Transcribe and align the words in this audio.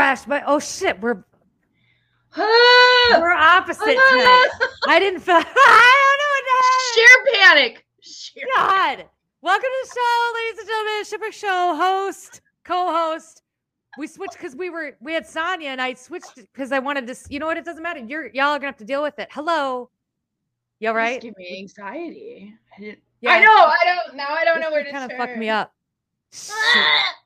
crashed 0.00 0.28
my. 0.28 0.42
Oh 0.46 0.58
shit, 0.58 0.98
we're 1.00 1.22
we're 2.36 3.32
opposite 3.32 3.82
oh, 3.86 4.50
tonight. 4.56 4.68
I 4.88 4.98
didn't 4.98 5.20
feel. 5.20 5.34
I 5.36 6.16
don't 6.20 6.46
know 6.48 6.60
what 6.60 7.34
Sheer 7.34 7.42
panic. 7.42 7.86
Sheer 8.00 8.46
God. 8.56 9.04
Welcome 9.42 9.62
to 9.62 9.88
the 9.88 9.94
show, 9.94 10.32
ladies 10.34 10.58
and 10.60 10.68
gentlemen. 10.68 11.04
Shipper 11.04 11.32
Show 11.32 11.76
host, 11.76 12.40
co-host. 12.64 13.42
We 13.98 14.06
switched 14.06 14.34
because 14.34 14.56
we 14.56 14.70
were 14.70 14.96
we 15.00 15.12
had 15.12 15.26
Sonya 15.26 15.68
and 15.68 15.82
I 15.82 15.92
switched 15.92 16.36
because 16.36 16.72
I 16.72 16.78
wanted 16.78 17.06
to. 17.06 17.16
You 17.28 17.38
know 17.38 17.46
what? 17.46 17.58
It 17.58 17.66
doesn't 17.66 17.82
matter. 17.82 18.00
You're 18.00 18.28
y'all 18.28 18.48
are 18.48 18.58
gonna 18.58 18.68
have 18.68 18.78
to 18.78 18.86
deal 18.86 19.02
with 19.02 19.18
it. 19.18 19.28
Hello. 19.30 19.90
You 20.78 20.88
all 20.88 20.94
right? 20.94 21.20
Give 21.20 21.36
me 21.36 21.58
anxiety. 21.60 22.54
I, 22.74 22.80
didn't, 22.80 23.00
Yeah, 23.20 23.32
I 23.32 23.40
know. 23.40 23.50
I 23.50 23.78
don't. 23.84 24.16
Now 24.16 24.28
I 24.30 24.46
don't 24.46 24.60
know 24.60 24.70
where 24.70 24.82
to 24.82 24.90
Kind 24.90 25.12
of 25.12 25.18
fucked 25.18 25.36
me 25.36 25.50
up. 25.50 25.74
Shoot. 26.32 26.54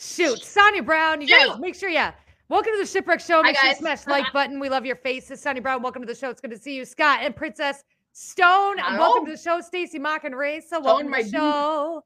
Shoot, 0.00 0.44
Sonia 0.44 0.82
Brown, 0.82 1.20
you 1.20 1.26
guys, 1.26 1.58
make 1.58 1.74
sure, 1.74 1.88
yeah. 1.88 2.12
Welcome 2.50 2.72
to 2.74 2.78
the 2.80 2.86
Shipwreck 2.86 3.20
Show. 3.20 3.36
Hi, 3.42 3.48
Make 3.48 3.56
sure 3.56 3.64
you 3.66 3.70
guys. 3.74 3.78
smash 3.78 4.06
like 4.06 4.32
button. 4.32 4.58
We 4.58 4.70
love 4.70 4.86
your 4.86 4.96
faces. 4.96 5.40
Sonia 5.42 5.60
Brown, 5.60 5.82
welcome 5.82 6.00
to 6.02 6.06
the 6.06 6.14
show. 6.14 6.30
It's 6.30 6.40
good 6.40 6.50
to 6.50 6.56
see 6.58 6.74
you. 6.76 6.84
Scott 6.86 7.20
and 7.22 7.36
Princess 7.36 7.84
Stone, 8.12 8.76
Hello. 8.78 8.98
welcome 8.98 9.26
to 9.26 9.32
the 9.32 9.38
show. 9.38 9.60
Stacy 9.60 9.98
Mock 9.98 10.24
and 10.24 10.34
Raisa, 10.36 10.80
welcome 10.80 11.08
to 11.12 11.16
the 11.18 11.22
dude. 11.24 11.32
show. 11.32 12.02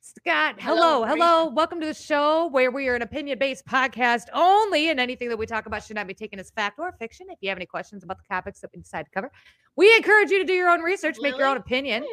Scott, 0.00 0.56
Hello, 0.58 1.04
hello, 1.04 1.04
hello. 1.04 1.48
Welcome 1.50 1.80
to 1.80 1.86
the 1.86 1.94
show 1.94 2.46
where 2.48 2.70
we 2.70 2.88
are 2.88 2.94
an 2.94 3.02
opinion 3.02 3.38
based 3.38 3.64
podcast 3.66 4.24
only, 4.34 4.90
and 4.90 4.98
anything 5.00 5.28
that 5.28 5.36
we 5.36 5.46
talk 5.46 5.66
about 5.66 5.84
should 5.84 5.96
not 5.96 6.06
be 6.08 6.14
taken 6.14 6.38
as 6.40 6.50
fact 6.50 6.78
or 6.80 6.92
fiction. 6.98 7.26
If 7.30 7.38
you 7.40 7.48
have 7.48 7.58
any 7.58 7.66
questions 7.66 8.02
about 8.04 8.18
the 8.18 8.24
topics 8.28 8.60
that 8.60 8.70
we 8.74 8.80
decide 8.80 9.04
to 9.04 9.10
cover, 9.12 9.30
we 9.76 9.94
encourage 9.96 10.30
you 10.30 10.38
to 10.38 10.44
do 10.44 10.52
your 10.52 10.68
own 10.68 10.80
research, 10.80 11.16
make 11.20 11.36
your 11.36 11.46
own 11.46 11.56
opinion. 11.56 12.04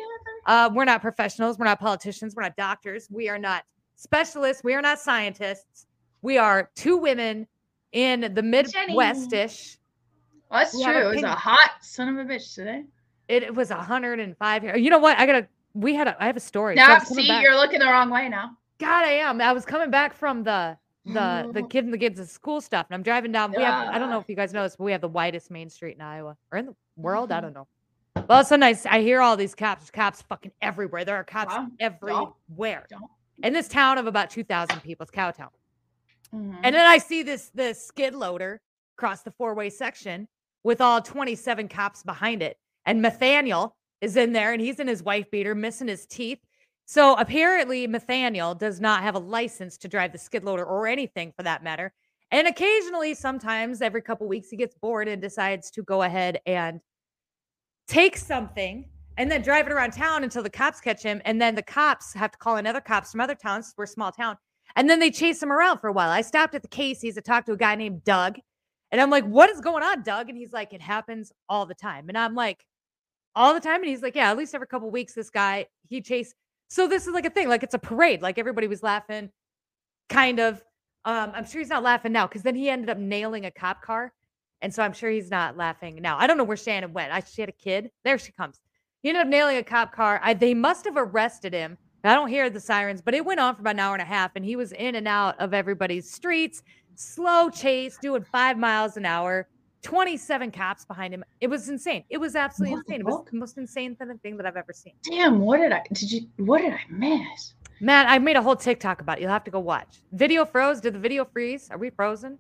Uh, 0.46 0.70
we're 0.74 0.86
not 0.86 1.02
professionals. 1.02 1.58
We're 1.58 1.66
not 1.66 1.80
politicians. 1.80 2.36
We're 2.36 2.44
not 2.44 2.56
doctors. 2.56 3.08
We 3.12 3.30
are 3.30 3.40
not 3.40 3.64
specialists. 3.96 4.64
We 4.64 4.74
are 4.76 4.82
not 4.82 5.00
scientists. 5.00 5.86
We 6.22 6.38
are 6.38 6.70
two 6.76 6.98
women 6.98 7.48
in 7.94 8.34
the 8.34 8.44
Midwestish. 8.44 9.78
Well, 10.50 10.60
that's 10.60 10.72
true. 10.84 11.10
It 11.12 11.16
was 11.16 11.24
a 11.24 11.30
hot 11.36 11.72
son 11.82 12.10
of 12.10 12.18
a 12.18 12.30
bitch 12.30 12.54
today. 12.54 12.84
It, 13.28 13.44
it 13.44 13.56
was 13.56 13.70
105 13.70 14.62
here. 14.62 14.76
You 14.76 14.90
know 14.90 15.00
what? 15.00 15.18
I 15.18 15.26
gotta. 15.26 15.48
We 15.74 15.96
had 15.96 16.08
a. 16.08 16.22
I 16.22 16.28
have 16.28 16.36
a 16.38 16.42
story. 16.42 16.76
Now, 16.76 16.96
I'm 16.96 17.06
see, 17.06 17.28
back- 17.28 17.42
you're 17.42 17.56
looking 17.56 17.80
the 17.80 17.86
wrong 17.86 18.10
way 18.10 18.28
now. 18.30 18.58
God, 18.80 19.06
I 19.06 19.12
am. 19.14 19.40
I 19.42 19.54
was 19.54 19.66
coming 19.66 19.90
back 19.90 20.14
from 20.14 20.44
the 20.44 20.78
the 21.06 21.50
the 21.54 21.62
Oh. 21.62 21.68
kid 21.68 21.86
and 21.86 21.94
the 21.94 21.98
kids' 21.98 22.20
of 22.20 22.28
school 22.30 22.62
stuff, 22.62 22.86
and 22.90 22.96
I'm 22.96 23.04
driving 23.04 23.32
down. 23.32 23.54
We 23.56 23.64
have. 23.64 23.88
I 23.90 23.98
don't 23.98 24.10
know 24.10 24.20
if 24.20 24.28
you 24.28 24.36
guys 24.36 24.54
know 24.54 24.64
this, 24.64 24.76
but 24.76 24.84
we 24.84 24.92
have 24.92 25.02
the 25.02 25.08
widest 25.08 25.50
main 25.50 25.70
street 25.70 25.96
in 25.96 26.02
Iowa 26.02 26.36
or 26.52 26.58
in 26.60 26.66
the 26.68 26.76
world. 26.98 27.32
I 27.32 27.40
Mhm. 27.40 27.42
don't 27.42 27.54
know. 27.54 27.68
Well, 28.16 28.26
all 28.30 28.40
of 28.42 28.46
a 28.46 28.48
sudden 28.50 28.64
I, 28.64 28.76
I 28.90 29.02
hear 29.02 29.22
all 29.22 29.36
these 29.36 29.56
cops. 29.56 29.90
Cops 29.90 30.22
fucking 30.24 30.52
everywhere. 30.62 31.04
There 31.06 31.16
are 31.16 31.24
cops 31.24 31.56
Wow. 31.56 31.68
everywhere. 31.80 32.86
Don't. 32.90 33.04
In 33.42 33.54
this 33.54 33.68
town 33.68 33.98
of 33.98 34.06
about 34.06 34.30
2,000 34.30 34.82
people, 34.82 35.04
it's 35.06 35.12
Cowtown. 35.12 35.50
Mhm. 36.34 36.60
And 36.64 36.76
then 36.76 36.86
I 36.86 36.98
see 36.98 37.24
this 37.24 37.50
this 37.54 37.86
skid 37.86 38.16
loader 38.16 38.62
cross 38.98 39.22
the 39.22 39.32
four 39.32 39.54
way 39.54 39.70
section 39.70 40.28
with 40.64 40.82
all 40.82 41.02
27 41.02 41.68
cops 41.68 42.04
behind 42.04 42.42
it. 42.42 42.58
And 42.86 43.02
Nathaniel 43.02 43.76
is 44.02 44.18
in 44.18 44.34
there 44.34 44.54
and 44.54 44.62
he's 44.62 44.80
in 44.80 44.88
his 44.88 45.04
wife 45.04 45.30
beater, 45.32 45.56
missing 45.56 45.88
his 45.88 46.06
teeth. 46.06 46.40
So 46.86 47.16
apparently, 47.16 47.88
Nathaniel 47.88 48.56
does 48.56 48.82
not 48.82 49.04
have 49.04 49.16
a 49.16 49.20
license 49.20 49.78
to 49.80 49.88
drive 49.88 50.12
the 50.12 50.18
skid 50.18 50.44
loader 50.44 50.66
or 50.66 50.88
anything 50.88 51.32
for 51.36 51.44
that 51.44 51.64
matter. 51.64 51.94
And 52.32 52.48
occasionally, 52.48 53.14
sometimes 53.14 53.82
every 53.82 54.02
couple 54.02 54.28
weeks, 54.28 54.50
he 54.50 54.58
gets 54.58 54.76
bored 54.76 55.08
and 55.08 55.22
decides 55.22 55.72
to 55.72 55.84
go 55.84 56.02
ahead 56.02 56.40
and 56.46 56.82
take 57.88 58.18
something 58.18 58.90
and 59.18 59.30
then 59.32 59.42
drive 59.42 59.68
it 59.68 59.72
around 59.72 59.92
town 59.94 60.24
until 60.24 60.44
the 60.44 60.50
cops 60.50 60.82
catch 60.82 61.04
him. 61.04 61.22
And 61.26 61.42
then 61.42 61.56
the 61.56 61.64
cops 61.64 62.14
have 62.14 62.32
to 62.32 62.38
call 62.38 62.58
in 62.58 62.66
other 62.66 62.82
cops 62.82 63.12
from 63.12 63.22
other 63.22 63.36
towns. 63.36 63.74
We're 63.78 63.84
a 63.84 63.88
small 63.88 64.12
town. 64.12 64.38
And 64.76 64.90
then 64.90 65.00
they 65.00 65.12
chase 65.12 65.42
him 65.42 65.52
around 65.52 65.80
for 65.80 65.88
a 65.88 65.94
while. 65.94 66.10
I 66.10 66.22
stopped 66.22 66.56
at 66.56 66.62
the 66.62 66.68
Casey's 66.68 67.16
to 67.16 67.22
talk 67.22 67.46
to 67.46 67.52
a 67.52 67.58
guy 67.58 67.76
named 67.76 68.04
Doug. 68.04 68.40
And 68.92 69.02
I'm 69.02 69.10
like, 69.10 69.26
what 69.26 69.50
is 69.50 69.62
going 69.62 69.84
on, 69.84 70.04
Doug? 70.04 70.30
And 70.30 70.38
he's 70.38 70.54
like, 70.54 70.74
it 70.74 70.82
happens 70.82 71.32
all 71.50 71.66
the 71.66 71.76
time. 71.76 72.10
And 72.10 72.18
I'm 72.18 72.36
like, 72.36 72.66
all 73.36 73.54
the 73.54 73.60
time. 73.60 73.82
And 73.82 73.90
he's 73.90 74.02
like, 74.02 74.16
yeah, 74.16 74.30
at 74.30 74.38
least 74.38 74.54
every 74.54 74.68
couple 74.68 74.90
weeks, 74.92 75.14
this 75.14 75.30
guy, 75.30 75.68
he 75.90 76.02
chased. 76.02 76.36
So 76.70 76.88
this 76.88 77.08
is 77.08 77.14
like 77.14 77.26
a 77.26 77.30
thing, 77.30 77.50
like 77.50 77.64
it's 77.64 77.74
a 77.74 77.80
parade. 77.80 78.22
Like 78.22 78.38
everybody 78.40 78.68
was 78.68 78.84
laughing, 78.84 79.30
kind 80.10 80.40
of. 80.40 80.64
Um, 81.06 81.32
I'm 81.36 81.46
sure 81.46 81.60
he's 81.60 81.70
not 81.70 81.84
laughing 81.84 82.14
now 82.14 82.28
because 82.28 82.44
then 82.44 82.56
he 82.56 82.70
ended 82.70 82.90
up 82.90 82.98
nailing 82.98 83.46
a 83.46 83.52
cop 83.52 83.82
car. 83.82 84.14
And 84.62 84.74
so 84.74 84.82
I'm 84.82 84.94
sure 84.94 85.10
he's 85.10 85.30
not 85.30 85.58
laughing 85.58 86.02
now. 86.02 86.18
I 86.18 86.26
don't 86.26 86.38
know 86.38 86.46
where 86.46 86.56
Shannon 86.56 86.94
went. 86.94 87.12
I, 87.12 87.20
she 87.20 87.42
had 87.42 87.50
a 87.50 87.54
kid. 87.54 87.92
There 88.06 88.18
she 88.18 88.32
comes. 88.32 88.62
He 89.02 89.10
ended 89.10 89.24
up 89.24 89.28
nailing 89.28 89.58
a 89.58 89.64
cop 89.64 89.94
car. 89.94 90.22
I, 90.24 90.34
they 90.34 90.54
must 90.54 90.86
have 90.86 90.96
arrested 90.96 91.54
him. 91.54 91.78
I 92.04 92.16
don't 92.16 92.28
hear 92.28 92.50
the 92.50 92.60
sirens, 92.60 93.02
but 93.02 93.14
it 93.14 93.26
went 93.26 93.40
on 93.40 93.56
for 93.56 93.62
about 93.62 93.76
an 93.76 93.80
hour 93.80 93.94
and 93.94 94.02
a 94.02 94.06
half, 94.06 94.32
and 94.36 94.44
he 94.44 94.56
was 94.56 94.72
in 94.74 94.96
and 94.96 95.08
out 95.08 95.40
of 95.40 95.54
everybody's 95.54 96.10
streets, 96.12 96.62
slow 96.96 97.50
chase, 97.50 97.98
doing 98.02 98.24
five 98.24 98.58
miles 98.58 98.98
an 98.98 99.06
hour, 99.06 99.48
27 99.84 100.52
cops 100.52 100.86
behind 100.86 101.14
him. 101.14 101.24
It 101.40 101.48
was 101.48 101.70
insane. 101.70 102.04
It 102.10 102.18
was 102.18 102.36
absolutely 102.36 102.76
What 102.76 102.86
insane. 102.88 103.00
It 103.02 103.06
was 103.06 103.26
the 103.32 103.38
most 103.38 103.58
insane 103.58 103.96
thing 103.96 104.38
that 104.38 104.46
I've 104.46 104.58
ever 104.58 104.74
seen. 104.74 104.94
Damn, 105.10 105.40
what 105.40 105.58
did 105.58 105.72
I 105.72 105.82
did 105.92 106.12
you 106.12 106.22
what 106.38 106.62
did 106.62 106.74
I 106.74 106.80
miss? 106.90 107.54
Man, 107.82 108.06
I 108.08 108.18
made 108.20 108.38
a 108.38 108.42
whole 108.42 108.56
TikTok 108.56 109.02
about 109.02 109.18
it. 109.18 109.22
You'll 109.22 109.32
have 109.32 109.44
to 109.44 109.52
go 109.52 109.60
watch. 109.60 110.00
Video 110.14 110.46
froze. 110.46 110.80
Did 110.80 110.94
the 110.94 111.00
video 111.00 111.26
freeze? 111.26 111.70
Are 111.70 111.78
we 111.78 111.90
frozen? 111.90 112.40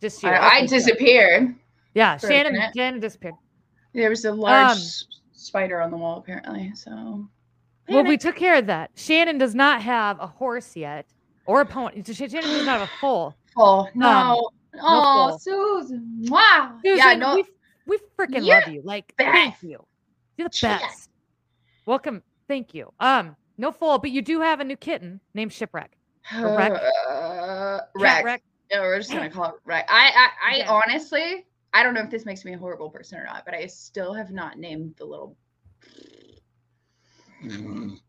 Just 0.00 0.22
you. 0.22 0.28
I, 0.28 0.56
I 0.58 0.66
disappeared. 0.66 1.54
Yeah, 1.94 2.18
for 2.18 2.26
a 2.26 2.30
Shannon. 2.30 2.62
Shannon 2.76 3.00
disappeared. 3.00 3.34
There 3.94 4.10
was 4.10 4.24
a 4.26 4.32
large 4.32 4.72
Um, 4.72 4.78
spider 5.32 5.80
on 5.80 5.90
the 5.90 5.96
wall 5.96 6.18
apparently. 6.18 6.72
So 6.74 7.26
Well, 7.88 8.04
we 8.04 8.16
took 8.16 8.36
care 8.36 8.56
of 8.56 8.66
that. 8.66 8.90
Shannon 8.94 9.38
does 9.38 9.54
not 9.54 9.82
have 9.82 10.18
a 10.20 10.26
horse 10.26 10.74
yet 10.76 11.06
or 11.46 11.60
a 11.60 11.66
pony. 11.66 12.02
Shannon 12.02 12.30
does 12.30 12.66
not 12.66 12.80
have 12.80 12.88
a 12.88 12.90
foal. 13.00 13.34
Oh 13.56 13.88
no. 13.94 14.50
oh, 14.80 15.28
full. 15.28 15.38
Susan. 15.38 16.24
Wow. 16.28 16.78
Susan, 16.84 16.98
yeah, 16.98 17.14
no. 17.14 17.34
we, 17.36 17.44
we 17.86 17.98
freaking 18.18 18.46
love 18.46 18.68
you. 18.68 18.82
Like, 18.84 19.12
thank 19.18 19.56
you. 19.62 19.84
You're 20.36 20.48
the 20.48 20.58
best. 20.62 21.10
Welcome. 21.86 22.22
Thank 22.48 22.74
you. 22.74 22.92
Um, 23.00 23.36
no 23.58 23.70
foal, 23.70 23.98
but 23.98 24.10
you 24.10 24.22
do 24.22 24.40
have 24.40 24.60
a 24.60 24.64
new 24.64 24.76
kitten 24.76 25.20
named 25.34 25.52
Shipwreck. 25.52 25.96
a 26.32 26.56
wreck. 26.56 26.82
Uh, 27.08 27.78
wreck. 27.96 28.24
wreck. 28.24 28.42
Yeah, 28.70 28.80
we're 28.80 28.98
just 28.98 29.12
gonna 29.12 29.30
call 29.30 29.50
it 29.50 29.54
wreck. 29.64 29.86
I 29.88 30.10
I, 30.14 30.52
I 30.52 30.56
Yeah. 30.58 30.70
honestly 30.70 31.44
I 31.74 31.82
don't 31.82 31.92
know 31.92 32.02
if 32.02 32.10
this 32.10 32.24
makes 32.24 32.44
me 32.44 32.54
a 32.54 32.58
horrible 32.58 32.88
person 32.88 33.18
or 33.18 33.24
not, 33.24 33.44
but 33.44 33.52
I 33.52 33.66
still 33.66 34.14
have 34.14 34.30
not 34.30 34.58
named 34.58 34.94
the 34.96 35.04
little 35.04 35.36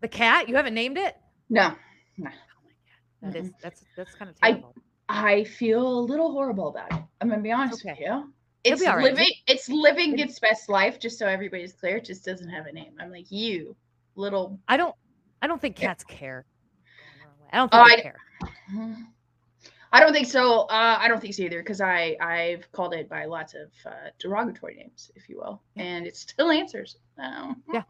The 0.02 0.08
cat. 0.08 0.48
You 0.50 0.56
haven't 0.56 0.74
named 0.74 0.98
it. 0.98 1.16
No. 1.50 1.76
That 3.22 3.36
is 3.36 3.52
that's 3.62 3.84
that's 3.98 4.14
kind 4.16 4.30
of 4.30 4.36
I- 4.42 4.52
terrible. 4.52 4.76
I 5.08 5.44
feel 5.44 6.00
a 6.00 6.02
little 6.02 6.32
horrible 6.32 6.68
about 6.70 6.92
it. 6.92 7.00
I'm 7.22 7.30
gonna 7.30 7.42
be 7.42 7.52
honest 7.52 7.82
okay. 7.86 7.92
with 7.92 8.00
you. 8.00 8.34
It's 8.64 8.82
be 8.82 8.88
all 8.88 8.96
right. 8.98 9.04
living 9.04 9.30
it's 9.48 9.70
living 9.70 10.18
its 10.20 10.40
best 10.40 10.70
life, 10.70 11.00
just 11.00 11.20
so 11.20 11.28
everybody's 11.28 11.74
clear. 11.74 11.98
It 11.98 12.06
just 12.06 12.26
doesn't 12.26 12.50
have 12.50 12.66
a 12.66 12.72
name. 12.72 12.94
I'm 13.00 13.12
like, 13.12 13.32
you 13.32 13.76
little 14.16 14.60
I 14.68 14.78
don't. 14.78 14.96
I 15.42 15.48
don't 15.48 15.62
think 15.62 15.80
Yeah. 15.80 15.88
cats 15.90 16.04
care. 16.04 16.46
I 17.54 17.58
don't 17.58 17.70
Oh, 17.72 17.84
think 17.86 18.02
they 18.04 18.10
I- 18.10 18.12
care. 18.82 18.98
I 19.94 20.00
don't 20.02 20.12
think 20.14 20.28
so. 20.28 20.62
Uh, 20.62 20.98
I 21.00 21.08
don't 21.08 21.22
think 21.22 21.36
so 21.36 21.44
either 21.44 21.62
because 21.62 21.80
I 21.82 22.18
I've 22.20 22.70
called 22.74 22.94
it 22.94 23.08
by 23.08 23.26
lots 23.26 23.54
of 23.54 23.70
uh, 23.86 24.10
derogatory 24.20 24.76
names, 24.76 25.10
if 25.16 25.30
you 25.30 25.38
will, 25.38 25.62
Yeah. 25.76 25.84
and 25.84 26.08
it 26.08 26.18
still 26.18 26.50
answers. 26.52 26.98
So, 27.16 27.56
Yeah. 27.74 27.84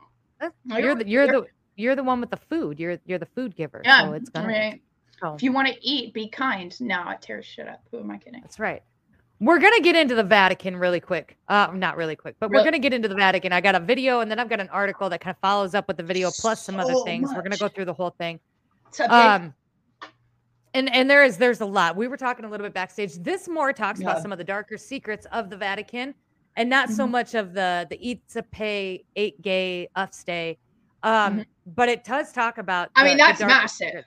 You're 0.66 0.96
the 0.96 1.08
you're 1.08 1.26
care. 1.28 1.42
the 1.42 1.48
you're 1.76 1.96
the 1.96 2.04
one 2.04 2.20
with 2.22 2.30
the 2.30 2.38
food. 2.38 2.80
You're 2.80 2.98
you're 3.06 3.20
the 3.20 3.26
food 3.26 3.56
giver. 3.56 3.82
yeah. 3.84 4.06
So 4.06 4.14
it's 4.14 4.30
gonna. 4.30 4.48
right. 4.48 4.82
so- 5.22 5.36
If 5.36 5.44
you 5.44 5.52
want 5.52 5.68
to 5.68 5.76
eat, 5.82 6.14
be 6.14 6.28
kind. 6.30 6.76
No, 6.82 7.10
it 7.10 7.22
tears 7.22 7.46
shit 7.46 7.68
up. 7.68 7.82
Who 7.92 8.00
am 8.00 8.12
I 8.12 8.18
kidding? 8.18 8.42
That's 8.42 8.60
right. 8.60 8.82
We're 9.42 9.60
gonna 9.60 9.82
get 9.82 9.98
into 9.98 10.16
the 10.16 10.24
Vatican 10.24 10.78
really 10.78 11.02
quick. 11.02 11.38
Uh, 11.50 11.68
not 11.74 11.98
really 11.98 12.16
quick, 12.16 12.36
but 12.40 12.50
we're 12.50 12.64
gonna 12.64 12.80
get 12.80 12.94
into 12.94 13.10
the 13.10 13.16
Vatican. 13.16 13.52
I 13.52 13.60
got 13.60 13.76
a 13.76 13.82
video, 13.82 14.22
and 14.22 14.32
then 14.32 14.40
I've 14.40 14.48
got 14.50 14.62
an 14.62 14.70
article 14.70 15.10
that 15.10 15.20
kind 15.20 15.36
of 15.36 15.40
follows 15.42 15.76
up 15.76 15.90
with 15.90 15.98
the 15.98 16.04
video 16.04 16.32
plus 16.40 16.64
some 16.64 16.80
other 16.80 16.94
So 16.94 17.04
things. 17.04 17.30
We're 17.36 17.42
gonna 17.42 17.58
go 17.58 17.68
through 17.68 17.86
the 17.86 17.94
whole 17.94 18.12
thing. 18.12 18.40
What's 18.84 19.00
up, 19.02 19.10
babe? 19.10 19.42
Um, 19.42 19.54
and 20.74 20.94
and 20.94 21.10
there 21.10 21.24
is 21.26 21.38
there's 21.38 21.60
a 21.62 21.66
lot. 21.66 21.98
We 21.98 22.08
were 22.08 22.16
talking 22.18 22.46
a 22.46 22.50
little 22.50 22.66
bit 22.66 22.74
backstage. 22.74 23.16
This 23.16 23.48
more 23.50 23.74
talks 23.74 24.00
about 24.00 24.22
some 24.22 24.32
of 24.32 24.38
the 24.38 24.44
darker 24.46 24.78
secrets 24.78 25.26
of 25.34 25.50
the 25.50 25.58
Vatican, 25.58 26.14
and 26.58 26.70
not 26.70 26.90
so 26.90 27.06
Mhm. 27.06 27.12
much 27.12 27.34
of 27.36 27.54
the 27.54 27.86
the 27.90 27.98
eat 28.10 28.28
to 28.30 28.44
pay, 28.44 29.04
eight 29.16 29.42
gay, 29.42 29.88
upstay. 29.96 30.58
Um, 31.04 31.46
but 31.66 31.90
it 31.90 32.04
does 32.04 32.32
talk 32.32 32.58
about. 32.58 32.90
Mm-hmm. 32.90 33.00
I 33.00 33.04
the- 33.04 33.10
mean, 33.10 33.18
that's 33.18 33.40
massive. 33.42 34.06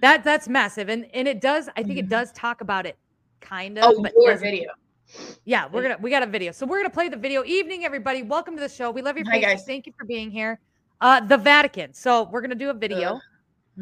That 0.00 0.22
that's 0.24 0.48
massive, 0.48 0.88
and 0.88 1.06
and 1.14 1.26
it 1.26 1.40
does. 1.40 1.68
I 1.76 1.82
think 1.82 1.98
it 1.98 2.06
Mhm. 2.06 2.10
does 2.10 2.32
talk 2.32 2.60
about 2.60 2.86
it, 2.86 2.96
kind 3.40 3.78
of. 3.78 3.84
Oh, 3.86 4.02
but 4.02 4.12
your 4.16 4.36
video. 4.36 4.70
yeah, 5.44 5.66
we're 5.72 5.82
gonna 5.82 5.96
we 6.00 6.10
got 6.10 6.22
a 6.22 6.26
video. 6.26 6.52
So 6.52 6.66
we're 6.66 6.78
gonna 6.78 6.90
play 6.90 7.08
the 7.08 7.16
video. 7.16 7.42
Evening, 7.44 7.84
everybody. 7.84 8.22
Welcome 8.22 8.54
to 8.56 8.60
the 8.60 8.68
show. 8.68 8.90
We 8.90 9.02
love 9.02 9.16
your 9.16 9.26
Hi, 9.30 9.38
guys. 9.38 9.64
Thank 9.64 9.86
you 9.86 9.92
for 9.98 10.04
being 10.04 10.30
here. 10.30 10.60
Uh 11.00 11.20
the 11.20 11.36
Vatican. 11.38 11.94
So 11.94 12.24
we're 12.24 12.40
gonna 12.42 12.54
do 12.54 12.70
a 12.70 12.74
video 12.74 13.20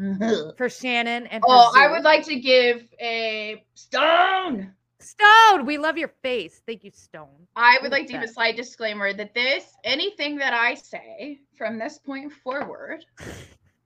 Ugh. 0.01 0.53
for 0.57 0.69
Shannon 0.69 1.27
and 1.27 1.43
Oh, 1.45 1.73
I 1.75 1.91
would 1.91 2.03
like 2.03 2.23
to 2.25 2.39
give 2.39 2.87
a 3.01 3.63
stone. 3.75 4.73
Stone. 4.99 5.65
We 5.65 5.77
love 5.77 5.97
your 5.97 6.11
face. 6.23 6.61
Thank 6.65 6.83
you, 6.83 6.91
Stone. 6.91 7.47
I 7.55 7.77
would 7.81 7.91
like 7.91 8.07
to 8.07 8.13
give 8.13 8.23
a 8.23 8.27
slight 8.27 8.55
disclaimer 8.55 9.13
that 9.13 9.33
this, 9.33 9.65
anything 9.83 10.37
that 10.37 10.53
I 10.53 10.73
say 10.73 11.39
from 11.57 11.77
this 11.77 11.99
point 11.99 12.31
forward, 12.31 13.05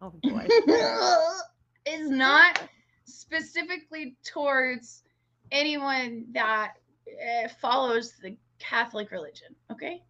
Oh 0.02 0.13
boy. 0.24 0.48
is 1.86 2.10
not 2.10 2.62
specifically 3.06 4.16
towards 4.24 5.04
anyone 5.52 6.25
that 6.31 6.74
uh, 7.08 7.48
follows 7.62 8.14
the 8.22 8.36
Catholic 8.60 9.12
religion. 9.12 9.56
Okay, 9.72 10.02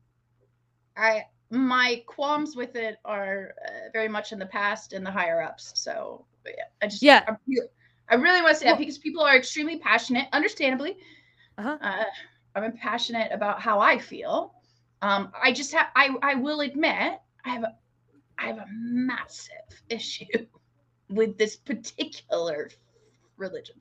I 0.96 1.26
my 1.50 2.04
qualms 2.08 2.56
with 2.56 2.78
it 2.78 2.98
are 3.04 3.54
uh, 3.68 3.90
very 3.92 4.08
much 4.08 4.32
in 4.32 4.40
the 4.40 4.46
past 4.46 4.94
and 4.94 5.06
the 5.06 5.12
higher 5.12 5.42
ups. 5.42 5.74
So 5.76 6.26
yeah, 6.46 6.64
I 6.82 6.88
just 6.88 7.04
Yeah. 7.04 7.26
I 8.12 8.16
really 8.16 8.42
want 8.42 8.54
to 8.56 8.60
say 8.60 8.66
Well- 8.66 8.76
that 8.76 8.80
because 8.80 8.98
people 8.98 9.24
are 9.24 9.36
extremely 9.36 9.80
passionate, 9.80 10.28
understandably. 10.34 10.98
Uh-huh. 11.58 11.78
Uh, 11.82 12.04
I'm 12.56 12.76
passionate 12.78 13.32
about 13.32 13.62
how 13.62 13.80
I 13.80 13.98
feel. 13.98 14.54
Um, 15.02 15.32
I 15.42 15.52
just 15.52 15.72
have 15.74 15.88
I 15.96 16.10
I 16.22 16.36
will 16.36 16.62
admit 16.62 17.20
I 17.46 17.50
have 17.50 17.64
a 17.64 17.76
I 18.38 18.48
have 18.48 18.58
a 18.58 18.66
massive 18.72 19.56
issue 19.90 20.26
with 21.10 21.38
this 21.38 21.56
particular 21.56 22.70
religion. 23.38 23.76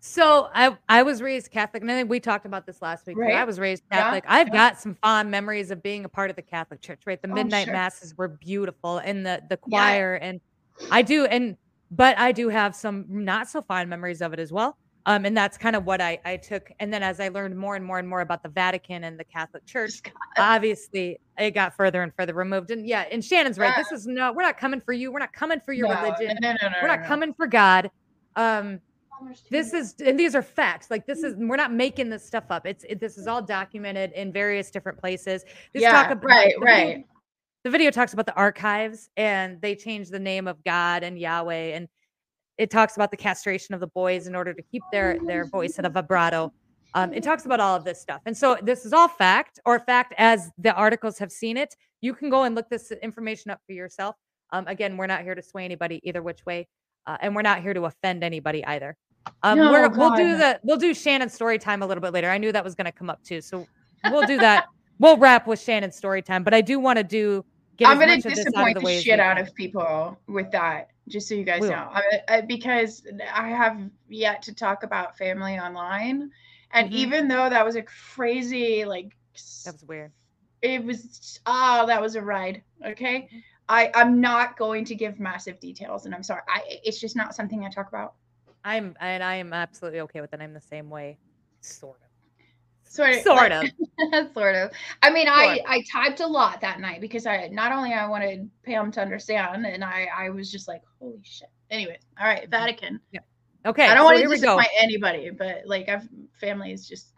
So 0.00 0.50
I 0.52 0.76
I 0.88 1.04
was 1.04 1.22
raised 1.22 1.52
Catholic, 1.52 1.82
and 1.82 1.90
I 1.90 1.94
think 1.94 2.10
we 2.10 2.18
talked 2.18 2.44
about 2.44 2.66
this 2.66 2.82
last 2.82 3.06
week. 3.06 3.16
too. 3.16 3.22
I 3.22 3.44
was 3.44 3.60
raised 3.60 3.84
Catholic. 3.90 4.24
Yeah. 4.24 4.34
I've 4.34 4.48
yeah. 4.48 4.52
got 4.54 4.80
some 4.80 4.96
fond 4.96 5.30
memories 5.30 5.70
of 5.70 5.80
being 5.80 6.04
a 6.04 6.08
part 6.08 6.28
of 6.28 6.34
the 6.34 6.42
Catholic 6.42 6.80
Church. 6.80 7.02
Right, 7.06 7.22
the 7.22 7.30
Oh, 7.30 7.34
midnight 7.34 7.66
sure. 7.66 7.72
masses 7.72 8.18
were 8.18 8.28
beautiful, 8.28 8.98
and 8.98 9.24
the 9.24 9.42
the 9.48 9.58
Yeah. 9.68 9.78
choir, 9.78 10.14
and 10.16 10.40
I 10.90 11.02
do, 11.02 11.24
and 11.26 11.56
but 11.92 12.18
I 12.18 12.32
do 12.32 12.48
have 12.48 12.74
some 12.74 13.04
not 13.08 13.48
so 13.48 13.62
fond 13.62 13.88
memories 13.88 14.20
of 14.22 14.32
it 14.32 14.40
as 14.40 14.50
well. 14.52 14.76
Um, 15.04 15.24
and 15.24 15.36
that's 15.36 15.58
kind 15.58 15.74
of 15.74 15.84
what 15.84 16.00
I 16.00 16.18
I 16.24 16.36
took. 16.36 16.70
And 16.78 16.92
then 16.92 17.02
as 17.02 17.18
I 17.20 17.28
learned 17.28 17.56
more 17.56 17.74
and 17.76 17.84
more 17.84 17.98
and 17.98 18.08
more 18.08 18.20
about 18.20 18.42
the 18.42 18.48
Vatican 18.48 19.04
and 19.04 19.18
the 19.18 19.24
Catholic 19.24 19.66
Church, 19.66 20.02
Just- 20.02 20.12
obviously 20.38 21.18
it 21.38 21.50
got 21.52 21.74
further 21.76 22.02
and 22.02 22.12
further 22.16 22.34
removed. 22.34 22.70
And 22.70 22.86
yeah, 22.86 23.04
and 23.10 23.24
Shannon's 23.24 23.58
right. 23.58 23.72
Yeah. 23.76 23.82
This 23.82 23.92
is 23.92 24.06
no, 24.06 24.32
we're 24.32 24.42
not 24.42 24.56
coming 24.58 24.80
for 24.80 24.92
you. 24.92 25.10
We're 25.12 25.18
not 25.18 25.32
coming 25.32 25.60
for 25.60 25.72
your 25.72 25.88
No, 25.88 26.00
religion. 26.02 26.36
No, 26.40 26.52
no, 26.52 26.68
no, 26.68 26.76
We're 26.80 26.88
not 26.88 27.00
no. 27.02 27.06
coming 27.08 27.34
for 27.34 27.46
God. 27.46 27.90
Um, 28.36 28.80
this 29.50 29.72
is 29.72 29.94
and 30.04 30.18
these 30.18 30.34
are 30.34 30.42
facts 30.42 30.90
like 30.90 31.06
this 31.06 31.22
is 31.22 31.34
we're 31.36 31.54
not 31.54 31.72
making 31.72 32.10
this 32.10 32.26
stuff 32.26 32.42
up 32.50 32.66
it's 32.66 32.84
it, 32.88 32.98
this 32.98 33.16
is 33.16 33.28
all 33.28 33.40
documented 33.40 34.10
in 34.12 34.32
various 34.32 34.68
different 34.68 34.98
places 34.98 35.44
this 35.72 35.82
yeah, 35.82 35.92
talk 35.92 36.10
about 36.10 36.24
right, 36.24 36.54
the 36.58 36.64
video- 36.64 36.64
right. 36.64 37.06
The 37.64 37.70
video 37.70 37.90
talks 37.90 38.12
about 38.12 38.26
the 38.26 38.34
archives 38.34 39.08
and 39.16 39.60
they 39.60 39.74
changed 39.74 40.10
the 40.12 40.18
name 40.18 40.48
of 40.48 40.62
god 40.64 41.02
and 41.02 41.18
yahweh 41.18 41.74
and 41.74 41.88
it 42.58 42.70
talks 42.70 42.96
about 42.96 43.10
the 43.10 43.16
castration 43.16 43.74
of 43.74 43.80
the 43.80 43.86
boys 43.88 44.26
in 44.26 44.34
order 44.34 44.52
to 44.52 44.62
keep 44.62 44.82
their 44.92 45.18
their 45.26 45.46
voice 45.46 45.78
at 45.78 45.84
a 45.86 45.88
vibrato. 45.88 46.52
Um, 46.94 47.14
it 47.14 47.22
talks 47.22 47.46
about 47.46 47.58
all 47.58 47.74
of 47.74 47.84
this 47.84 48.00
stuff. 48.00 48.20
And 48.26 48.36
so 48.36 48.58
this 48.62 48.84
is 48.84 48.92
all 48.92 49.08
fact 49.08 49.58
or 49.64 49.80
fact 49.80 50.12
as 50.18 50.50
the 50.58 50.74
articles 50.74 51.18
have 51.18 51.32
seen 51.32 51.56
it. 51.56 51.74
You 52.02 52.12
can 52.12 52.28
go 52.28 52.42
and 52.44 52.54
look 52.54 52.68
this 52.68 52.92
information 53.02 53.50
up 53.50 53.60
for 53.66 53.72
yourself. 53.72 54.16
Um, 54.52 54.66
again 54.68 54.98
we're 54.98 55.06
not 55.06 55.22
here 55.22 55.34
to 55.34 55.42
sway 55.42 55.64
anybody 55.64 56.00
either 56.04 56.22
which 56.22 56.44
way 56.44 56.68
uh, 57.06 57.16
and 57.20 57.34
we're 57.34 57.42
not 57.42 57.62
here 57.62 57.72
to 57.72 57.86
offend 57.86 58.22
anybody 58.22 58.64
either. 58.66 58.96
Um, 59.42 59.58
No, 59.58 59.72
we're, 59.72 59.88
we'll 59.88 60.14
do 60.14 60.36
the 60.36 60.60
we'll 60.62 60.76
do 60.76 60.92
Shannon's 60.92 61.32
story 61.32 61.58
time 61.58 61.82
a 61.82 61.86
little 61.86 62.02
bit 62.02 62.12
later. 62.12 62.28
I 62.28 62.36
knew 62.38 62.52
that 62.52 62.62
was 62.62 62.74
going 62.74 62.84
to 62.84 62.92
come 62.92 63.08
up 63.08 63.22
too, 63.24 63.40
so 63.40 63.66
we'll 64.10 64.26
do 64.26 64.36
that. 64.38 64.66
we'll 64.98 65.16
wrap 65.16 65.46
with 65.46 65.60
Shannon's 65.60 65.96
story 65.96 66.20
time, 66.22 66.44
but 66.44 66.52
I 66.52 66.60
do 66.60 66.78
want 66.78 66.98
to 66.98 67.04
do 67.04 67.44
I'm 67.80 67.98
gonna 67.98 68.16
much 68.16 68.18
of 68.18 68.22
this 68.24 68.32
out 68.32 68.38
of 68.38 68.44
disappoint 68.52 68.74
the 68.80 68.86
the, 68.86 69.00
shit 69.00 69.20
out 69.20 69.38
of 69.38 69.54
people 69.54 70.18
with 70.28 70.50
that. 70.52 70.90
Just 71.08 71.28
so 71.28 71.34
you 71.34 71.44
guys 71.44 71.62
We 71.62 71.68
know, 71.68 71.88
I, 71.92 72.20
I, 72.28 72.40
because 72.42 73.04
I 73.32 73.48
have 73.48 73.80
yet 74.08 74.42
to 74.42 74.54
talk 74.54 74.82
about 74.84 75.18
family 75.18 75.58
online, 75.58 76.30
and 76.70 76.90
Mhm. 76.90 76.94
even 76.94 77.28
though 77.28 77.48
that 77.50 77.64
was 77.64 77.76
a 77.76 77.82
crazy 77.82 78.84
like, 78.84 79.16
That 79.64 79.72
was 79.74 79.84
weird. 79.84 80.12
it 80.60 80.84
was 80.84 81.40
oh 81.46 81.86
that 81.86 82.00
was 82.00 82.14
a 82.14 82.22
ride. 82.22 82.62
Okay, 82.84 83.28
I 83.68 83.90
I'm 83.94 84.20
not 84.20 84.56
going 84.56 84.84
to 84.86 84.94
give 84.94 85.18
massive 85.18 85.58
details, 85.58 86.06
and 86.06 86.14
I'm 86.14 86.22
sorry. 86.22 86.42
I 86.48 86.62
it's 86.84 87.00
just 87.00 87.16
not 87.16 87.34
something 87.34 87.64
I 87.64 87.70
talk 87.70 87.88
about. 87.88 88.14
I'm 88.64 88.94
and 89.00 89.24
I 89.24 89.36
am 89.36 89.52
absolutely 89.52 90.00
okay 90.02 90.20
with 90.20 90.32
it. 90.32 90.40
I'm 90.40 90.52
the 90.52 90.60
same 90.60 90.88
way, 90.88 91.18
sort 91.62 91.98
of. 92.00 92.11
Sort 92.92 93.14
of, 93.14 93.22
Sort 93.22 93.52
of. 93.52 93.64
sort 94.34 94.54
of. 94.54 94.70
I 95.02 95.10
mean, 95.10 95.26
I 95.26 95.56
Sort. 95.56 95.66
I 95.66 95.84
typed 95.90 96.20
a 96.20 96.26
lot 96.26 96.60
that 96.60 96.78
night 96.78 97.00
because 97.00 97.24
I 97.24 97.48
not 97.48 97.72
only 97.72 97.94
I 97.94 98.06
wanted 98.06 98.50
Pam 98.64 98.92
to 98.92 99.00
understand, 99.00 99.64
and 99.64 99.82
I 99.82 100.08
I 100.14 100.28
was 100.28 100.52
just 100.52 100.68
like, 100.68 100.82
holy 101.00 101.20
shit. 101.22 101.48
anyway 101.70 101.98
all 102.20 102.26
right, 102.26 102.48
Vatican. 102.50 103.00
yeah 103.12 103.20
Okay, 103.64 103.84
I 103.84 103.94
don't 103.94 103.98
so 103.98 104.04
want 104.04 104.16
to 104.16 104.20
here 104.20 104.28
we 104.28 104.36
go. 104.36 104.56
disappoint 104.58 104.68
anybody, 104.76 105.30
but 105.30 105.62
like 105.66 105.88
I've 105.88 106.08
family 106.34 106.72
is 106.72 106.88
just. 106.88 107.08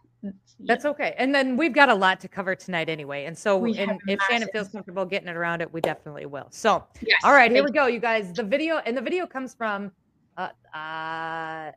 That's 0.61 0.85
okay. 0.87 1.15
And 1.19 1.35
then 1.35 1.57
we've 1.57 1.73
got 1.75 1.91
a 1.91 1.95
lot 1.95 2.21
to 2.21 2.29
cover 2.29 2.55
tonight 2.55 2.89
anyway. 2.89 3.25
And 3.25 3.37
so 3.37 3.59
We 3.59 3.77
and 3.79 4.01
if 4.07 4.21
Shannon 4.23 4.49
feels 4.53 4.69
comfortable 4.69 5.05
getting 5.05 5.29
it 5.29 5.37
around 5.37 5.61
it, 5.61 5.71
we 5.71 5.81
definitely 5.81 6.27
will. 6.27 6.47
So 6.51 6.85
yes. 7.03 7.21
All 7.25 7.33
right, 7.33 7.51
here 7.51 7.65
we 7.65 7.71
go, 7.73 7.87
you 7.87 7.99
guys. 7.99 8.33
The 8.33 8.45
video 8.45 8.79
and 8.79 8.97
the 8.97 9.03
video 9.03 9.27
comes 9.27 9.53
from 9.53 9.91
uh, 10.37 10.49
uh 10.73 11.73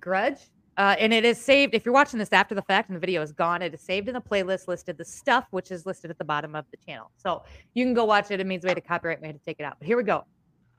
Grudge. 0.00 0.40
Uh, 0.76 0.96
and 0.98 1.12
it 1.12 1.24
is 1.24 1.40
saved. 1.40 1.74
If 1.74 1.84
you're 1.84 1.94
watching 1.94 2.18
this 2.18 2.32
after 2.32 2.54
the 2.54 2.62
fact 2.62 2.88
and 2.88 2.96
the 2.96 3.00
video 3.00 3.22
is 3.22 3.32
gone, 3.32 3.62
it 3.62 3.72
is 3.74 3.80
saved 3.80 4.08
in 4.08 4.14
the 4.14 4.20
playlist 4.20 4.66
listed 4.66 4.98
the 4.98 5.04
stuff, 5.04 5.46
which 5.50 5.70
is 5.70 5.86
listed 5.86 6.10
at 6.10 6.18
the 6.18 6.24
bottom 6.24 6.54
of 6.54 6.64
the 6.70 6.76
channel. 6.76 7.10
So 7.16 7.44
you 7.74 7.84
can 7.84 7.94
go 7.94 8.04
watch 8.04 8.30
it. 8.30 8.40
It 8.40 8.46
means 8.46 8.64
we 8.64 8.70
had 8.70 8.76
to 8.76 8.80
copyright, 8.80 9.20
we 9.20 9.28
had 9.28 9.38
to 9.38 9.44
take 9.44 9.60
it 9.60 9.64
out. 9.64 9.76
But 9.78 9.86
here 9.86 9.96
we 9.96 10.02
go. 10.02 10.24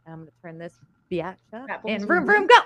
I'm 0.08 0.20
gonna 0.20 0.32
turn 0.42 0.58
this 0.58 0.74
biatch 1.12 1.38
up 1.54 1.68
That 1.68 1.82
and 1.86 2.02
was 2.02 2.06
vroom 2.06 2.26
vroom 2.26 2.48
go. 2.48 2.60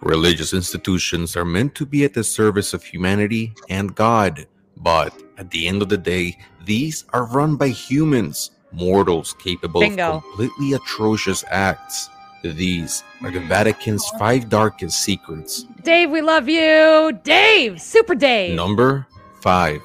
Religious 0.00 0.54
institutions 0.54 1.36
are 1.36 1.44
meant 1.44 1.74
to 1.74 1.84
be 1.84 2.04
at 2.04 2.14
the 2.14 2.24
service 2.24 2.72
of 2.72 2.82
humanity 2.82 3.52
and 3.68 3.94
God, 3.94 4.46
but 4.78 5.12
at 5.36 5.50
the 5.50 5.68
end 5.68 5.82
of 5.82 5.90
the 5.90 5.98
day, 5.98 6.38
these 6.64 7.04
are 7.12 7.26
run 7.26 7.56
by 7.56 7.68
humans, 7.68 8.52
mortals 8.72 9.34
capable 9.34 9.80
Bingo. 9.80 10.14
of 10.14 10.22
completely 10.22 10.72
atrocious 10.72 11.44
acts. 11.48 12.08
These 12.42 13.04
are 13.22 13.30
the 13.30 13.40
Vatican's 13.40 14.08
five 14.18 14.48
darkest 14.48 15.02
secrets. 15.02 15.66
Dave, 15.82 16.10
we 16.10 16.22
love 16.22 16.48
you. 16.48 17.18
Dave, 17.22 17.80
super 17.80 18.14
Dave. 18.14 18.56
Number 18.56 19.06
5. 19.42 19.80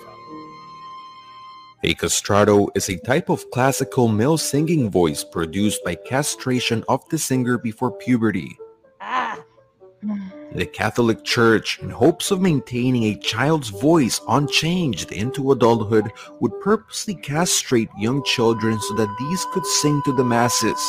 A 1.83 1.93
castrato 1.93 2.69
is 2.75 2.89
a 2.89 2.97
type 2.97 3.29
of 3.29 3.49
classical 3.51 4.07
male 4.07 4.37
singing 4.37 4.89
voice 4.89 5.23
produced 5.23 5.83
by 5.83 5.95
castration 5.95 6.83
of 6.89 7.07
the 7.09 7.17
singer 7.17 7.57
before 7.57 7.91
puberty. 7.91 8.57
Ah, 9.01 9.37
The 10.53 10.65
Catholic 10.65 11.23
Church, 11.23 11.79
in 11.79 11.89
hopes 11.89 12.31
of 12.31 12.41
maintaining 12.41 13.03
a 13.03 13.19
child's 13.19 13.69
voice 13.69 14.19
unchanged 14.29 15.11
into 15.11 15.51
adulthood, 15.51 16.09
would 16.39 16.59
purposely 16.61 17.15
castrate 17.15 17.89
young 17.99 18.23
children 18.23 18.79
so 18.79 18.95
that 18.95 19.15
these 19.19 19.45
could 19.53 19.65
sing 19.65 20.01
to 20.05 20.13
the 20.13 20.23
masses. 20.23 20.79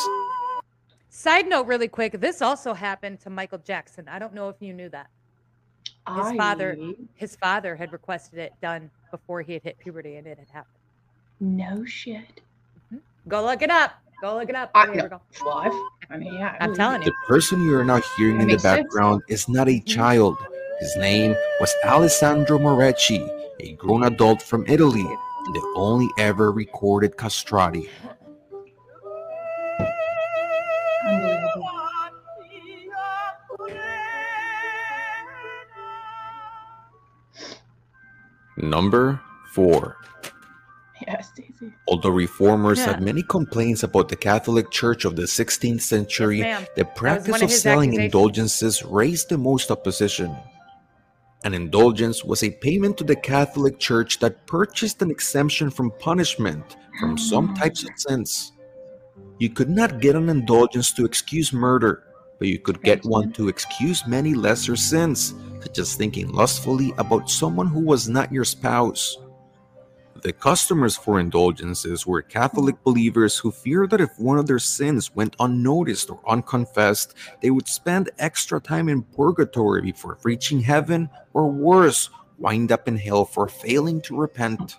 Side 1.27 1.49
note, 1.49 1.67
really 1.67 1.89
quick. 1.89 2.21
This 2.21 2.41
also 2.41 2.73
happened 2.73 3.19
to 3.19 3.29
Michael 3.29 3.57
Jackson. 3.57 4.07
I 4.07 4.17
don't 4.17 4.33
know 4.33 4.47
if 4.47 4.55
you 4.61 4.71
knew 4.71 4.87
that. 4.87 5.09
His 6.15 6.31
father- 6.37 6.77
His 7.15 7.35
father 7.35 7.75
had 7.75 7.91
requested 7.91 8.39
it 8.39 8.53
done 8.61 8.89
before 9.11 9.41
he 9.41 9.51
had 9.51 9.61
hit 9.61 9.77
puberty, 9.77 10.15
and 10.15 10.25
it 10.25 10.39
had 10.39 10.47
happened. 10.47 10.79
No 11.41 11.83
shit. 11.83 12.39
Mm-hmm. 12.85 12.99
Go 13.27 13.43
look 13.43 13.61
it 13.61 13.69
up. 13.69 13.95
Go 14.21 14.35
look 14.35 14.47
it 14.47 14.55
up. 14.55 14.71
I 14.73 14.85
here 14.85 15.03
we 15.03 15.09
go. 15.09 15.21
Live. 15.45 15.73
I 16.09 16.15
mean, 16.17 16.33
yeah. 16.33 16.55
I'm 16.61 16.73
telling 16.73 17.01
you. 17.01 17.09
The 17.09 17.15
person 17.27 17.61
you 17.61 17.77
are 17.77 17.83
now 17.83 18.01
hearing 18.15 18.39
in 18.39 18.47
the 18.47 18.53
makes 18.53 18.63
sense. 18.63 18.83
background 18.83 19.21
is 19.27 19.49
not 19.49 19.67
a 19.67 19.71
mm-hmm. 19.71 19.85
child. 19.85 20.37
His 20.79 20.95
name 20.95 21.35
was 21.59 21.75
Alessandro 21.83 22.57
Moreschi, 22.57 23.27
a 23.59 23.73
grown 23.73 24.05
adult 24.05 24.41
from 24.41 24.63
Italy, 24.65 25.01
and 25.01 25.55
the 25.55 25.73
only 25.75 26.07
ever 26.19 26.53
recorded 26.53 27.17
castrati. 27.17 27.89
Unbelievable. 31.05 31.69
Number 38.57 39.21
4. 39.53 39.97
Yes, 41.05 41.29
Daisy. 41.35 41.73
Although 41.87 42.09
reformers 42.09 42.79
Yeah. 42.79 42.93
had 42.93 43.03
many 43.03 43.21
complaints 43.21 43.83
about 43.83 44.09
the 44.09 44.15
Catholic 44.15 44.71
Church 44.71 45.05
of 45.05 45.15
the 45.15 45.27
16th 45.27 45.81
century, 45.81 46.39
Yes, 46.39 46.67
the 46.75 46.85
practice 46.85 47.41
of 47.41 47.51
selling 47.51 47.93
indulgences 47.93 48.83
raised 48.83 49.29
the 49.29 49.37
most 49.37 49.69
opposition. 49.69 50.35
An 51.45 51.53
indulgence 51.53 52.23
was 52.23 52.43
a 52.43 52.49
payment 52.49 52.97
to 52.97 53.03
the 53.03 53.15
Catholic 53.15 53.77
Church 53.77 54.17
that 54.19 54.47
purchased 54.47 55.01
an 55.03 55.11
exemption 55.11 55.69
from 55.69 55.91
punishment 55.99 56.77
from 56.99 57.15
some 57.15 57.53
types 57.53 57.83
of 57.83 57.91
sins. 57.95 58.53
You 59.39 59.49
could 59.49 59.69
not 59.69 59.99
get 59.99 60.15
an 60.15 60.29
indulgence 60.29 60.91
to 60.93 61.05
excuse 61.05 61.53
murder, 61.53 62.03
but 62.39 62.47
you 62.47 62.57
could 62.57 62.81
get 62.81 63.05
one 63.05 63.31
to 63.33 63.49
excuse 63.49 64.07
many 64.07 64.33
lesser 64.33 64.75
sins, 64.75 65.35
such 65.61 65.77
as 65.77 65.95
thinking 65.95 66.29
lustfully 66.29 66.93
about 66.97 67.29
someone 67.29 67.67
who 67.67 67.81
was 67.81 68.09
not 68.09 68.31
your 68.31 68.45
spouse. 68.45 69.17
The 70.23 70.33
customers 70.33 70.97
for 70.97 71.19
indulgences 71.19 72.07
were 72.07 72.23
Catholic 72.23 72.81
believers 72.83 73.37
who 73.37 73.51
feared 73.51 73.91
that 73.91 74.01
if 74.01 74.17
one 74.17 74.39
of 74.39 74.47
their 74.47 74.59
sins 74.59 75.15
went 75.15 75.35
unnoticed 75.39 76.09
or 76.09 76.19
unconfessed, 76.27 77.13
they 77.41 77.51
would 77.51 77.67
spend 77.67 78.09
extra 78.17 78.59
time 78.59 78.89
in 78.89 79.03
purgatory 79.03 79.83
before 79.83 80.17
reaching 80.23 80.61
heaven, 80.61 81.09
or 81.33 81.51
worse, 81.51 82.09
wind 82.39 82.71
up 82.71 82.87
in 82.87 82.97
hell 82.97 83.25
for 83.25 83.47
failing 83.47 84.01
to 84.01 84.17
repent. 84.17 84.77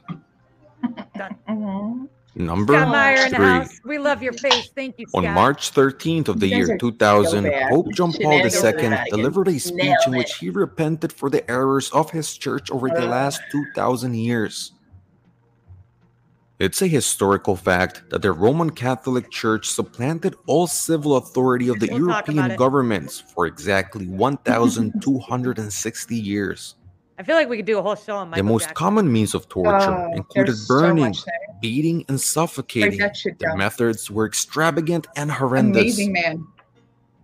Number 2.35 2.75
Scott 2.75 2.89
Meyer 2.89 3.25
in 3.25 3.31
the 3.31 3.37
three. 3.37 3.47
house. 3.47 3.81
We 3.85 3.99
love 3.99 4.23
your 4.23 4.33
face. 4.33 4.71
Thank 4.75 4.99
you, 4.99 5.07
Scott. 5.09 5.25
On 5.25 5.35
March 5.35 5.73
13th 5.73 6.29
of 6.29 6.41
the 6.41 6.47
year 6.47 6.79
2000, 6.79 7.45
so. 7.45 7.69
Pope 7.69 7.93
John 7.95 8.13
Paul 8.13 8.33
II 8.33 8.99
delivered 9.11 9.49
a 9.49 9.59
speech 9.59 9.75
Nailed 9.75 9.97
in 10.07 10.17
which 10.17 10.37
he 10.37 10.51
repented 10.51 11.13
for 11.13 11.31
the 11.31 11.49
errors 11.51 11.91
of 11.91 12.11
his 12.11 12.37
church 12.37 12.71
over 12.71 12.89
the 12.89 13.07
last 13.07 13.41
2,000 13.51 14.15
years. 14.15 14.73
It's 16.59 16.83
a 16.83 16.89
historical 16.89 17.55
fact 17.55 18.03
that 18.11 18.23
the 18.23 18.33
Roman 18.33 18.71
Catholic 18.71 19.31
Church 19.31 19.69
supplanted 19.69 20.35
all 20.49 20.67
civil 20.67 21.17
authority 21.17 21.69
of 21.69 21.79
the 21.79 21.87
We'll 21.89 22.01
European 22.01 22.57
governments 22.57 23.21
for 23.21 23.47
exactly 23.47 24.09
1,260 24.09 26.17
years. 26.17 26.75
I 27.19 27.25
feel 27.25 27.35
like 27.35 27.49
we 27.49 27.57
could 27.57 27.67
do 27.67 27.79
a 27.79 27.83
whole 27.83 27.97
show 27.97 28.17
on 28.17 28.31
The 28.31 28.43
most 28.45 28.63
Jackson. 28.63 28.75
common 28.77 29.13
means 29.13 29.35
of 29.35 29.49
torture 29.49 29.91
Oh, 29.91 30.13
included 30.15 30.49
there's 30.53 30.67
so 30.69 30.79
burning, 30.81 31.15
beating, 31.61 32.05
and 32.09 32.21
suffocating. 32.21 32.99
The 32.99 33.55
methods 33.57 34.09
were 34.11 34.25
extravagant 34.27 35.09
and 35.17 35.31
horrendous. 35.31 35.83
Amazing 35.83 36.13
man. 36.13 36.47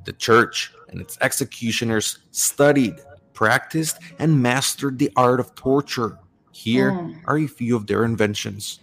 The 0.05 0.13
church 0.13 0.73
and 0.89 1.01
its 1.01 1.17
executioners 1.21 2.19
studied, 2.33 2.97
practiced, 3.35 3.99
and 4.19 4.43
mastered 4.43 4.99
the 4.99 5.13
art 5.17 5.39
of 5.39 5.55
torture. 5.55 6.19
Here 6.51 6.91
Mm. 6.93 7.21
are 7.27 7.39
a 7.39 7.47
few 7.47 7.77
of 7.77 7.87
their 7.87 8.05
inventions. 8.05 8.81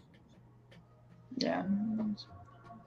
Yeah. 1.38 1.64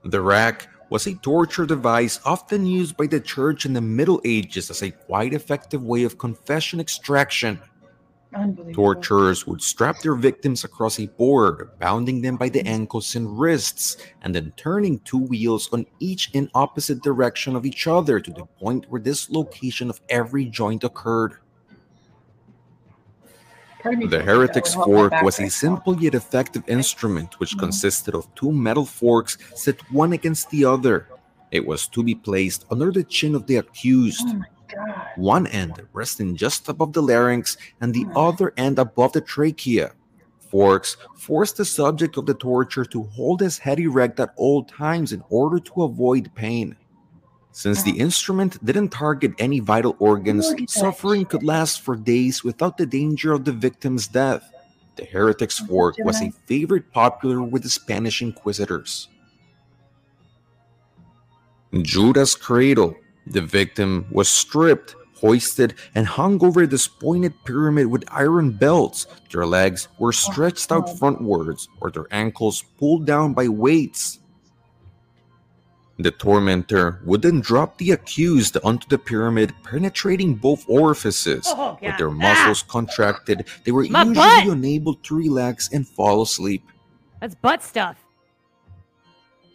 The 0.04 0.20
rack 0.20 0.68
was 0.90 1.06
a 1.06 1.14
torture 1.14 1.64
device 1.66 2.20
often 2.24 2.66
used 2.66 2.96
by 2.96 3.06
the 3.06 3.20
church 3.20 3.64
in 3.64 3.72
the 3.72 3.80
Middle 3.80 4.20
Ages 4.24 4.70
as 4.70 4.82
a 4.82 4.90
quite 4.90 5.32
effective 5.32 5.82
way 5.82 6.04
of 6.04 6.18
confession 6.18 6.80
extraction. 6.80 7.58
Torturers 8.72 9.46
would 9.46 9.62
strap 9.62 10.00
their 10.00 10.14
victims 10.14 10.64
across 10.64 10.98
a 10.98 11.06
board, 11.06 11.70
bounding 11.78 12.20
them 12.20 12.36
by 12.36 12.48
the 12.48 12.66
ankles 12.66 13.14
and 13.14 13.38
wrists, 13.38 13.96
and 14.22 14.34
then 14.34 14.52
turning 14.56 14.98
two 15.00 15.18
wheels 15.18 15.68
on 15.72 15.86
each 16.00 16.30
in 16.32 16.50
opposite 16.54 17.02
direction 17.02 17.54
of 17.56 17.64
each 17.64 17.86
other 17.86 18.18
to 18.20 18.30
the 18.32 18.46
point 18.58 18.86
where 18.88 19.00
dislocation 19.00 19.90
of 19.90 20.00
every 20.08 20.46
joint 20.46 20.82
occurred. 20.84 21.36
Part 23.82 23.94
of 23.94 23.98
me 24.00 24.06
The 24.06 24.10
feels 24.10 24.12
like 24.12 24.26
that 24.26 24.32
heretic's 24.32 24.76
would 24.76 24.86
help 24.86 24.88
my 24.88 25.08
fork 25.10 25.22
was 25.22 25.40
a 25.40 25.48
simple 25.50 26.02
yet 26.02 26.14
effective 26.14 26.62
instrument 26.68 27.38
which 27.38 27.54
Mhm. 27.54 27.60
consisted 27.60 28.14
of 28.14 28.34
two 28.34 28.50
metal 28.50 28.84
forks 28.86 29.36
set 29.54 29.80
one 29.92 30.12
against 30.12 30.50
the 30.50 30.64
other. 30.64 31.06
It 31.52 31.66
was 31.66 31.86
to 31.88 32.02
be 32.02 32.14
placed 32.14 32.64
under 32.70 32.90
the 32.90 33.04
chin 33.04 33.34
of 33.34 33.46
the 33.46 33.56
accused, 33.56 34.26
Oh. 34.26 34.42
One 35.16 35.46
end 35.48 35.80
resting 35.92 36.36
just 36.36 36.68
above 36.68 36.92
the 36.92 37.02
larynx 37.02 37.56
and 37.80 37.94
the 37.94 38.04
Mhm. 38.04 38.12
other 38.16 38.52
end 38.56 38.78
above 38.78 39.12
the 39.12 39.20
trachea. 39.20 39.92
Forks 40.50 40.96
forced 41.16 41.56
the 41.56 41.64
subject 41.64 42.16
of 42.16 42.26
the 42.26 42.34
torture 42.34 42.84
to 42.84 43.02
hold 43.02 43.40
his 43.40 43.58
head 43.58 43.80
erect 43.80 44.20
at 44.20 44.32
all 44.36 44.62
times 44.64 45.12
in 45.12 45.22
order 45.28 45.58
to 45.58 45.82
avoid 45.82 46.30
pain. 46.34 46.76
Since 47.50 47.82
the 47.84 47.98
instrument 47.98 48.64
didn't 48.64 48.88
target 48.88 49.32
any 49.38 49.60
vital 49.60 49.96
organs, 50.00 50.48
Look 50.48 50.60
at 50.60 50.68
that 50.68 50.70
suffering 50.70 51.24
could 51.24 51.44
last 51.44 51.82
for 51.82 51.94
days 51.96 52.42
without 52.42 52.76
the 52.76 52.86
danger 52.86 53.32
of 53.32 53.44
the 53.44 53.52
victim's 53.52 54.08
death. 54.08 54.50
The 54.96 55.04
heretic's 55.04 55.58
fork 55.58 55.96
was 55.98 56.20
a 56.20 56.32
favorite 56.46 56.92
popular 56.92 57.42
with 57.42 57.62
the 57.62 57.68
Spanish 57.68 58.22
inquisitors. 58.22 59.08
Judas' 61.82 62.34
cradle. 62.36 62.94
The 63.26 63.40
victim 63.40 64.06
was 64.10 64.28
stripped, 64.28 64.94
hoisted, 65.16 65.74
and 65.94 66.06
hung 66.06 66.44
over 66.44 66.66
this 66.66 66.86
pointed 66.86 67.32
pyramid 67.44 67.86
with 67.86 68.04
iron 68.10 68.50
belts. 68.50 69.06
Their 69.32 69.46
legs 69.46 69.88
were 69.98 70.12
stretched 70.12 70.70
out 70.70 70.86
frontwards, 70.88 71.68
or 71.80 71.90
their 71.90 72.06
ankles 72.10 72.64
pulled 72.78 73.06
down 73.06 73.32
by 73.32 73.48
weights. 73.48 74.18
The 75.98 76.10
tormentor 76.10 77.00
would 77.04 77.22
then 77.22 77.40
drop 77.40 77.78
the 77.78 77.92
accused 77.92 78.56
onto 78.64 78.88
the 78.88 78.98
pyramid, 78.98 79.54
penetrating 79.62 80.34
both 80.34 80.64
orifices. 80.68 81.44
Oh, 81.46 81.78
With 81.80 81.96
their 81.98 82.08
Ah! 82.08 82.12
muscles 82.12 82.64
contracted, 82.64 83.46
they 83.64 83.70
were 83.70 83.84
My 83.88 84.00
usually 84.02 84.14
butt! 84.16 84.48
unable 84.48 84.94
to 84.96 85.14
relax 85.14 85.70
and 85.72 85.86
fall 85.86 86.22
asleep. 86.22 86.64
That's 87.20 87.36
butt 87.36 87.62
stuff. 87.62 87.96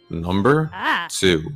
Number 0.08 0.70
Ah. 0.72 1.06
two. 1.10 1.52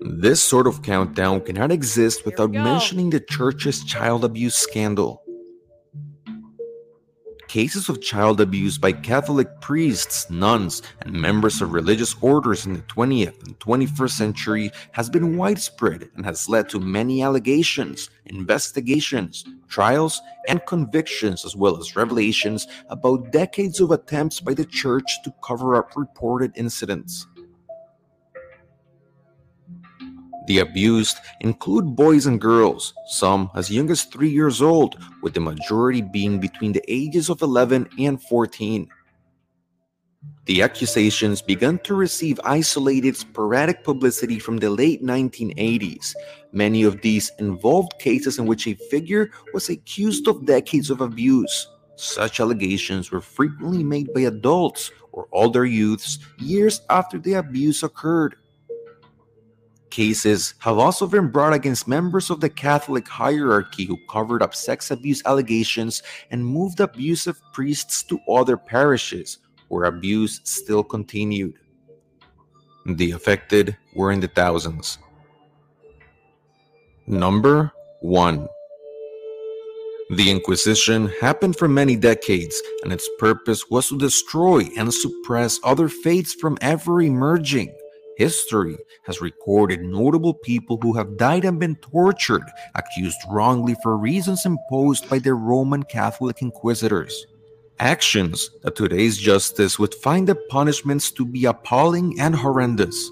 This 0.00 0.40
sort 0.40 0.68
of 0.68 0.82
countdown 0.82 1.40
cannot 1.40 1.72
exist 1.72 2.24
without 2.24 2.52
mentioning 2.52 3.10
the 3.10 3.18
church's 3.18 3.82
child 3.82 4.24
abuse 4.24 4.54
scandal. 4.54 5.22
Cases 7.48 7.88
of 7.88 8.00
child 8.00 8.40
abuse 8.40 8.78
by 8.78 8.92
Catholic 8.92 9.48
priests, 9.60 10.30
nuns, 10.30 10.82
and 11.00 11.12
members 11.12 11.60
of 11.60 11.72
religious 11.72 12.14
orders 12.20 12.64
in 12.64 12.74
the 12.74 12.82
20th 12.82 13.42
and 13.44 13.58
21st 13.58 14.10
century 14.10 14.70
has 14.92 15.10
been 15.10 15.36
widespread 15.36 16.08
and 16.14 16.24
has 16.24 16.48
led 16.48 16.68
to 16.68 16.78
many 16.78 17.22
allegations, 17.22 18.08
investigations, 18.26 19.44
trials, 19.66 20.20
and 20.46 20.64
convictions, 20.66 21.44
as 21.44 21.56
well 21.56 21.76
as 21.78 21.96
revelations 21.96 22.68
about 22.88 23.32
decades 23.32 23.80
of 23.80 23.90
attempts 23.90 24.38
by 24.40 24.54
the 24.54 24.66
church 24.66 25.10
to 25.24 25.34
cover 25.42 25.74
up 25.74 25.96
reported 25.96 26.52
incidents. 26.54 27.26
The 30.48 30.60
abused 30.60 31.18
include 31.42 31.94
boys 31.94 32.24
and 32.24 32.40
girls, 32.40 32.94
some 33.06 33.50
as 33.54 33.70
young 33.70 33.90
as 33.90 34.04
3 34.04 34.30
years 34.30 34.62
old, 34.62 34.96
with 35.22 35.34
the 35.34 35.40
majority 35.40 36.00
being 36.00 36.40
between 36.40 36.72
the 36.72 36.82
ages 36.88 37.28
of 37.28 37.42
11 37.42 37.86
and 37.98 38.20
14. 38.22 38.88
The 40.46 40.62
accusations 40.62 41.42
began 41.42 41.78
to 41.80 41.94
receive 41.94 42.40
isolated, 42.44 43.14
sporadic 43.14 43.84
publicity 43.84 44.38
from 44.38 44.56
the 44.56 44.70
late 44.70 45.04
1980s. 45.04 46.14
Many 46.52 46.82
of 46.84 47.02
these 47.02 47.30
involved 47.38 47.98
cases 47.98 48.38
in 48.38 48.46
which 48.46 48.66
a 48.66 48.80
figure 48.88 49.30
was 49.52 49.68
accused 49.68 50.28
of 50.28 50.46
decades 50.46 50.88
of 50.88 51.02
abuse. 51.02 51.68
Such 51.96 52.40
allegations 52.40 53.10
were 53.10 53.20
frequently 53.20 53.84
made 53.84 54.14
by 54.14 54.22
adults 54.22 54.92
or 55.12 55.28
older 55.32 55.66
youths 55.66 56.18
years 56.38 56.80
after 56.88 57.18
the 57.18 57.34
abuse 57.34 57.82
occurred. 57.82 58.36
Cases 59.90 60.54
have 60.58 60.76
also 60.78 61.06
been 61.06 61.28
brought 61.28 61.54
against 61.54 61.88
members 61.88 62.30
of 62.30 62.40
the 62.40 62.50
Catholic 62.50 63.08
hierarchy 63.08 63.84
who 63.84 63.96
covered 64.08 64.42
up 64.42 64.54
sex 64.54 64.90
abuse 64.90 65.22
allegations 65.24 66.02
and 66.30 66.44
moved 66.44 66.80
abusive 66.80 67.40
priests 67.52 68.02
to 68.04 68.20
other 68.28 68.56
parishes 68.56 69.38
where 69.68 69.84
abuse 69.84 70.40
still 70.44 70.84
continued. 70.84 71.54
The 72.86 73.12
affected 73.12 73.76
were 73.94 74.12
in 74.12 74.20
the 74.20 74.28
thousands. 74.28 74.98
Number 77.06 77.72
1 78.00 78.46
The 80.16 80.30
Inquisition 80.30 81.10
happened 81.20 81.56
for 81.56 81.68
many 81.68 81.96
decades, 81.96 82.60
and 82.82 82.92
its 82.92 83.08
purpose 83.18 83.70
was 83.70 83.88
to 83.88 83.98
destroy 83.98 84.68
and 84.76 84.92
suppress 84.92 85.58
other 85.64 85.88
faiths 85.88 86.34
from 86.34 86.58
ever 86.60 87.00
emerging. 87.00 87.74
History 88.18 88.76
has 89.06 89.20
recorded 89.20 89.80
notable 89.80 90.34
people 90.34 90.76
who 90.82 90.92
have 90.94 91.16
died 91.16 91.44
and 91.44 91.60
been 91.60 91.76
tortured, 91.76 92.42
accused 92.74 93.20
wrongly 93.30 93.76
for 93.80 93.96
reasons 93.96 94.44
imposed 94.44 95.08
by 95.08 95.20
the 95.20 95.34
Roman 95.34 95.84
Catholic 95.84 96.42
inquisitors. 96.42 97.26
Actions 97.78 98.50
that 98.64 98.74
today's 98.74 99.18
justice 99.18 99.78
would 99.78 99.94
find 99.94 100.26
the 100.26 100.34
punishments 100.34 101.12
to 101.12 101.24
be 101.24 101.44
appalling 101.44 102.18
and 102.18 102.34
horrendous. 102.34 103.08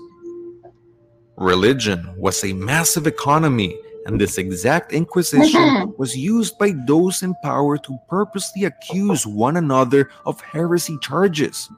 Religion 1.36 2.12
was 2.16 2.42
a 2.42 2.52
massive 2.52 3.06
economy, 3.06 3.78
and 4.06 4.20
this 4.20 4.38
exact 4.38 4.92
inquisition 4.92 5.94
was 5.98 6.16
used 6.16 6.58
by 6.58 6.74
those 6.84 7.22
in 7.22 7.32
power 7.44 7.78
to 7.78 7.96
purposely 8.08 8.64
accuse 8.64 9.24
one 9.24 9.56
another 9.56 10.10
of 10.24 10.40
heresy 10.40 10.98
charges. 11.00 11.70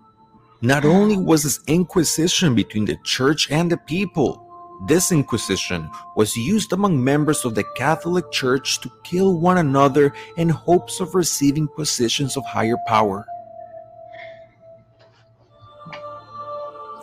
Not 0.61 0.85
only 0.85 1.17
was 1.17 1.45
this 1.45 1.61
inquisition 1.69 2.55
between 2.55 2.85
the 2.85 2.97
church 3.05 3.49
and 3.51 3.71
the 3.71 3.77
people, 3.77 4.45
this 4.87 5.13
inquisition 5.13 5.89
was 6.17 6.37
used 6.37 6.73
among 6.73 7.03
members 7.03 7.45
of 7.45 7.55
the 7.55 7.65
Catholic 7.77 8.31
Church 8.33 8.81
to 8.81 8.91
kill 9.05 9.39
one 9.39 9.59
another 9.59 10.13
in 10.37 10.49
hopes 10.49 10.99
of 10.99 11.15
receiving 11.15 11.69
positions 11.69 12.37
of 12.37 12.45
higher 12.45 12.77
power. 12.89 13.25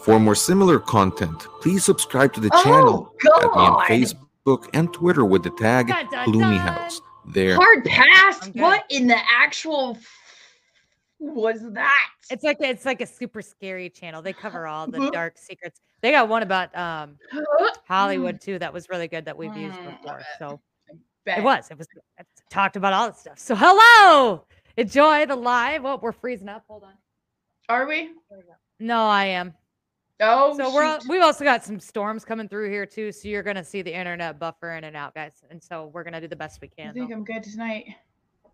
For 0.01 0.19
more 0.19 0.35
similar 0.35 0.79
content, 0.79 1.47
please 1.62 1.83
subscribe 1.83 2.33
to 2.33 2.41
the 2.41 2.51
oh, 2.53 2.63
channel. 2.63 3.13
Oh, 3.25 3.39
Add 3.39 3.57
me 3.57 3.65
on 3.65 3.85
Facebook 3.88 4.69
and 4.74 4.93
Twitter 4.93 5.25
with 5.25 5.43
the 5.43 5.50
tag 5.51 5.88
Dun, 5.88 6.07
dun, 6.12 6.31
Gloomy. 6.31 6.57
House. 6.57 7.01
There. 7.25 7.55
Hard 7.55 7.85
pass. 7.85 8.50
What 8.50 8.83
in 8.89 9.07
the 9.07 9.17
actual 9.27 9.97
f- 10.00 10.25
was 11.19 11.62
that? 11.74 12.07
It's 12.29 12.43
like 12.43 12.57
it's 12.60 12.86
like 12.86 13.01
a 13.01 13.05
super 13.05 13.41
scary 13.41 13.89
channel. 13.89 14.22
They 14.22 14.34
cover 14.34 14.67
all 14.67 14.88
the 14.88 15.10
dark 15.13 15.38
secrets. 15.38 15.79
They 16.01 16.12
got 16.12 16.27
one 16.29 16.43
about 16.43 16.75
um 16.75 17.17
Hollywood 17.88 18.41
too 18.41 18.60
that 18.60 18.74
was 18.74 18.89
really 18.89 19.07
good 19.07 19.25
that 19.25 19.38
we've 19.38 19.55
used 19.55 19.79
Mm, 19.79 20.01
before. 20.01 20.22
So 20.39 20.60
it 21.25 21.43
was. 21.43 21.69
It 21.72 21.77
was 21.77 21.88
it 22.19 22.25
talked 22.50 22.75
about 22.75 22.93
all 22.93 23.10
the 23.10 23.15
stuff. 23.15 23.39
So 23.39 23.55
hello. 23.57 24.45
Enjoy 24.77 25.25
the 25.25 25.36
live. 25.36 25.86
Oh, 25.86 26.00
we're 26.01 26.12
freezing 26.12 26.50
up. 26.50 26.63
Hold 26.67 26.84
on. 26.84 26.93
Are 27.69 27.88
we? 27.88 28.12
No, 28.79 29.05
I 29.05 29.25
am. 29.25 29.53
Oh, 30.22 30.55
so 30.55 30.74
we're 30.74 31.00
we've 31.10 31.22
also 31.22 31.43
got 31.43 31.63
some 31.63 31.79
storms 31.79 32.24
coming 32.24 32.48
through 32.48 32.69
here 32.69 32.86
too. 32.86 33.12
So 33.12 33.27
you're 33.27 33.43
gonna 33.43 33.63
see 33.63 33.81
the 33.81 33.93
internet 33.93 34.39
buffer 34.39 34.74
in 34.75 34.84
and 34.86 34.95
out, 34.95 35.13
guys. 35.13 35.43
And 35.50 35.62
so 35.62 35.91
we're 35.93 36.03
gonna 36.03 36.22
do 36.22 36.27
the 36.27 36.36
best 36.36 36.62
we 36.62 36.67
can. 36.69 36.89
I 36.89 36.93
think 36.93 37.10
though. 37.10 37.15
I'm 37.15 37.24
good 37.25 37.43
tonight. 37.43 37.86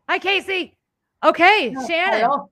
Hi, 0.09 0.17
Casey. 0.17 0.75
Okay, 1.23 1.73
Oh, 1.75 1.87
Shannon. 1.87 2.21
hello. 2.21 2.49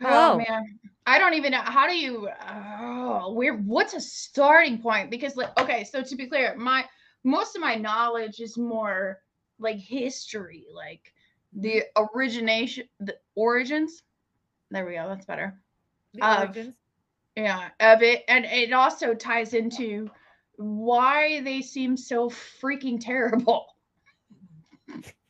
Hello. 0.00 0.34
Oh 0.34 0.38
man, 0.38 0.78
I 1.06 1.18
don't 1.18 1.34
even 1.34 1.52
know 1.52 1.60
how 1.62 1.86
do 1.86 1.96
you. 1.96 2.28
Oh, 2.48 3.32
where? 3.32 3.54
What's 3.56 3.94
a 3.94 4.00
starting 4.00 4.78
point? 4.78 5.10
Because 5.10 5.36
like, 5.36 5.58
okay, 5.60 5.84
so 5.84 6.02
to 6.02 6.16
be 6.16 6.26
clear, 6.26 6.54
my 6.56 6.84
most 7.22 7.54
of 7.54 7.62
my 7.62 7.76
knowledge 7.76 8.40
is 8.40 8.58
more 8.58 9.20
like 9.58 9.76
history, 9.78 10.66
like 10.74 11.12
the 11.52 11.84
origination, 11.96 12.88
the 13.00 13.16
origins. 13.36 14.02
There 14.70 14.84
we 14.84 14.94
go. 14.94 15.08
That's 15.08 15.26
better. 15.26 15.60
The 16.14 16.22
of- 16.22 16.38
origins. 16.48 16.74
Yeah, 17.36 17.70
of 17.80 18.02
it, 18.02 18.22
and 18.28 18.44
it 18.44 18.72
also 18.72 19.12
ties 19.14 19.54
into 19.54 20.08
why 20.56 21.40
they 21.40 21.62
seem 21.62 21.96
so 21.96 22.28
freaking 22.30 23.00
terrible. 23.00 23.66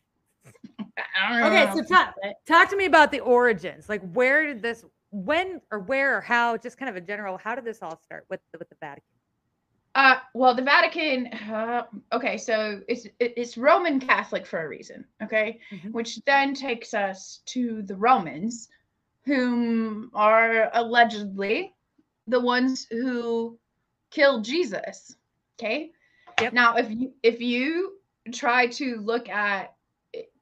I 1.18 1.28
don't 1.28 1.40
know 1.40 1.46
Okay, 1.46 1.72
so 1.74 1.82
talk, 1.94 2.14
talk 2.46 2.70
to 2.70 2.76
me 2.76 2.86
about 2.86 3.10
the 3.10 3.20
origins. 3.20 3.88
Like, 3.88 4.02
where 4.12 4.46
did 4.46 4.62
this, 4.62 4.84
when 5.10 5.60
or 5.70 5.80
where 5.80 6.16
or 6.18 6.20
how? 6.20 6.56
Just 6.56 6.78
kind 6.78 6.88
of 6.90 6.96
a 6.96 7.00
general. 7.00 7.38
How 7.38 7.54
did 7.54 7.64
this 7.64 7.82
all 7.82 7.98
start 7.98 8.26
with 8.28 8.40
the, 8.52 8.58
with 8.58 8.68
the 8.68 8.76
Vatican? 8.80 9.04
Uh, 9.94 10.16
well, 10.34 10.54
the 10.54 10.62
Vatican. 10.62 11.28
Uh, 11.28 11.84
okay, 12.12 12.36
so 12.36 12.80
it's 12.88 13.06
it's 13.20 13.56
Roman 13.56 14.00
Catholic 14.00 14.44
for 14.44 14.64
a 14.64 14.68
reason. 14.68 15.04
Okay, 15.22 15.60
Mhm. 15.70 15.92
which 15.92 16.16
then 16.24 16.52
takes 16.52 16.94
us 16.94 17.42
to 17.46 17.82
the 17.82 17.94
Romans, 17.94 18.68
whom 19.24 20.10
are 20.12 20.68
allegedly 20.74 21.74
the 22.26 22.40
ones 22.40 22.88
who 22.90 23.56
killed 24.10 24.44
Jesus. 24.44 25.14
Okay. 25.60 25.92
Yep. 26.40 26.52
Now, 26.52 26.74
if 26.76 26.90
you 26.90 27.12
if 27.22 27.40
you 27.40 27.98
try 28.32 28.66
to 28.66 28.96
look 28.96 29.28
at 29.28 29.74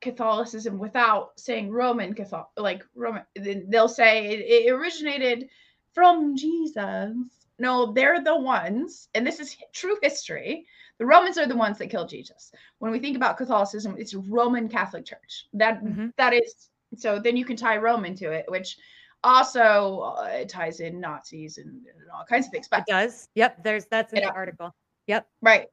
Catholicism 0.01 0.79
without 0.79 1.39
saying 1.39 1.71
Roman 1.71 2.15
Catholic, 2.15 2.47
like 2.57 2.85
Roman, 2.95 3.23
they'll 3.69 3.89
say 3.89 4.27
it, 4.27 4.67
it 4.67 4.71
originated 4.73 5.49
from 5.95 6.37
Jesus. 6.37 7.15
No, 7.59 7.93
they're 7.93 8.23
the 8.23 8.37
ones, 8.37 9.09
and 9.15 9.27
this 9.27 9.39
is 9.41 9.57
true 9.73 9.97
history. 10.03 10.67
The 10.99 11.07
Romans 11.07 11.39
are 11.39 11.47
the 11.47 11.57
ones 11.57 11.79
that 11.79 11.91
killed 11.91 12.09
Jesus. 12.09 12.51
When 12.79 12.93
we 12.93 12.99
think 12.99 13.17
about 13.17 13.37
Catholicism, 13.37 13.97
it's 13.99 14.15
Roman 14.15 14.69
Catholic 14.69 15.05
Church. 15.05 15.47
That 15.53 15.83
Mhm. 15.83 16.13
that 16.17 16.33
is 16.33 16.71
so. 16.97 17.19
Then 17.19 17.37
you 17.37 17.45
can 17.45 17.57
tie 17.57 17.77
Roman 17.77 18.15
to 18.17 18.31
it, 18.33 18.47
which 18.49 18.77
also 19.25 20.15
uh, 20.19 20.25
it 20.33 20.49
ties 20.49 20.81
in 20.81 20.99
Nazis 21.01 21.59
and, 21.59 21.69
and 21.69 22.11
all 22.13 22.25
kinds 22.25 22.47
of 22.47 22.53
things. 22.53 22.69
But 22.69 22.81
It 22.81 22.87
does. 22.91 23.29
Yep. 23.35 23.63
There's 23.63 23.87
that's 23.87 24.13
in 24.13 24.21
Yeah. 24.21 24.31
the 24.31 24.35
article. 24.35 24.75
Yep. 25.07 25.29
Right. 25.41 25.69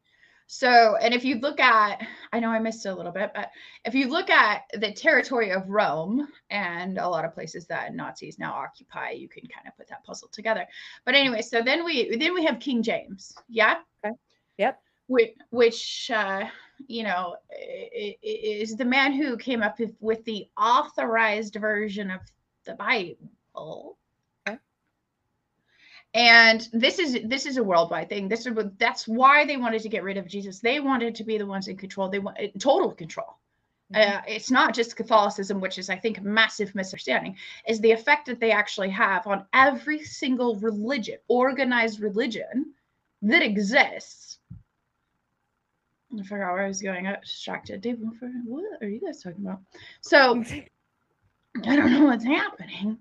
So, 0.51 0.95
and 0.95 1.13
if 1.13 1.23
you 1.23 1.35
look 1.35 1.59
at, 1.59 2.01
I 2.33 2.39
know 2.39 2.49
I 2.49 2.57
missed 2.57 2.83
it 2.83 2.89
a 2.89 2.95
little 2.95 3.11
bit, 3.11 3.29
but 3.35 3.51
if 3.85 3.93
you 3.93 4.07
look 4.07 4.31
at 4.31 4.63
the 4.73 4.91
territory 4.91 5.51
of 5.51 5.69
Rome 5.69 6.27
and 6.49 6.97
a 6.97 7.07
lot 7.07 7.23
of 7.23 7.35
places 7.35 7.67
that 7.67 7.93
Nazis 7.93 8.39
now 8.39 8.53
occupy, 8.53 9.11
you 9.11 9.29
can 9.29 9.43
kind 9.43 9.67
of 9.67 9.77
put 9.77 9.87
that 9.89 10.03
puzzle 10.03 10.27
together. 10.31 10.65
But 11.05 11.13
anyway, 11.13 11.43
so 11.43 11.61
then 11.61 11.85
we 11.85 12.15
then 12.17 12.33
we 12.33 12.43
have 12.45 12.59
King 12.59 12.81
James, 12.81 13.31
yeah, 13.47 13.81
Okay. 14.03 14.15
Yep. 14.57 14.81
which, 15.05 15.35
which 15.51 16.09
uh, 16.11 16.45
you 16.87 17.03
know 17.03 17.35
is 18.23 18.75
the 18.75 18.85
man 18.85 19.13
who 19.13 19.37
came 19.37 19.61
up 19.61 19.77
with 19.99 20.25
the 20.25 20.47
authorized 20.57 21.57
version 21.57 22.09
of 22.09 22.21
the 22.65 22.73
Bible. 22.73 23.99
And 26.13 26.67
this 26.73 26.97
is 26.97 27.19
this 27.25 27.45
is 27.45 27.57
a 27.57 27.63
worldwide 27.63 28.09
thing. 28.09 28.27
This 28.27 28.45
is 28.47 28.53
what 28.53 28.77
that's 28.79 29.07
why 29.07 29.45
they 29.45 29.57
wanted 29.57 29.83
to 29.83 29.89
get 29.89 30.03
rid 30.03 30.17
of 30.17 30.27
Jesus. 30.27 30.59
They 30.59 30.79
wanted 30.79 31.15
to 31.15 31.23
be 31.23 31.37
the 31.37 31.45
ones 31.45 31.67
in 31.67 31.77
control. 31.77 32.09
They 32.09 32.19
want 32.19 32.37
total 32.59 32.91
control. 32.91 33.37
Mhm. 33.93 34.17
Uh, 34.17 34.21
it's 34.27 34.51
not 34.51 34.73
just 34.73 34.95
Catholicism, 34.95 35.59
which 35.61 35.77
is, 35.77 35.89
I 35.89 35.95
think, 35.97 36.17
a 36.17 36.21
massive 36.21 36.73
misunderstanding, 36.75 37.37
is 37.67 37.79
the 37.79 37.91
effect 37.91 38.25
that 38.27 38.39
they 38.39 38.51
actually 38.51 38.89
have 38.89 39.27
on 39.27 39.45
every 39.53 40.03
single 40.03 40.55
religion, 40.57 41.17
organized 41.27 41.99
religion 41.99 42.73
that 43.23 43.41
exists. 43.43 44.39
I 46.17 46.23
forgot 46.23 46.53
where 46.53 46.63
I 46.63 46.67
was 46.67 46.81
going. 46.81 47.05
I 47.05 47.11
got 47.11 47.21
distracted. 47.21 47.81
Dave, 47.81 47.99
what 47.99 48.13
what 48.45 48.81
are 48.81 48.89
you 48.89 48.99
guys 48.99 49.21
talking 49.21 49.45
about? 49.45 49.59
So 50.01 50.43
I 51.65 51.75
don't 51.75 51.91
know 51.91 52.05
what's 52.05 52.25
happening. 52.25 52.97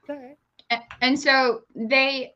It's 0.00 0.10
all 0.10 0.16
right. 0.16 0.38
A- 0.70 1.04
and 1.04 1.18
so 1.18 1.62
they 1.74 2.34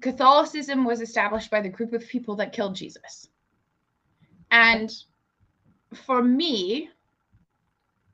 catholicism 0.00 0.84
was 0.84 1.00
established 1.00 1.50
by 1.50 1.60
the 1.60 1.68
group 1.68 1.92
of 1.92 2.06
people 2.08 2.36
that 2.36 2.52
killed 2.52 2.74
jesus 2.74 3.28
and 4.50 5.04
for 5.94 6.22
me 6.22 6.90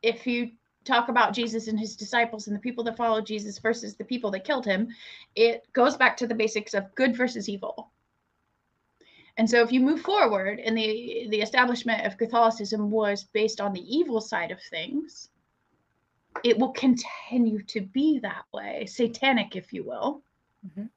if 0.03 0.27
you 0.27 0.51
talk 0.85 1.09
about 1.09 1.33
jesus 1.33 1.69
and 1.69 1.79
his 1.79 1.97
disciples 1.97 2.47
and 2.47 2.57
the 2.57 2.61
people 2.61 2.85
that 2.85 2.97
followed 2.97 3.27
jesus 3.27 3.59
versus 3.59 3.97
the 3.97 4.05
people 4.05 4.31
that 4.31 4.45
killed 4.45 4.65
him 4.65 4.89
it 5.35 5.65
goes 5.73 5.97
back 5.97 6.17
to 6.17 6.27
the 6.27 6.35
basics 6.35 6.75
of 6.75 6.95
good 6.95 7.17
versus 7.17 7.49
evil 7.49 7.91
and 9.39 9.49
so 9.49 9.61
if 9.63 9.71
you 9.73 9.81
move 9.81 10.01
forward 10.01 10.61
and 10.61 10.77
the 10.77 11.27
the 11.31 11.41
establishment 11.41 12.07
of 12.07 12.17
catholicism 12.17 12.91
was 12.91 13.25
based 13.25 13.61
on 13.61 13.73
the 13.73 13.97
evil 13.97 14.21
side 14.21 14.51
of 14.51 14.63
things 14.71 15.31
it 16.45 16.59
will 16.59 16.73
continue 16.73 17.63
to 17.63 17.81
be 17.81 18.19
that 18.21 18.45
way, 18.53 18.87
satanic, 18.87 19.57
if 19.57 19.73
you 19.73 19.85
will. 19.85 20.23
Mhm. 20.67 20.91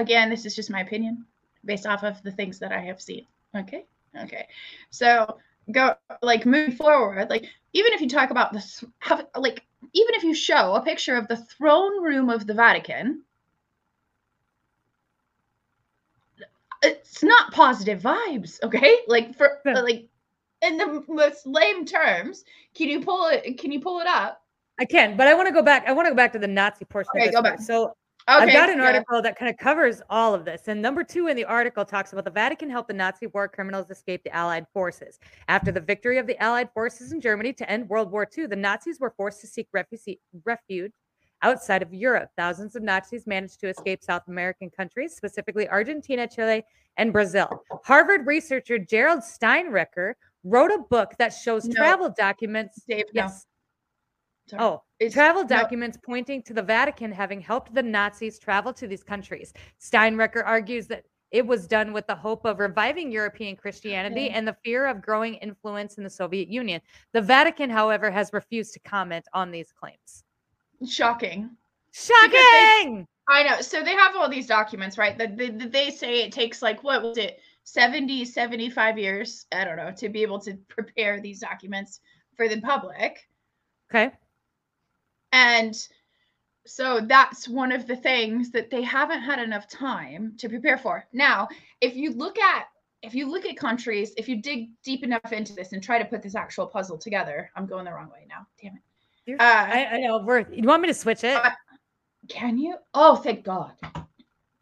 Again, 0.00 0.30
this 0.30 0.46
is 0.46 0.56
just 0.56 0.70
my 0.70 0.80
opinion 0.80 1.26
based 1.64 1.86
off 1.86 2.02
of 2.04 2.22
the 2.22 2.32
things 2.32 2.58
that 2.58 2.72
I 2.72 2.80
have 2.80 3.00
seen. 3.00 3.26
Okay. 3.54 3.84
Okay. 4.22 4.46
So 4.90 5.38
go 5.70 5.94
like 6.22 6.46
move 6.46 6.74
forward, 6.76 7.28
like 7.30 7.46
even 7.72 7.92
if 7.92 8.00
you 8.00 8.08
talk 8.08 8.30
about 8.30 8.52
this, 8.52 8.82
have 8.98 9.26
like 9.36 9.62
even 9.92 10.14
if 10.14 10.22
you 10.24 10.34
show 10.34 10.74
a 10.74 10.82
picture 10.82 11.16
of 11.16 11.28
the 11.28 11.36
throne 11.36 12.02
room 12.02 12.30
of 12.30 12.46
the 12.46 12.54
Vatican, 12.54 13.22
it's 16.82 17.22
not 17.22 17.52
positive 17.52 18.00
vibes. 18.00 18.62
Okay. 18.62 18.98
Like 19.08 19.36
for 19.36 19.60
like 19.66 20.08
in 20.62 20.76
the 20.76 21.04
most 21.08 21.46
lame 21.46 21.84
terms, 21.84 22.44
can 22.74 22.88
you 22.88 23.00
pull 23.00 23.28
it? 23.28 23.58
Can 23.58 23.72
you 23.72 23.80
pull 23.80 24.00
it 24.00 24.06
up? 24.06 24.42
I 24.78 24.86
can, 24.86 25.16
but 25.16 25.28
I 25.28 25.34
want 25.34 25.46
to 25.46 25.52
go 25.52 25.62
back. 25.62 25.86
I 25.86 25.92
want 25.92 26.06
to 26.06 26.10
go 26.12 26.16
back 26.16 26.32
to 26.32 26.38
the 26.38 26.48
Nazi 26.48 26.86
portion 26.86 27.10
Okay, 27.16 27.30
go 27.30 27.42
part. 27.42 27.58
back. 27.58 27.60
So 27.60 27.94
Okay, 28.30 28.44
I've 28.44 28.52
got 28.52 28.70
an 28.70 28.78
yeah. 28.78 28.84
article 28.84 29.20
that 29.22 29.36
kind 29.36 29.50
of 29.50 29.56
covers 29.56 30.02
all 30.08 30.34
of 30.34 30.44
this. 30.44 30.68
And 30.68 30.80
number 30.80 31.02
two 31.02 31.26
in 31.26 31.36
the 31.36 31.44
article 31.44 31.84
talks 31.84 32.12
about 32.12 32.24
the 32.24 32.30
Vatican 32.30 32.70
helped 32.70 32.88
the 32.88 32.94
Nazi 32.94 33.26
war 33.26 33.48
criminals 33.48 33.90
escape 33.90 34.22
the 34.22 34.34
Allied 34.34 34.66
forces. 34.72 35.18
After 35.48 35.72
the 35.72 35.80
victory 35.80 36.18
of 36.18 36.26
the 36.26 36.40
Allied 36.40 36.70
forces 36.72 37.12
in 37.12 37.20
Germany 37.20 37.52
to 37.54 37.68
end 37.68 37.88
World 37.88 38.12
War 38.12 38.28
II, 38.36 38.46
the 38.46 38.56
Nazis 38.56 39.00
were 39.00 39.12
forced 39.16 39.40
to 39.40 39.48
seek 39.48 39.68
refuge, 39.72 40.18
refuge 40.44 40.92
outside 41.42 41.82
of 41.82 41.92
Europe. 41.92 42.30
Thousands 42.36 42.76
of 42.76 42.82
Nazis 42.82 43.26
managed 43.26 43.58
to 43.60 43.68
escape 43.68 44.02
South 44.02 44.22
American 44.28 44.70
countries, 44.70 45.16
specifically 45.16 45.68
Argentina, 45.68 46.28
Chile, 46.28 46.64
and 46.98 47.12
Brazil. 47.12 47.64
Harvard 47.84 48.26
researcher 48.26 48.78
Gerald 48.78 49.20
Steinacher 49.20 50.14
wrote 50.44 50.70
a 50.70 50.78
book 50.78 51.12
that 51.18 51.30
shows 51.30 51.64
No. 51.66 51.74
travel 51.74 52.14
documents. 52.16 52.82
Dave. 52.86 53.06
Yes. 53.12 53.46
Sorry. 54.50 54.62
Oh, 54.62 54.82
It's- 54.98 55.12
travel 55.12 55.42
no. 55.42 55.48
documents 55.48 55.96
pointing 56.02 56.42
to 56.42 56.52
the 56.54 56.62
Vatican 56.62 57.12
having 57.12 57.40
helped 57.40 57.74
the 57.74 57.82
Nazis 57.82 58.38
travel 58.38 58.72
to 58.74 58.86
these 58.86 59.02
countries. 59.02 59.52
Steinacher 59.80 60.42
argues 60.44 60.86
that 60.88 61.04
it 61.30 61.46
was 61.46 61.68
done 61.68 61.92
with 61.92 62.06
the 62.08 62.14
hope 62.16 62.44
of 62.44 62.58
reviving 62.58 63.12
European 63.12 63.54
Christianity 63.54 64.26
Okay. 64.26 64.30
and 64.30 64.46
the 64.48 64.56
fear 64.64 64.86
of 64.86 65.00
growing 65.00 65.34
influence 65.36 65.96
in 65.96 66.02
the 66.02 66.10
Soviet 66.10 66.48
Union. 66.48 66.80
The 67.12 67.22
Vatican, 67.22 67.70
however, 67.70 68.10
has 68.10 68.32
refused 68.32 68.72
to 68.74 68.80
comment 68.80 69.26
on 69.32 69.52
these 69.52 69.70
claims. 69.72 70.24
Shocking. 70.88 71.50
Shocking! 71.92 73.06
I 73.28 73.44
know. 73.44 73.60
So 73.60 73.84
they 73.84 73.94
have 73.94 74.16
all 74.16 74.28
these 74.28 74.48
documents, 74.48 74.98
right? 74.98 75.16
That 75.16 75.36
they, 75.36 75.50
they 75.50 75.90
say 75.90 76.22
it 76.22 76.32
takes 76.32 76.62
like 76.62 76.82
what 76.82 77.02
was 77.02 77.16
it, 77.18 77.38
70, 77.62 78.24
75 78.24 78.98
years, 78.98 79.46
I 79.52 79.64
don't 79.64 79.76
know, 79.76 79.92
to 79.92 80.08
be 80.08 80.22
able 80.22 80.40
to 80.40 80.54
prepare 80.68 81.20
these 81.20 81.38
documents 81.40 82.00
for 82.36 82.48
the 82.48 82.60
public. 82.60 83.28
Okay. 83.88 84.10
And 85.32 85.76
so 86.66 87.00
that's 87.00 87.48
one 87.48 87.72
of 87.72 87.86
the 87.86 87.96
things 87.96 88.50
that 88.50 88.70
they 88.70 88.82
haven't 88.82 89.22
had 89.22 89.38
enough 89.38 89.68
time 89.68 90.34
to 90.38 90.48
prepare 90.48 90.78
for. 90.78 91.06
Now, 91.12 91.48
if 91.80 91.96
you 91.96 92.12
look 92.12 92.38
at 92.38 92.66
if 93.02 93.14
you 93.14 93.30
look 93.30 93.46
at 93.46 93.56
countries, 93.56 94.12
if 94.18 94.28
you 94.28 94.42
dig 94.42 94.68
deep 94.84 95.02
enough 95.02 95.32
into 95.32 95.54
this 95.54 95.72
and 95.72 95.82
try 95.82 95.98
to 95.98 96.04
put 96.04 96.22
this 96.22 96.34
actual 96.34 96.66
puzzle 96.66 96.98
together, 96.98 97.50
I'm 97.56 97.64
going 97.64 97.86
the 97.86 97.92
wrong 97.92 98.10
way 98.12 98.26
now. 98.28 98.46
Damn 98.60 98.74
it. 98.76 99.40
Uh, 99.40 99.42
I, 99.42 99.86
I 99.92 100.00
know. 100.00 100.18
We're, 100.18 100.40
you 100.52 100.68
want 100.68 100.82
me 100.82 100.88
to 100.88 100.94
switch 100.94 101.24
it? 101.24 101.36
Uh, 101.36 101.50
Can 102.28 102.58
you? 102.58 102.76
Oh, 102.92 103.16
thank 103.16 103.42
God. 103.42 103.72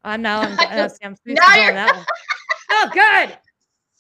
I'm 0.05 0.23
now. 0.23 0.43
I'm, 0.43 0.57
I 0.61 0.87
see, 0.87 0.99
I'm 1.03 1.17
Now 1.27 1.55
you're- 1.57 1.69
on 1.69 1.75
that. 1.75 2.07
Oh, 2.71 2.91
good. 2.93 3.37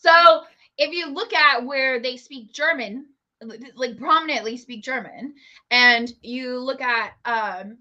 So 0.00 0.44
if 0.78 0.92
you 0.92 1.08
look 1.12 1.34
at 1.34 1.64
where 1.66 1.98
they 2.00 2.16
speak 2.16 2.52
German 2.52 3.06
like 3.74 3.98
prominently 3.98 4.56
speak 4.56 4.82
German, 4.82 5.34
and 5.70 6.12
you 6.22 6.58
look 6.58 6.80
at 6.80 7.12
um, 7.24 7.78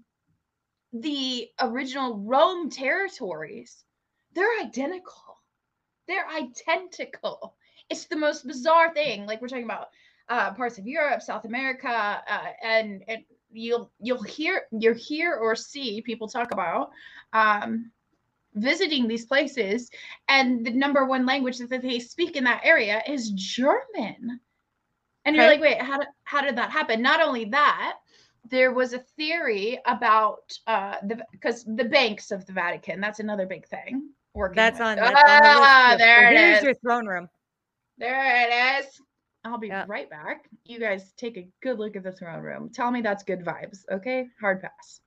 the 0.92 1.48
original 1.60 2.18
Rome 2.18 2.70
territories, 2.70 3.84
they're 4.34 4.60
identical. 4.60 5.40
They're 6.06 6.28
identical. 6.28 7.56
It's 7.90 8.06
the 8.06 8.16
most 8.16 8.46
bizarre 8.46 8.92
thing. 8.94 9.26
Like 9.26 9.40
we're 9.40 9.48
talking 9.48 9.64
about 9.64 9.88
uh, 10.28 10.52
parts 10.54 10.78
of 10.78 10.86
Europe, 10.86 11.22
South 11.22 11.44
America, 11.44 11.88
uh, 11.88 12.46
and 12.62 13.02
and 13.08 13.24
you'll 13.50 13.90
you'll 14.00 14.22
hear 14.22 14.62
you'll 14.72 14.94
hear 14.94 15.34
or 15.34 15.54
see 15.54 16.02
people 16.02 16.28
talk 16.28 16.52
about 16.52 16.90
um, 17.32 17.90
visiting 18.54 19.08
these 19.08 19.26
places, 19.26 19.90
and 20.28 20.64
the 20.64 20.70
number 20.70 21.04
one 21.04 21.26
language 21.26 21.58
that 21.58 21.82
they 21.82 21.98
speak 21.98 22.36
in 22.36 22.44
that 22.44 22.62
area 22.64 23.02
is 23.08 23.30
German. 23.30 24.40
And 25.28 25.36
you're 25.36 25.46
like, 25.46 25.60
wait, 25.60 25.80
how 25.82 25.98
did 25.98 26.08
how 26.24 26.40
did 26.40 26.56
that 26.56 26.70
happen? 26.70 27.02
Not 27.02 27.20
only 27.20 27.44
that, 27.46 27.96
there 28.50 28.72
was 28.72 28.94
a 28.94 28.98
theory 29.18 29.78
about 29.84 30.50
uh 30.66 30.96
the 31.02 31.22
because 31.32 31.64
the 31.64 31.84
banks 31.84 32.30
of 32.30 32.46
the 32.46 32.52
Vatican. 32.54 32.98
That's 32.98 33.20
another 33.20 33.44
big 33.46 33.66
thing. 33.68 34.08
Working 34.32 34.56
That's 34.56 34.78
with- 34.78 34.88
on. 34.88 34.96
That's 34.96 35.08
on 35.08 35.42
the 35.42 35.48
ah, 35.60 35.88
too. 35.92 35.98
there 35.98 36.32
it 36.32 36.38
Here's 36.38 36.58
is. 36.58 36.64
your 36.64 36.74
throne 36.74 37.06
room. 37.06 37.28
There 37.98 38.78
it 38.80 38.84
is. 38.84 39.00
I'll 39.44 39.58
be 39.58 39.68
Yeah. 39.68 39.84
right 39.86 40.08
back. 40.08 40.48
You 40.64 40.78
guys 40.80 41.12
take 41.16 41.36
a 41.36 41.48
good 41.62 41.78
look 41.78 41.94
at 41.94 42.04
the 42.04 42.12
throne 42.12 42.42
room. 42.42 42.70
Tell 42.72 42.90
me 42.90 43.02
that's 43.02 43.22
good 43.22 43.44
vibes. 43.44 43.80
Okay, 43.90 44.26
hard 44.40 44.62
pass. 44.62 45.00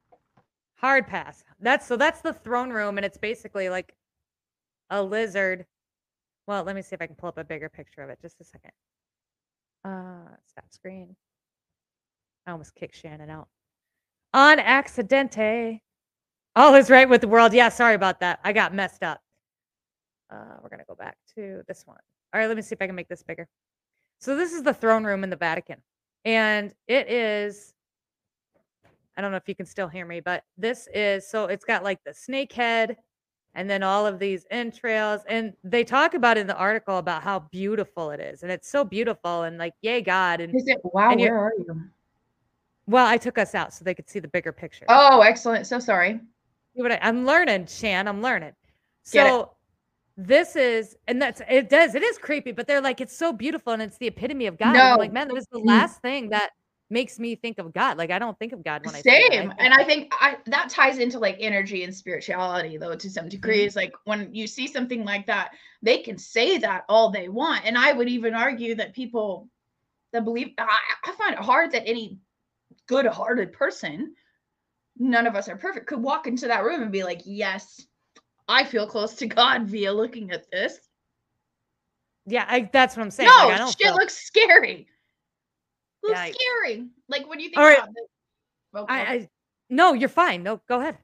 Hard 0.76 1.08
pass. 1.08 1.44
That's 1.60 1.88
so 1.88 1.98
that's 1.98 2.22
the 2.22 2.34
throne 2.34 2.70
room, 2.72 2.98
and 2.98 3.06
it's 3.06 3.18
basically 3.18 3.70
like 3.70 3.96
a 4.92 5.02
lizard. 5.02 5.66
Well, 6.48 6.64
let 6.64 6.76
me 6.76 6.82
see 6.84 6.94
if 6.96 7.02
I 7.02 7.08
can 7.08 7.16
pull 7.16 7.30
up 7.30 7.38
a 7.38 7.44
bigger 7.44 7.70
picture 7.70 8.02
of 8.02 8.10
it. 8.10 8.20
Just 8.22 8.40
a 8.40 8.44
second. 8.44 8.72
Uh 9.84 10.36
stop 10.48 10.66
screen. 10.72 11.16
I 12.46 12.52
almost 12.52 12.76
kicked 12.76 12.96
Shannon 12.96 13.30
out. 13.30 13.48
On 14.34 14.58
accidente. 14.58 15.82
All 16.56 16.74
is 16.76 16.90
right 16.90 17.08
with 17.08 17.22
the 17.22 17.28
world. 17.28 17.54
Yeah, 17.54 17.70
sorry 17.70 17.96
about 17.96 18.20
that. 18.20 18.40
I 18.44 18.54
got 18.54 18.74
messed 18.74 19.04
up. 19.04 19.22
Uh, 20.30 20.58
we're 20.62 20.70
gonna 20.70 20.84
go 20.88 20.96
back 20.96 21.18
to 21.36 21.62
this 21.68 21.84
one. 21.86 21.98
All 22.34 22.40
right, 22.40 22.48
let 22.48 22.56
me 22.56 22.62
see 22.62 22.74
if 22.74 22.82
I 22.82 22.88
can 22.88 22.96
make 22.96 23.10
this 23.10 23.24
bigger. 23.24 23.48
So 24.20 24.36
this 24.36 24.54
is 24.54 24.64
the 24.64 24.74
throne 24.74 25.04
room 25.04 25.24
in 25.24 25.30
the 25.30 25.36
Vatican, 25.36 25.82
and 26.26 26.74
it 26.88 27.10
is 27.10 27.74
I 29.18 29.22
don't 29.22 29.32
know 29.32 29.38
if 29.38 29.48
you 29.48 29.56
can 29.56 29.66
still 29.66 29.88
hear 29.88 30.06
me, 30.06 30.20
but 30.20 30.44
this 30.58 30.88
is 30.94 31.30
so 31.30 31.46
it's 31.46 31.66
got 31.66 31.84
like 31.84 32.00
the 32.06 32.14
snake 32.14 32.54
head 32.54 32.98
and 33.56 33.70
then 33.70 33.84
all 33.84 34.06
of 34.06 34.20
these 34.20 34.46
entrails. 34.50 35.22
And 35.28 35.54
they 35.64 35.84
talk 35.84 36.14
about 36.14 36.38
in 36.38 36.48
the 36.48 36.56
article 36.56 36.98
about 36.98 37.24
how 37.24 37.40
beautiful 37.52 38.12
it 38.12 38.20
is. 38.20 38.44
And 38.44 38.52
it's 38.52 38.70
so 38.70 38.84
beautiful 38.84 39.44
and 39.44 39.58
like, 39.58 39.74
yay, 39.82 40.02
God. 40.02 40.42
And 40.42 40.56
Is 40.56 40.68
it 40.68 40.80
wow, 40.84 41.12
And 41.12 41.20
where 41.20 41.38
are 41.38 41.54
you? 41.58 41.82
well, 42.88 43.06
I 43.06 43.18
took 43.18 43.38
us 43.38 43.54
out 43.56 43.74
so 43.74 43.84
they 43.84 43.94
could 43.94 44.10
see 44.10 44.20
the 44.20 44.28
bigger 44.28 44.52
picture. 44.52 44.86
Oh, 44.88 45.22
excellent. 45.22 45.68
So 45.68 45.80
sorry. 45.80 46.20
See 46.76 46.82
what 46.82 46.94
I, 46.94 47.00
I'm 47.02 47.26
learning, 47.26 47.68
Shan. 47.68 48.08
I'm 48.08 48.22
learning. 48.22 48.54
So 49.04 49.52
this 50.16 50.56
is, 50.56 50.96
and 51.08 51.22
that's 51.22 51.42
it 51.50 51.70
does, 51.70 51.96
it 51.96 52.04
is 52.04 52.18
creepy, 52.18 52.52
but 52.52 52.68
they're 52.68 52.82
like, 52.82 53.02
it's 53.02 53.16
so 53.18 53.34
beautiful 53.34 53.74
and 53.74 53.82
it's 53.82 53.98
the 53.98 54.08
epitome 54.08 54.48
of 54.48 54.58
God. 54.58 54.74
No. 54.74 54.96
like, 54.98 55.12
man, 55.12 55.28
that 55.28 55.38
is 55.38 55.48
the 55.52 55.60
last 55.60 56.02
thing 56.02 56.30
that 56.30 56.52
makes 56.92 57.18
me 57.18 57.36
think 57.36 57.58
of 57.58 57.74
God. 57.74 57.98
Like, 57.98 58.12
I 58.12 58.20
don't 58.20 58.38
think 58.38 58.54
of 58.54 58.64
God 58.64 58.86
when 58.86 58.94
I 58.94 59.02
see 59.02 59.10
that. 59.10 59.30
I 59.32 59.36
Same. 59.36 59.54
And 59.60 59.74
I 59.74 59.84
think 59.84 60.14
I 60.20 60.38
that 60.48 60.70
ties 60.70 60.98
into 60.98 61.18
like 61.20 61.38
energy 61.40 61.84
and 61.84 61.96
spirituality 61.96 62.78
though 62.78 62.96
to 62.96 63.10
some 63.10 63.30
degree. 63.30 63.60
Mm-hmm. 63.60 63.68
Is 63.68 63.76
like 63.76 63.94
when 64.04 64.34
you 64.36 64.46
see 64.48 64.68
something 64.68 65.04
like 65.06 65.26
that, 65.28 65.52
they 65.82 66.00
can 66.00 66.18
say 66.18 66.58
that 66.60 66.84
all 66.90 67.10
they 67.10 67.30
want. 67.30 67.66
And 67.66 67.78
I 67.78 67.94
would 67.94 68.10
even 68.10 68.34
argue 68.34 68.76
that 68.76 68.94
people 68.94 69.50
that 70.12 70.26
believe 70.26 70.50
I, 70.58 70.80
I 71.06 71.12
find 71.14 71.34
it 71.34 71.40
hard 71.40 71.72
that 71.72 71.88
any 71.88 72.20
good-hearted 72.88 73.54
person, 73.54 74.14
none 74.98 75.26
of 75.28 75.36
us 75.36 75.48
are 75.48 75.56
perfect, 75.58 75.88
could 75.88 76.02
walk 76.02 76.28
into 76.28 76.48
that 76.48 76.64
room 76.66 76.82
and 76.82 76.92
be 76.92 77.04
like, 77.04 77.22
Yes, 77.26 77.86
I 78.48 78.64
feel 78.66 78.86
close 78.86 79.14
to 79.16 79.28
God 79.28 79.64
via 79.64 79.94
looking 79.94 80.32
at 80.32 80.50
this. 80.52 80.80
yeah, 82.26 82.46
I, 82.50 82.70
that's 82.74 82.98
what 82.98 83.04
I'm 83.04 83.12
saying. 83.12 83.30
no, 83.30 83.48
like, 83.48 83.56
I 83.56 83.58
don't 83.60 83.70
shit 83.70 83.88
feel- 83.88 83.96
looks 83.96 84.18
scary. 84.18 84.88
Looks 86.04 86.20
Yikes. 86.20 86.36
scary. 86.36 86.86
Like 87.08 87.30
when 87.30 87.40
you 87.40 87.50
think 87.50 87.58
right. 87.58 87.78
about 87.78 87.90
this. 87.94 88.06
Oh, 88.74 88.86
I, 88.88 89.02
okay. 89.02 89.12
I 89.24 89.30
no, 89.70 89.94
you're 89.94 90.10
fine. 90.10 90.44
No, 90.44 90.62
go 90.68 90.80
ahead. 90.80 90.98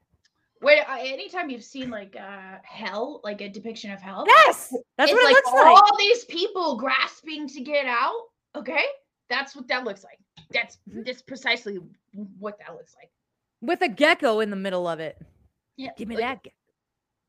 Wait, 0.60 0.80
anytime 0.88 1.50
you've 1.50 1.62
seen 1.64 1.88
like 1.90 2.16
uh 2.16 2.56
hell, 2.64 3.20
like 3.22 3.40
a 3.40 3.48
depiction 3.48 3.92
of 3.92 4.00
hell, 4.00 4.24
Yes, 4.26 4.74
that's 4.96 5.12
what 5.12 5.20
it 5.20 5.24
like 5.24 5.34
looks 5.34 5.48
all 5.50 5.56
like. 5.56 5.82
All 5.82 5.96
these 5.98 6.24
people 6.24 6.76
grasping 6.76 7.46
to 7.48 7.60
get 7.60 7.86
out. 7.86 8.22
Okay, 8.56 8.82
that's 9.30 9.54
what 9.54 9.68
that 9.68 9.84
looks 9.84 10.02
like. 10.02 10.18
That's 10.50 10.78
Mhm. 10.90 11.04
that's 11.06 11.22
precisely 11.22 11.78
what 12.38 12.58
that 12.58 12.74
looks 12.74 12.94
like. 13.00 13.10
With 13.60 13.82
a 13.82 13.88
gecko 13.88 14.40
in 14.40 14.50
the 14.50 14.56
middle 14.56 14.88
of 14.88 14.98
it. 15.00 15.16
Yeah, 15.76 15.90
Give 15.96 16.08
me 16.08 16.16
like, 16.16 16.42
that. 16.42 16.50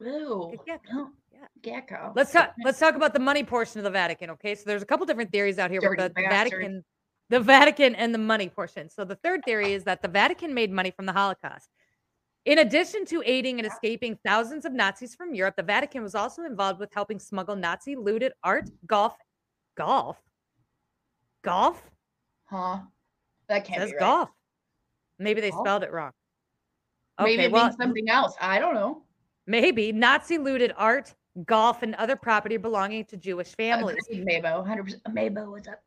a 0.08 0.58
gecko. 0.66 1.10
Yeah. 1.32 1.40
gecko. 1.62 2.14
Let's 2.16 2.32
talk. 2.32 2.54
Let's 2.64 2.80
talk 2.80 2.96
about 2.96 3.14
the 3.14 3.20
money 3.20 3.44
portion 3.44 3.80
of 3.80 3.84
the 3.84 3.92
Vatican. 3.92 4.32
Okay, 4.32 4.56
so 4.56 4.64
there's 4.66 4.82
a 4.82 4.86
couple 4.86 5.06
different 5.06 5.32
theories 5.32 5.60
out 5.60 5.70
here 5.70 5.80
Dirty 5.82 6.02
the. 6.04 6.12
Vatican, 6.16 6.84
the 7.30 7.40
Vatican, 7.40 7.96
and 7.96 8.14
the 8.14 8.20
money 8.20 8.50
portion. 8.50 8.90
So 8.90 9.06
the 9.06 9.16
third 9.16 9.46
theory 9.46 9.74
is 9.74 9.84
that 9.84 10.02
the 10.02 10.08
Vatican 10.08 10.54
made 10.54 10.72
money 10.72 10.92
from 10.92 11.06
the 11.06 11.14
Holocaust. 11.14 11.70
In 12.46 12.60
addition 12.60 13.06
to 13.06 13.22
aiding 13.26 13.60
and 13.60 13.68
escaping 13.68 14.18
thousands 14.26 14.66
of 14.66 14.74
Nazis 14.74 15.14
from 15.14 15.36
Europe, 15.36 15.56
the 15.56 15.64
Vatican 15.64 16.02
was 16.02 16.16
also 16.16 16.44
involved 16.44 16.80
with 16.80 16.92
helping 16.94 17.20
smuggle 17.20 17.56
Nazi 17.56 17.96
looted 17.96 18.32
art, 18.44 18.70
golf, 18.88 19.16
golf, 19.78 20.18
golf. 21.44 21.84
Huh? 22.46 22.80
That 23.48 23.66
can't 23.66 23.82
says 23.82 23.92
be 23.92 23.98
right. 23.98 24.00
golf. 24.00 24.30
Maybe 25.20 25.42
they 25.42 25.52
Golf? 25.52 25.66
spelled 25.66 25.84
it 25.84 25.92
wrong. 25.92 26.12
Maybe 27.22 27.44
it 27.44 27.52
well, 27.52 27.66
means 27.66 27.76
something 27.76 28.10
else. 28.10 28.36
I 28.40 28.58
don't 28.60 28.74
know. 28.74 29.04
maybe 29.46 29.92
Nazi 29.92 30.38
looted 30.38 30.74
art, 30.78 31.14
golf, 31.46 31.84
and 31.84 31.94
other 31.96 32.16
property 32.16 32.56
belonging 32.58 33.04
to 33.06 33.18
Jewish 33.18 33.54
families. 33.56 33.98
Agreed, 34.10 34.44
Mabo, 34.44 34.66
hundred 34.66 34.86
percent. 34.86 35.04
Mabo, 35.10 35.52
what's 35.52 35.68
up? 35.68 35.82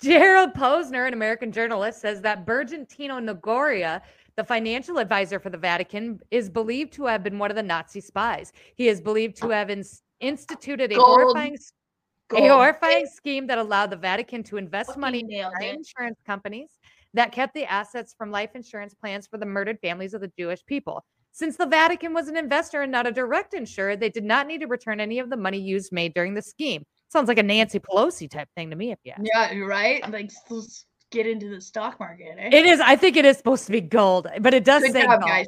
Gerald 0.00 0.54
Posner, 0.54 1.08
an 1.08 1.14
American 1.14 1.50
journalist, 1.50 2.00
says 2.00 2.20
that 2.22 2.46
Bernardino 2.46 3.18
Nogara, 3.18 4.00
the 4.36 4.44
financial 4.44 4.98
advisor 4.98 5.40
for 5.40 5.50
the 5.50 5.58
Vatican, 5.58 6.20
is 6.30 6.48
believed 6.48 6.92
to 6.94 7.06
have 7.06 7.24
been 7.24 7.38
one 7.38 7.50
of 7.50 7.56
the 7.56 7.62
Nazi 7.62 8.00
spies. 8.00 8.52
He 8.76 8.88
is 8.88 9.00
believed 9.00 9.36
to 9.38 9.48
have 9.48 9.70
ins- 9.70 10.02
instituted 10.20 10.92
a 10.92 10.94
Gold. 10.94 11.08
horrifying, 11.08 11.54
a 11.54 12.34
Gold. 12.34 12.50
horrifying 12.50 13.06
scheme 13.06 13.46
that 13.48 13.58
allowed 13.58 13.90
the 13.90 13.96
Vatican 13.96 14.44
to 14.44 14.56
invest 14.56 14.90
Fucking 14.90 15.00
money 15.00 15.24
in 15.28 15.50
insurance 15.60 16.18
companies 16.24 16.70
that 17.14 17.32
kept 17.32 17.52
the 17.52 17.64
assets 17.64 18.14
from 18.16 18.30
life 18.30 18.50
insurance 18.54 18.94
plans 18.94 19.26
for 19.26 19.36
the 19.36 19.46
murdered 19.46 19.78
families 19.80 20.14
of 20.14 20.20
the 20.20 20.32
Jewish 20.38 20.64
people. 20.64 21.04
Since 21.32 21.56
the 21.56 21.66
Vatican 21.66 22.12
was 22.12 22.28
an 22.28 22.36
investor 22.36 22.82
and 22.82 22.92
not 22.92 23.06
a 23.06 23.12
direct 23.12 23.54
insurer, 23.54 23.96
they 23.96 24.10
did 24.10 24.24
not 24.24 24.46
need 24.46 24.60
to 24.60 24.66
return 24.66 25.00
any 25.00 25.18
of 25.18 25.28
the 25.28 25.36
money 25.36 25.58
used 25.58 25.92
made 25.92 26.14
during 26.14 26.34
the 26.34 26.42
scheme. 26.42 26.84
Sounds 27.12 27.28
like 27.28 27.36
a 27.36 27.42
Nancy 27.42 27.78
Pelosi 27.78 28.30
type 28.30 28.48
thing 28.56 28.70
to 28.70 28.76
me, 28.76 28.90
if 28.90 28.98
you 29.04 29.12
ask. 29.12 29.20
Yeah, 29.22 29.54
right. 29.66 30.02
Like, 30.10 30.30
let's 30.48 30.86
get 31.10 31.26
into 31.26 31.50
the 31.50 31.60
stock 31.60 32.00
market. 32.00 32.36
Eh? 32.38 32.48
It 32.50 32.64
is. 32.64 32.80
I 32.80 32.96
think 32.96 33.18
it 33.18 33.26
is 33.26 33.36
supposed 33.36 33.66
to 33.66 33.72
be 33.72 33.82
gold, 33.82 34.28
but 34.40 34.54
it 34.54 34.64
does 34.64 34.82
Good 34.82 34.92
say 34.92 35.02
job, 35.02 35.20
gold. 35.20 35.30
guys. 35.30 35.46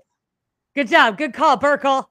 Good 0.75 0.89
job. 0.89 1.17
Good 1.17 1.33
call, 1.33 1.57
Burkle. 1.59 2.05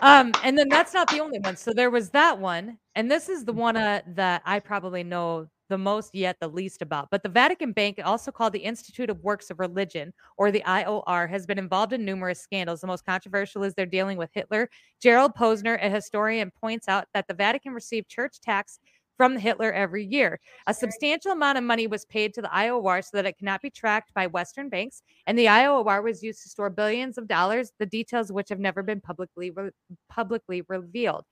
Um, 0.00 0.32
and 0.42 0.56
then 0.56 0.70
that's 0.70 0.94
not 0.94 1.10
the 1.10 1.20
only 1.20 1.38
one. 1.38 1.54
So 1.56 1.74
there 1.74 1.90
was 1.90 2.08
that 2.10 2.38
one, 2.38 2.78
and 2.94 3.10
this 3.10 3.28
is 3.28 3.44
the 3.44 3.52
one 3.52 3.76
uh, 3.76 4.00
that 4.14 4.40
I 4.46 4.58
probably 4.58 5.04
know 5.04 5.48
the 5.68 5.78
most 5.78 6.14
yet 6.14 6.36
the 6.40 6.48
least 6.48 6.82
about. 6.82 7.08
But 7.10 7.22
the 7.22 7.28
Vatican 7.28 7.72
Bank, 7.72 8.00
also 8.04 8.30
called 8.30 8.52
the 8.52 8.58
Institute 8.58 9.10
of 9.10 9.22
Works 9.22 9.50
of 9.50 9.58
Religion, 9.58 10.12
or 10.36 10.50
the 10.50 10.62
IOR, 10.66 11.28
has 11.28 11.46
been 11.46 11.58
involved 11.58 11.92
in 11.92 12.04
numerous 12.04 12.40
scandals. 12.40 12.80
The 12.80 12.86
most 12.86 13.04
controversial 13.04 13.62
is 13.62 13.74
they're 13.74 13.86
dealing 13.86 14.18
with 14.18 14.30
Hitler. 14.32 14.68
Gerald 15.00 15.34
Posner, 15.34 15.78
a 15.82 15.90
historian, 15.90 16.50
points 16.60 16.88
out 16.88 17.06
that 17.14 17.26
the 17.28 17.34
Vatican 17.34 17.72
received 17.72 18.08
church 18.08 18.40
tax 18.40 18.78
from 19.18 19.36
Hitler 19.36 19.72
every 19.72 20.06
year. 20.06 20.38
A 20.68 20.72
substantial 20.72 21.32
amount 21.32 21.58
of 21.58 21.64
money 21.64 21.88
was 21.88 22.04
paid 22.06 22.32
to 22.34 22.40
the 22.40 22.48
IOR 22.48 23.04
so 23.04 23.10
that 23.14 23.26
it 23.26 23.36
cannot 23.36 23.60
be 23.60 23.68
tracked 23.68 24.14
by 24.14 24.28
Western 24.28 24.68
banks, 24.68 25.02
and 25.26 25.36
the 25.36 25.46
IOR 25.46 26.02
was 26.02 26.22
used 26.22 26.42
to 26.44 26.48
store 26.48 26.70
billions 26.70 27.18
of 27.18 27.26
dollars, 27.26 27.72
the 27.78 27.86
details 27.86 28.30
of 28.30 28.36
which 28.36 28.48
have 28.48 28.60
never 28.60 28.82
been 28.82 29.00
publicly 29.00 29.50
re- 29.50 29.70
publicly 30.08 30.62
revealed. 30.68 31.24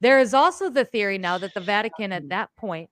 There 0.00 0.20
is 0.20 0.32
also 0.32 0.70
the 0.70 0.84
theory 0.84 1.18
now 1.18 1.38
that 1.38 1.54
the 1.54 1.60
Vatican 1.60 2.12
at 2.12 2.24
mm. 2.24 2.28
that 2.30 2.50
point 2.56 2.88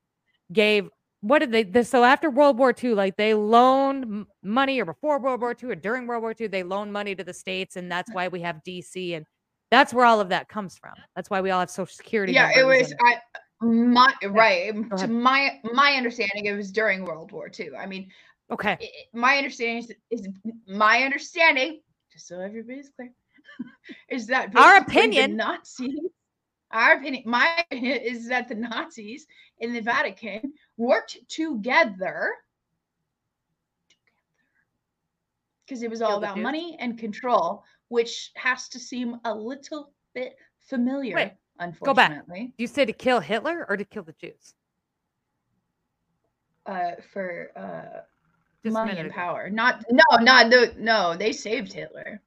gave 0.53 0.89
what 1.21 1.39
did 1.39 1.51
they 1.53 1.63
this, 1.63 1.89
so 1.89 2.03
after 2.03 2.29
World 2.29 2.57
War 2.57 2.73
II, 2.83 2.93
like 2.95 3.15
they 3.15 3.33
loaned 3.33 4.25
money 4.43 4.79
or 4.81 4.85
before 4.85 5.19
World 5.19 5.39
War 5.41 5.55
II 5.61 5.69
or 5.69 5.75
during 5.75 6.05
World 6.05 6.21
War 6.21 6.33
II, 6.39 6.47
they 6.47 6.63
loaned 6.63 6.91
money 6.91 7.15
to 7.15 7.23
the 7.23 7.33
states, 7.33 7.77
and 7.77 7.89
that's 7.91 8.11
why 8.13 8.27
we 8.27 8.41
have 8.41 8.61
DC 8.67 9.15
and 9.15 9.25
that's 9.71 9.93
where 9.93 10.05
all 10.05 10.19
of 10.19 10.29
that 10.29 10.49
comes 10.49 10.77
from. 10.77 10.93
That's 11.15 11.29
why 11.29 11.41
we 11.41 11.49
all 11.49 11.61
have 11.61 11.69
Social 11.71 11.95
Security. 11.95 12.33
Yeah, 12.33 12.51
it 12.55 12.63
was. 12.65 12.93
I 13.01 13.19
my 13.65 14.13
right. 14.27 14.73
To 14.97 15.07
my 15.07 15.61
my 15.73 15.93
understanding, 15.93 16.45
it 16.45 16.51
was 16.53 16.71
during 16.71 17.05
World 17.05 17.31
War 17.31 17.49
II. 17.57 17.69
I 17.79 17.85
mean, 17.87 18.11
okay. 18.51 18.71
i- 18.71 18.83
i- 18.83 18.89
my 19.13 19.37
understanding 19.37 19.77
is, 20.09 20.21
is 20.21 20.27
my 20.67 21.03
understanding. 21.03 21.79
Just 22.11 22.27
so 22.27 22.39
everybody's 22.41 22.89
clear, 22.95 23.11
is 24.09 24.27
that 24.27 24.55
Our 24.57 24.75
opinion 24.77 24.81
the 24.81 24.91
opinion. 24.91 25.37
Nazis. 25.37 25.99
Our 26.73 26.93
opinion, 26.93 27.23
my 27.25 27.63
opinion 27.71 27.99
is 28.01 28.27
that 28.27 28.47
the 28.47 28.55
Nazis 28.55 29.27
in 29.59 29.73
the 29.73 29.79
Vatican 29.79 30.53
worked 30.75 31.17
together 31.29 32.33
because 35.65 35.83
it 35.83 35.89
was 35.89 36.01
all 36.01 36.17
about 36.17 36.37
money 36.37 36.75
and 36.79 36.97
control, 36.97 37.63
which 37.87 38.31
has 38.35 38.67
to 38.69 38.79
seem 38.79 39.19
a 39.23 39.33
little 39.33 39.91
bit 40.13 40.35
familiar. 40.59 41.15
Wait, 41.15 41.31
unfortunately, 41.59 42.25
go 42.27 42.27
back. 42.27 42.49
You 42.57 42.67
said 42.67 42.87
to 42.87 42.93
kill 42.93 43.19
Hitler 43.19 43.65
or 43.69 43.77
to 43.77 43.85
kill 43.85 44.03
the 44.03 44.13
Jews? 44.13 44.55
Uh, 46.65 46.91
for 47.11 47.51
uh, 47.55 48.01
Just 48.63 48.73
money 48.73 48.97
and 48.97 49.11
power. 49.11 49.49
Not 49.49 49.83
no, 49.91 50.17
not 50.19 50.49
no, 50.49 50.65
no. 50.77 51.15
They 51.17 51.33
saved 51.33 51.71
Hitler. 51.71 52.21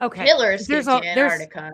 Okay, 0.00 0.24
Hitler 0.24 0.52
escaped 0.52 0.86
there's 0.86 1.04
Antarctica. 1.04 1.70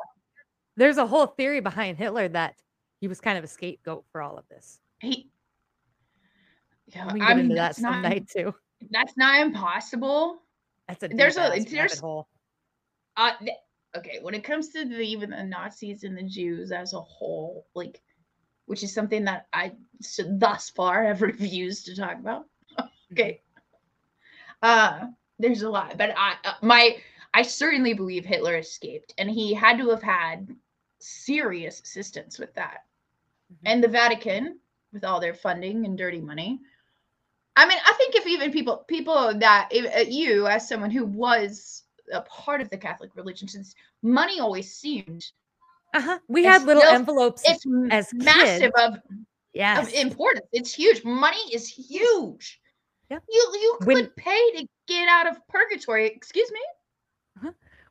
There's 0.79 0.97
a 0.97 1.07
whole 1.07 1.27
theory 1.27 1.61
behind 1.61 1.99
Hitler 1.99 2.29
that 2.29 2.55
he 3.01 3.09
was 3.09 3.21
kind 3.21 3.37
of 3.37 3.45
a 3.45 3.49
scapegoat 3.49 4.05
for 4.13 4.23
all 4.23 4.39
of 4.39 4.49
this. 4.49 4.79
He. 5.01 5.29
Yeah, 6.87 7.13
We 7.13 7.21
can 7.21 7.23
I 7.23 7.29
get 7.29 7.37
mean, 7.37 7.45
into 7.47 7.55
that 7.57 7.61
that's 7.69 7.81
some 7.81 7.93
not 7.93 8.03
night 8.03 8.29
too. 8.29 8.55
that's 8.91 9.17
not 9.17 9.41
impossible. 9.41 10.43
That's 10.87 11.03
a 11.03 11.09
There's 11.09 11.37
a- 11.37 11.65
there's- 11.69 11.99
hole. 11.99 12.29
Uh, 13.17 13.33
th- 13.41 13.57
okay, 13.97 14.19
when 14.23 14.33
it 14.35 14.45
comes 14.45 14.69
to 14.69 14.85
the, 14.85 15.01
even 15.01 15.31
the 15.31 15.43
Nazis 15.43 16.05
and 16.05 16.17
the 16.17 16.23
Jews 16.23 16.71
as 16.71 16.93
a 16.95 17.01
whole, 17.01 17.67
like, 17.75 18.01
which 18.67 18.85
is 18.85 18.95
something 18.95 19.25
that 19.25 19.49
I 19.53 19.73
s- 20.01 20.21
thus 20.29 20.71
far 20.71 21.05
have 21.09 21.21
refused 21.23 21.87
to 21.87 21.97
talk 21.97 22.15
about. 22.19 22.45
okay, 23.13 23.43
uh, 24.63 25.07
there's 25.41 25.63
a 25.63 25.69
lot, 25.71 25.99
but 25.99 26.15
I 26.17 26.35
uh, 26.45 26.55
my 26.63 26.97
I 27.35 27.43
certainly 27.43 27.93
believe 27.95 28.25
Hitler 28.25 28.57
escaped, 28.57 29.13
and 29.19 29.29
he 29.31 29.53
had 29.53 29.79
to 29.79 29.89
have 29.91 30.03
had 30.03 30.49
serious 30.99 31.81
assistance 31.81 32.39
with 32.39 32.55
that, 32.55 32.85
Mhm. 33.53 33.57
and 33.67 33.85
the 33.85 33.89
Vatican 33.89 34.59
with 34.93 35.05
all 35.05 35.21
their 35.21 35.35
funding 35.35 35.85
and 35.85 35.97
dirty 35.99 36.21
money. 36.21 36.61
I 37.57 37.67
mean, 37.67 37.79
I 37.85 37.93
think 37.95 38.15
if 38.15 38.27
even 38.27 38.53
people 38.53 38.79
people 38.89 39.35
that 39.39 39.69
if, 39.73 39.85
uh, 39.95 40.09
you 40.11 40.47
as 40.47 40.69
someone 40.69 40.91
who 40.91 41.05
was 41.05 41.85
a 42.13 42.23
part 42.23 42.61
of 42.61 42.71
the 42.71 42.79
Catholic 42.79 43.15
religion, 43.17 43.49
since 43.49 43.75
money 44.03 44.41
always 44.41 44.75
seemed 44.75 45.25
Uh-huh. 45.95 46.19
We 46.29 46.45
had 46.45 46.65
little 46.65 46.83
still- 46.83 46.95
envelopes. 46.95 47.43
it's 47.49 47.65
as 47.91 48.13
massive 48.13 48.73
kids, 48.75 48.75
of, 48.79 49.03
yes. 49.55 49.89
of 49.89 49.95
importance. 49.95 50.47
It's 50.53 50.73
huge. 50.75 51.03
Money 51.03 51.41
is 51.53 51.67
huge. 51.67 52.61
Yeah. 53.11 53.19
You 53.29 53.51
you 53.55 53.77
could 53.81 53.87
When- 53.87 54.11
pay 54.11 54.51
to 54.59 54.69
get 54.87 55.09
out 55.09 55.27
of 55.27 55.39
purgatory. 55.49 56.07
Excuse 56.07 56.51
me. 56.53 56.61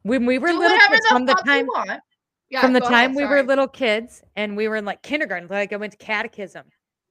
when 0.03 0.25
we 0.25 0.37
were 0.37 0.49
Do 0.49 0.59
little 0.59 0.77
kids, 0.77 1.01
the 1.01 1.09
from 1.09 1.25
the 1.25 1.33
time 1.33 1.65
want. 1.67 2.01
Yeah, 2.49 2.61
from 2.61 2.73
the 2.73 2.79
time 2.79 3.11
ahead, 3.11 3.15
we 3.15 3.25
were 3.25 3.43
little 3.43 3.67
kids 3.67 4.23
and 4.35 4.55
we 4.55 4.67
were 4.67 4.77
in 4.77 4.85
like 4.85 5.01
kindergarten, 5.01 5.47
like 5.49 5.73
I 5.73 5.75
went 5.75 5.91
to 5.91 5.97
catechism, 5.97 6.63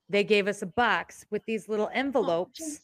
they 0.09 0.25
gave 0.25 0.49
us 0.49 0.63
a 0.63 0.67
box 0.67 1.27
with 1.31 1.45
these 1.47 1.69
little 1.69 1.87
Oh, 1.87 1.99
envelopes. 1.99 2.59
James. 2.59 2.81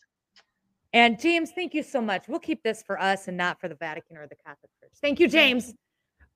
and 0.92 1.18
James, 1.20 1.52
thank 1.52 1.72
you 1.72 1.82
so 1.82 2.00
much. 2.00 2.28
We'll 2.28 2.40
keep 2.40 2.62
this 2.62 2.82
for 2.82 3.00
us 3.00 3.28
and 3.28 3.36
not 3.36 3.58
for 3.60 3.68
the 3.68 3.76
Vatican 3.76 4.16
or 4.16 4.26
the 4.26 4.36
Catholic 4.36 4.70
Church. 4.80 4.92
Thank 5.00 5.18
you, 5.20 5.28
James. 5.28 5.72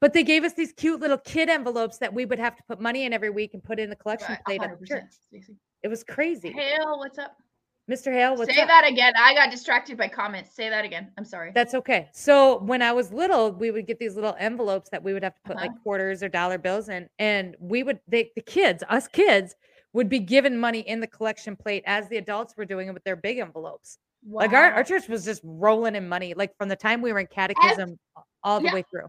But 0.00 0.12
they 0.12 0.22
gave 0.22 0.44
us 0.44 0.52
these 0.52 0.72
cute 0.72 1.00
little 1.00 1.18
kid 1.18 1.48
envelopes 1.48 1.98
that 1.98 2.12
we 2.12 2.26
would 2.26 2.38
have 2.38 2.54
to 2.56 2.62
put 2.68 2.80
money 2.80 3.04
in 3.04 3.12
every 3.12 3.30
week 3.30 3.54
and 3.54 3.62
put 3.64 3.78
in 3.78 3.88
the 3.90 3.96
collection 3.96 4.28
Right, 4.30 4.44
plate 4.44 4.62
at 4.62 4.78
the 4.78 4.86
church. 4.86 5.04
It 5.82 5.88
was 5.88 6.04
crazy. 6.04 6.52
Hale, 6.52 6.98
what's 6.98 7.18
up? 7.18 7.36
Mr. 7.90 8.12
Hale, 8.12 8.36
what's 8.36 8.52
Say 8.52 8.60
up? 8.60 8.68
that 8.68 8.84
again. 8.86 9.12
I 9.16 9.32
got 9.34 9.50
distracted 9.50 9.96
by 9.96 10.08
comments. 10.08 10.54
Say 10.54 10.68
that 10.68 10.84
again. 10.84 11.12
I'm 11.16 11.24
sorry. 11.24 11.52
That's 11.54 11.72
okay. 11.74 12.08
So 12.12 12.58
when 12.58 12.82
I 12.82 12.92
was 12.92 13.12
little, 13.12 13.52
we 13.52 13.70
would 13.70 13.86
get 13.86 14.00
these 14.00 14.16
little 14.16 14.34
envelopes 14.40 14.90
that 14.90 15.02
we 15.02 15.12
would 15.12 15.22
have 15.22 15.34
to 15.36 15.40
put 15.44 15.56
Uh-huh. 15.56 15.66
like 15.66 15.82
quarters 15.82 16.22
or 16.22 16.28
dollar 16.28 16.58
bills 16.58 16.88
in, 16.88 17.08
and 17.18 17.54
we 17.60 17.84
would 17.84 18.00
they 18.08 18.32
the 18.34 18.42
kids, 18.42 18.82
us 18.88 19.06
kids, 19.06 19.54
would 19.92 20.08
be 20.08 20.18
given 20.18 20.58
money 20.58 20.80
in 20.80 21.00
the 21.00 21.06
collection 21.06 21.54
plate 21.54 21.84
as 21.86 22.08
the 22.08 22.16
adults 22.16 22.56
were 22.56 22.64
doing 22.64 22.88
it 22.88 22.94
with 22.94 23.04
their 23.04 23.16
big 23.16 23.38
envelopes. 23.38 23.98
Like 24.28 24.52
our, 24.52 24.72
our 24.72 24.82
church 24.82 25.08
was 25.08 25.24
just 25.24 25.40
rolling 25.44 25.94
in 25.94 26.08
money, 26.08 26.34
like 26.34 26.56
from 26.58 26.68
the 26.68 26.74
time 26.74 27.00
we 27.00 27.12
were 27.12 27.20
in 27.20 27.28
catechism 27.28 27.96
all 28.42 28.58
the 28.58 28.66
yeah. 28.66 28.74
way 28.74 28.84
through. 28.90 29.06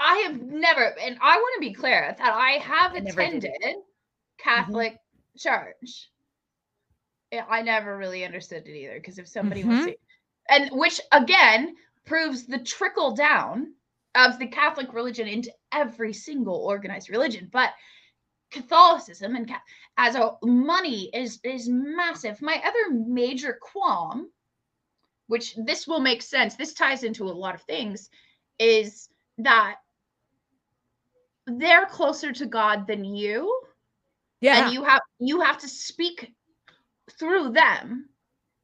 I 0.00 0.16
have 0.26 0.42
never, 0.42 0.98
and 1.00 1.16
I 1.22 1.36
want 1.36 1.54
to 1.54 1.60
be 1.60 1.72
clear 1.72 2.16
that 2.18 2.32
I 2.32 2.52
have 2.54 2.94
I 2.94 2.98
attended 2.98 3.52
Catholic 4.38 4.98
church. 5.36 6.10
Yeah, 7.32 7.44
I 7.48 7.62
never 7.62 7.96
really 7.96 8.24
understood 8.24 8.66
it 8.66 8.74
either 8.76 8.94
because 8.94 9.18
if 9.18 9.28
somebody 9.28 9.64
wants 9.64 9.84
Mhm. 9.84 9.84
to, 9.84 9.96
and 10.48 10.70
which 10.72 11.00
again 11.12 11.76
proves 12.06 12.46
the 12.46 12.58
trickle 12.58 13.14
down 13.14 13.74
of 14.14 14.38
the 14.38 14.46
Catholic 14.46 14.92
religion 14.94 15.28
into 15.28 15.52
every 15.72 16.12
single 16.12 16.56
organized 16.56 17.10
religion, 17.10 17.48
but 17.52 17.74
Catholicism 18.50 19.36
and 19.36 19.50
as 19.98 20.14
a 20.14 20.36
money 20.42 21.10
is 21.14 21.40
is 21.44 21.68
massive. 21.68 22.40
My 22.40 22.62
other 22.64 22.90
major 22.92 23.58
qualm, 23.60 24.32
which 25.26 25.54
this 25.56 25.86
will 25.86 26.00
make 26.00 26.22
sense, 26.22 26.56
this 26.56 26.74
ties 26.74 27.04
into 27.04 27.24
a 27.24 27.30
lot 27.32 27.54
of 27.54 27.62
things, 27.62 28.10
is 28.58 29.08
that 29.38 29.76
they're 31.46 31.86
closer 31.86 32.32
to 32.32 32.46
God 32.46 32.86
than 32.86 33.04
you, 33.04 33.60
Yeah, 34.40 34.54
and 34.58 34.72
you 34.72 34.84
have 34.84 35.02
you 35.18 35.40
have 35.40 35.58
to 35.58 35.68
speak 35.68 36.32
through 37.12 37.50
them 37.52 38.08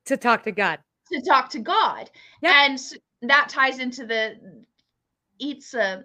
to 0.07 0.17
talk 0.17 0.43
to 0.45 0.53
God. 0.53 0.79
to 1.13 1.21
talk 1.23 1.51
to 1.51 1.59
God. 1.61 2.11
Yep. 2.43 2.53
And 2.55 2.81
that 3.23 3.49
ties 3.49 3.79
into 3.79 4.07
the 4.07 4.37
eats 5.39 5.75
a 5.75 6.05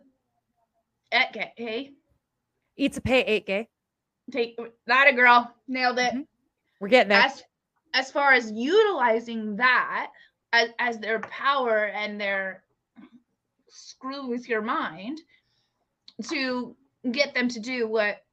okay, 1.13 1.54
hey, 1.58 1.91
Eats 2.78 2.97
a 2.97 3.02
pay 3.02 3.21
eight 3.21 3.45
gay. 3.45 3.67
take 4.32 4.58
that 4.88 5.08
a 5.08 5.13
girl, 5.13 5.54
nailed 5.67 5.99
it. 5.99 6.13
Mhm. 6.13 6.28
We're 6.80 6.88
getting 6.88 7.10
there. 7.10 7.21
As 7.21 7.43
as 7.93 8.12
far 8.12 8.34
as 8.34 8.52
utilizing 8.52 9.56
that 9.58 10.12
as, 10.54 10.69
as 10.80 10.99
their 10.99 11.19
power 11.21 11.86
and 11.88 12.19
their 12.21 12.63
screw 13.67 14.28
with 14.28 14.47
your 14.47 14.62
mind 14.62 15.19
to 16.30 16.75
get 17.12 17.34
them 17.34 17.47
to 17.49 17.60
do 17.60 17.88
what 17.88 18.23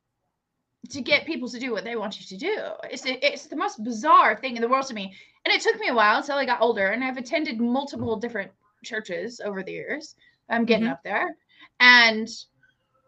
to 0.88 1.00
get 1.02 1.26
people 1.26 1.48
to 1.48 1.58
do 1.58 1.72
what 1.72 1.84
they 1.84 1.96
want 1.96 2.20
you 2.20 2.26
to 2.26 2.36
do. 2.36 2.58
It's 2.90 3.04
it's 3.06 3.46
the 3.46 3.56
most 3.56 3.82
bizarre 3.84 4.36
thing 4.36 4.56
in 4.56 4.62
the 4.62 4.68
world 4.68 4.86
to 4.86 4.94
me. 4.94 5.14
And 5.44 5.54
it 5.54 5.60
took 5.60 5.78
me 5.78 5.88
a 5.88 5.94
while 5.94 6.18
until 6.18 6.36
I 6.38 6.44
got 6.44 6.60
older 6.60 6.88
and 6.88 7.04
I've 7.04 7.16
attended 7.18 7.60
multiple 7.60 8.16
different 8.16 8.52
churches 8.84 9.40
over 9.44 9.62
the 9.62 9.72
years. 9.72 10.14
I'm 10.48 10.64
getting 10.64 10.86
Mhm. 10.86 10.92
up 10.92 11.02
there. 11.04 11.36
And 11.80 12.28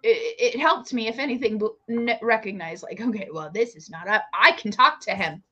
it, 0.02 0.54
it 0.54 0.60
helped 0.60 0.92
me, 0.92 1.08
if 1.08 1.18
anything, 1.18 1.60
recognize 2.22 2.82
like, 2.82 3.00
okay, 3.00 3.28
well, 3.32 3.50
this 3.52 3.74
is 3.76 3.90
not 3.90 4.08
up. 4.08 4.24
I 4.32 4.52
can 4.52 4.70
talk 4.70 5.00
to 5.02 5.14
him 5.14 5.42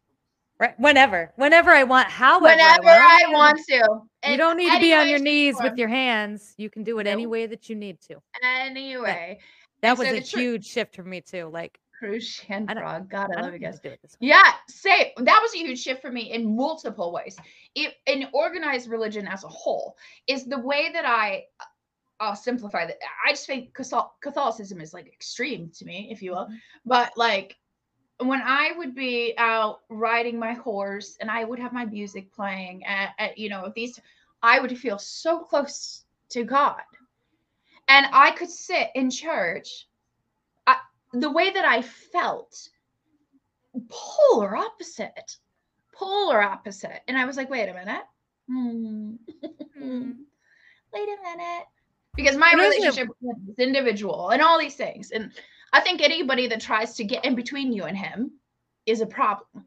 Right. 0.58 0.78
Whenever, 0.78 1.32
whenever 1.36 1.70
I 1.70 1.84
want, 1.84 2.08
however 2.08 2.44
whenever 2.44 2.68
I 2.68 2.78
I 2.78 3.24
want. 3.30 3.58
want 3.58 3.58
to. 3.68 4.00
You 4.24 4.36
don't 4.36 4.56
need 4.56 4.72
to 4.72 4.78
be 4.78 4.94
on 4.94 5.08
your 5.08 5.18
knees 5.18 5.60
with 5.60 5.76
your 5.78 5.88
hands. 5.88 6.54
You 6.56 6.70
can 6.70 6.82
do 6.82 6.98
it 6.98 7.06
any 7.06 7.26
way 7.26 7.46
that 7.46 7.68
you 7.68 7.76
need 7.76 8.00
to. 8.02 8.20
anyway. 8.42 9.38
That 9.82 9.90
And 9.90 9.98
was 9.98 10.08
so 10.08 10.14
a 10.14 10.20
huge 10.20 10.66
shift 10.66 10.94
for 10.96 11.04
me 11.04 11.20
too. 11.20 11.46
Like, 11.48 11.78
I 12.68 12.74
don't- 12.74 13.09
God, 13.09 13.30
I, 13.37 13.40
I 13.40 13.42
love 13.42 13.52
you 13.52 13.59
guys. 13.59 13.76
to 13.80 13.88
do 13.88 13.94
it 13.94 14.00
this 14.02 14.12
way. 14.20 14.28
Yeah, 14.28 14.52
say 14.68 15.12
that 15.16 15.40
was 15.42 15.54
a 15.54 15.59
huge 15.59 15.80
shift 15.80 16.02
for 16.02 16.11
me 16.12 16.32
in 16.32 16.56
multiple 16.56 17.12
ways. 17.12 17.37
It, 17.74 17.94
in 18.06 18.28
organized 18.32 18.88
religion 18.88 19.26
as 19.26 19.44
a 19.44 19.48
whole 19.48 19.96
is 20.26 20.44
the 20.44 20.59
way 20.59 20.90
that 20.92 21.04
I. 21.06 21.44
I'll 22.18 22.35
simplify 22.37 22.87
that. 22.87 22.96
I 23.26 23.32
just 23.32 23.46
think 23.46 23.74
Cathol- 23.74 24.12
Catholicism 24.22 24.80
is 24.80 24.94
like 24.94 25.06
extreme 25.06 25.70
to 25.76 25.85
me, 25.85 26.09
if 26.11 26.22
you 26.22 26.30
will. 26.30 26.46
Mhm. 26.46 26.59
But 26.87 27.12
like 27.18 27.56
when 28.18 28.40
I 28.42 28.72
would 28.78 28.94
be 28.94 29.35
out 29.37 29.80
riding 29.90 30.38
my 30.38 30.54
horse 30.54 31.18
and 31.20 31.30
I 31.30 31.44
would 31.44 31.59
have 31.59 31.74
my 31.74 31.85
music 31.85 32.32
playing 32.32 32.85
at, 32.87 33.11
at 33.18 33.37
you 33.37 33.50
know 33.50 33.70
these, 33.76 34.00
I 34.42 34.61
would 34.61 34.78
feel 34.78 34.98
so 34.98 35.40
close 35.40 36.04
to 36.30 36.42
God, 36.44 36.80
and 37.88 38.06
I 38.12 38.30
could 38.30 38.50
sit 38.50 38.88
in 38.94 39.11
church. 39.11 39.87
The 41.20 41.31
way 41.31 41.50
that 41.50 41.64
I 41.64 41.83
felt, 41.83 42.68
polar 43.88 44.57
opposite, 44.57 45.37
polar 45.94 46.42
opposite, 46.42 47.00
and 47.09 47.16
I 47.16 47.24
was 47.24 47.37
like, 47.37 47.50
wait 47.50 47.68
a 47.68 47.74
minute, 47.74 48.02
hmm. 48.48 49.14
Hmm. 49.79 50.11
wait 50.92 51.09
a 51.09 51.22
minute, 51.22 51.66
because 52.14 52.37
my 52.37 52.52
relationship 52.55 53.09
with 53.09 53.31
him 53.31 53.48
is 53.48 53.59
individual 53.59 54.31
and 54.31 54.42
all 54.42 54.59
these 54.59 54.76
things, 54.76 55.11
and 55.11 55.33
I 55.72 55.81
think 55.81 56.02
anybody 56.02 56.46
that 56.48 56.61
tries 56.61 56.94
to 56.96 57.05
get 57.05 57.24
in 57.24 57.35
between 57.35 57.72
you 57.72 57.85
and 57.85 57.96
him 57.96 58.33
is 58.87 59.00
a 59.00 59.07
problem. 59.07 59.66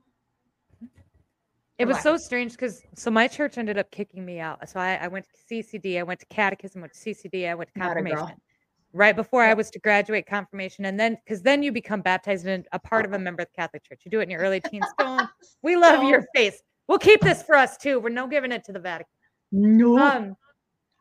It 1.80 1.88
was 1.88 2.02
so 2.02 2.18
strange 2.18 2.52
because 2.52 2.82
so 2.94 3.10
my 3.10 3.28
church 3.30 3.58
ended 3.58 3.78
up 3.78 3.90
kicking 3.90 4.26
me 4.26 4.40
out. 4.40 4.68
So 4.68 4.82
I, 4.82 4.96
I 4.96 5.08
went 5.08 5.26
to 5.26 5.54
CCD, 5.56 5.98
I 5.98 6.04
went 6.04 6.20
to 6.20 6.26
catechism, 6.26 6.82
went 6.82 6.94
to 6.94 7.00
CCD, 7.00 7.50
I 7.50 7.56
went 7.56 7.72
to 7.74 7.80
Not 7.80 7.96
a 7.96 8.02
girl. 8.02 8.16
confirmation. 8.16 8.42
Right 8.92 9.16
before 9.16 9.44
I 9.44 9.54
was 9.54 9.70
to 9.72 9.80
graduate 9.80 10.26
confirmation, 10.26 10.86
and 10.86 11.00
then 11.00 11.16
because 11.24 11.44
then 11.44 11.62
you 11.62 11.72
become 11.72 12.02
baptized 12.02 12.48
and 12.48 12.66
a 12.72 12.80
part 12.80 13.06
of 13.06 13.14
a 13.14 13.20
member 13.20 13.44
of 13.44 13.48
the 13.50 13.62
Catholic 13.62 13.84
Church. 13.84 14.02
You 14.04 14.10
do 14.10 14.20
it 14.20 14.24
in 14.24 14.30
your 14.32 14.42
early 14.42 14.62
teens. 14.62 14.86
Don't 15.00 15.30
we 15.62 15.76
love 15.76 16.04
your 16.04 16.26
face? 16.36 16.60
We'll 16.88 16.98
keep 16.98 17.22
this 17.22 17.44
for 17.44 17.56
us 17.56 17.78
too. 17.78 18.00
We're 18.00 18.10
no 18.10 18.26
giving 18.26 18.52
it 18.52 18.64
to 18.64 18.74
the 18.74 18.80
Vatican. 18.80 19.12
No, 19.52 19.98
Um, 20.00 20.36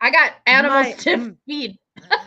I 0.03 0.11
got 0.11 0.33
animals 0.47 0.87
my- 0.87 0.93
to 0.93 1.17
mm. 1.17 1.37
feed. 1.47 1.79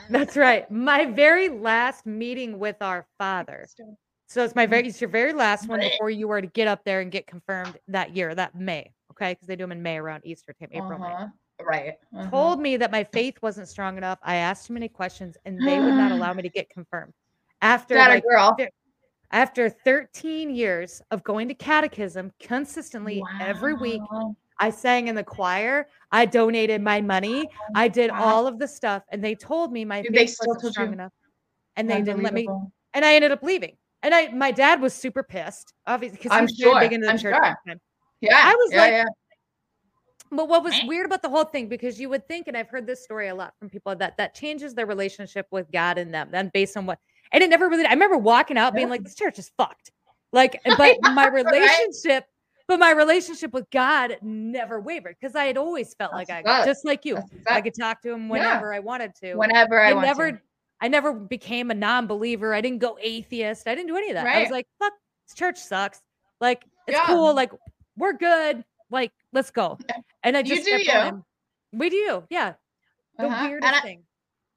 that's 0.09 0.35
right. 0.35 0.69
My 0.71 1.05
very 1.05 1.47
last 1.49 2.07
meeting 2.07 2.57
with 2.57 2.77
our 2.81 3.05
Father. 3.19 3.67
So 4.27 4.43
it's 4.43 4.55
my 4.55 4.65
very 4.65 4.87
it's 4.87 4.99
your 4.99 5.09
very 5.11 5.33
last 5.33 5.67
one 5.69 5.79
before 5.81 6.09
you 6.09 6.27
were 6.27 6.41
to 6.41 6.47
get 6.47 6.67
up 6.67 6.83
there 6.85 7.01
and 7.01 7.11
get 7.11 7.27
confirmed 7.27 7.77
that 7.89 8.15
year, 8.15 8.33
that 8.33 8.55
May. 8.55 8.91
Okay, 9.11 9.33
because 9.33 9.47
they 9.47 9.55
do 9.55 9.63
them 9.63 9.73
in 9.73 9.83
May 9.83 9.97
around 9.99 10.23
Easter 10.25 10.53
time, 10.59 10.69
April, 10.71 10.97
May. 10.97 11.25
Right. 11.65 11.93
uh-huh. 12.15 12.29
told 12.29 12.59
me 12.59 12.77
that 12.77 12.91
my 12.91 13.03
faith 13.03 13.37
wasn't 13.41 13.67
strong 13.67 13.97
enough. 13.97 14.19
I 14.23 14.35
asked 14.37 14.67
too 14.67 14.73
many 14.73 14.87
questions 14.87 15.37
and 15.45 15.59
they 15.65 15.79
would 15.79 15.93
not 15.93 16.11
allow 16.11 16.33
me 16.33 16.41
to 16.43 16.49
get 16.49 16.69
confirmed. 16.69 17.13
After 17.61 17.93
that 17.95 18.09
like 18.09 18.23
a 18.23 18.27
girl. 18.27 18.57
after 19.31 19.69
13 19.69 20.49
years 20.49 21.01
of 21.11 21.23
going 21.23 21.47
to 21.47 21.53
catechism 21.53 22.31
consistently 22.39 23.23
every 23.39 23.73
week, 23.75 24.01
I 24.59 24.69
sang 24.69 25.07
in 25.07 25.15
the 25.15 25.23
choir, 25.23 25.87
I 26.11 26.25
donated 26.25 26.81
my 26.81 27.01
money, 27.01 27.47
I 27.75 27.87
did 27.87 28.11
Wow. 28.11 28.23
all 28.23 28.47
of 28.47 28.59
the 28.59 28.67
stuff, 28.67 29.03
and 29.09 29.23
they 29.23 29.35
told 29.35 29.71
me 29.71 29.85
my 29.85 30.01
They 30.03 30.25
faith 30.27 30.37
wasn't 30.45 30.73
strong 30.73 30.87
you? 30.87 30.93
enough. 30.93 31.13
And 31.77 31.89
they 31.89 32.01
didn't 32.01 32.23
let 32.23 32.33
me 32.33 32.47
and 32.93 33.05
I 33.05 33.15
ended 33.15 33.31
up 33.31 33.41
leaving. 33.43 33.77
And 34.03 34.13
I 34.13 34.27
my 34.29 34.51
dad 34.51 34.81
was 34.81 34.93
super 34.93 35.23
pissed, 35.23 35.73
obviously, 35.87 36.17
because 36.17 36.31
I'm 36.31 36.43
was 36.43 36.53
big 36.79 36.93
into 36.93 37.05
the 37.05 37.11
I'm 37.13 37.17
church 37.17 37.35
sure. 37.35 37.75
Yeah. 38.19 38.41
I 38.43 38.55
was 38.55 38.71
yeah, 38.73 38.81
like- 38.81 38.91
yeah. 38.91 39.05
But 40.31 40.47
what 40.47 40.63
was 40.63 40.73
weird 40.87 41.05
about 41.05 41.21
the 41.21 41.29
whole 41.29 41.43
thing, 41.43 41.67
because 41.67 41.99
you 41.99 42.07
would 42.09 42.25
think, 42.27 42.47
and 42.47 42.55
I've 42.55 42.69
heard 42.69 42.87
this 42.87 43.03
story 43.03 43.27
a 43.27 43.35
lot 43.35 43.53
from 43.59 43.69
people, 43.69 43.93
that 43.97 44.15
that 44.17 44.33
changes 44.33 44.73
their 44.73 44.85
relationship 44.85 45.45
with 45.51 45.69
God 45.71 45.97
and 45.97 46.13
them, 46.13 46.29
then 46.31 46.49
based 46.53 46.77
on 46.77 46.85
what, 46.85 46.99
and 47.33 47.43
it 47.43 47.49
never 47.49 47.67
really. 47.67 47.85
I 47.85 47.91
remember 47.91 48.17
walking 48.17 48.57
out 48.57 48.73
being 48.73 48.89
like, 48.89 49.03
"This 49.03 49.15
church 49.15 49.37
is 49.39 49.51
fucked." 49.57 49.91
Like, 50.31 50.61
but 50.77 50.95
my 51.01 51.27
Right? 51.27 51.33
relationship, 51.33 52.25
but 52.67 52.79
my 52.79 52.91
relationship 52.91 53.51
with 53.51 53.69
God 53.71 54.17
never 54.21 54.79
wavered 54.79 55.17
because 55.19 55.35
I 55.35 55.45
had 55.45 55.57
always 55.57 55.93
felt 55.95 56.13
like 56.13 56.29
I, 56.29 56.41
just 56.63 56.85
like 56.85 57.03
you, 57.03 57.17
I 57.49 57.59
could 57.59 57.75
talk 57.77 58.01
to 58.03 58.11
him 58.13 58.27
Yeah. 58.27 58.31
whenever 58.31 58.73
I 58.73 58.79
wanted 58.79 59.13
to. 59.15 59.35
Whenever 59.35 59.81
I, 59.81 59.91
I 59.91 60.01
never, 60.01 60.31
to. 60.31 60.39
I 60.79 60.87
never 60.87 61.11
became 61.13 61.71
a 61.71 61.73
non-believer. 61.73 62.53
I 62.53 62.61
didn't 62.61 62.79
go 62.79 62.97
atheist. 63.01 63.67
I 63.67 63.75
didn't 63.75 63.87
do 63.87 63.97
any 63.97 64.11
of 64.11 64.15
that. 64.15 64.25
I 64.25 64.39
was 64.39 64.49
like, 64.51 64.67
"Fuck, 64.79 64.93
this 65.27 65.35
church 65.35 65.57
sucks." 65.59 66.01
Like, 66.39 66.63
it's 66.87 66.97
Yeah. 66.97 67.07
cool. 67.07 67.35
Like, 67.35 67.51
we're 67.97 68.13
good. 68.13 68.63
Like, 68.91 69.11
let's 69.33 69.49
go. 69.51 69.77
And 70.23 70.35
I 70.37 70.41
You 70.41 70.55
just 70.55 70.65
do 70.65 70.71
you. 70.77 71.23
We 71.73 71.89
do, 71.89 72.23
yeah. 72.29 72.53
The 73.17 73.25
Uh-huh. 73.27 73.47
weirdest 73.47 73.73
I- 73.73 73.79
thing. 73.81 74.03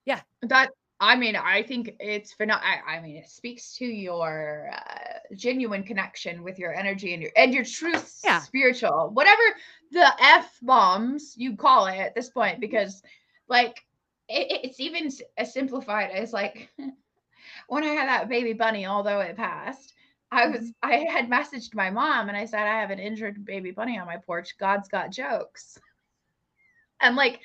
Yeah. 0.04 0.20
That 0.42 0.70
I 1.00 1.16
mean, 1.16 1.34
I 1.36 1.62
think 1.62 1.96
it's 1.98 2.34
pheno- 2.34 2.60
I, 2.62 2.96
I 2.96 3.00
mean, 3.00 3.16
it 3.16 3.28
speaks 3.28 3.76
to 3.78 3.84
your 3.84 4.70
uh, 4.72 5.18
genuine 5.34 5.82
connection 5.82 6.42
with 6.42 6.58
your 6.58 6.72
energy 6.72 7.12
and 7.14 7.22
your 7.22 7.32
and 7.36 7.52
your 7.54 7.64
true 7.64 7.94
Yeah. 8.24 8.40
spiritual, 8.40 9.10
whatever 9.12 9.42
the 9.90 10.06
f 10.22 10.56
bombs 10.62 11.34
you 11.36 11.56
call 11.56 11.86
it 11.86 11.96
at 11.98 12.14
this 12.14 12.30
point, 12.30 12.60
because 12.60 13.02
like 13.48 13.84
it- 14.28 14.60
it's 14.64 14.80
even 14.80 15.10
as 15.36 15.52
simplified 15.52 16.10
as 16.10 16.32
like 16.32 16.70
when 17.68 17.82
I 17.84 17.88
had 17.88 18.08
that 18.08 18.28
baby 18.28 18.52
bunny, 18.52 18.86
although 18.86 19.20
it 19.20 19.36
passed. 19.36 19.92
I 20.34 20.48
was 20.48 20.72
I 20.82 21.06
had 21.10 21.30
messaged 21.30 21.74
my 21.74 21.90
mom 21.90 22.28
and 22.28 22.36
I 22.36 22.44
said 22.44 22.60
I 22.60 22.80
have 22.80 22.90
an 22.90 22.98
injured 22.98 23.44
baby 23.44 23.70
bunny 23.70 23.98
on 23.98 24.06
my 24.06 24.16
porch. 24.18 24.58
God's 24.58 24.88
got 24.88 25.10
jokes. 25.12 25.78
And 27.00 27.16
like 27.16 27.40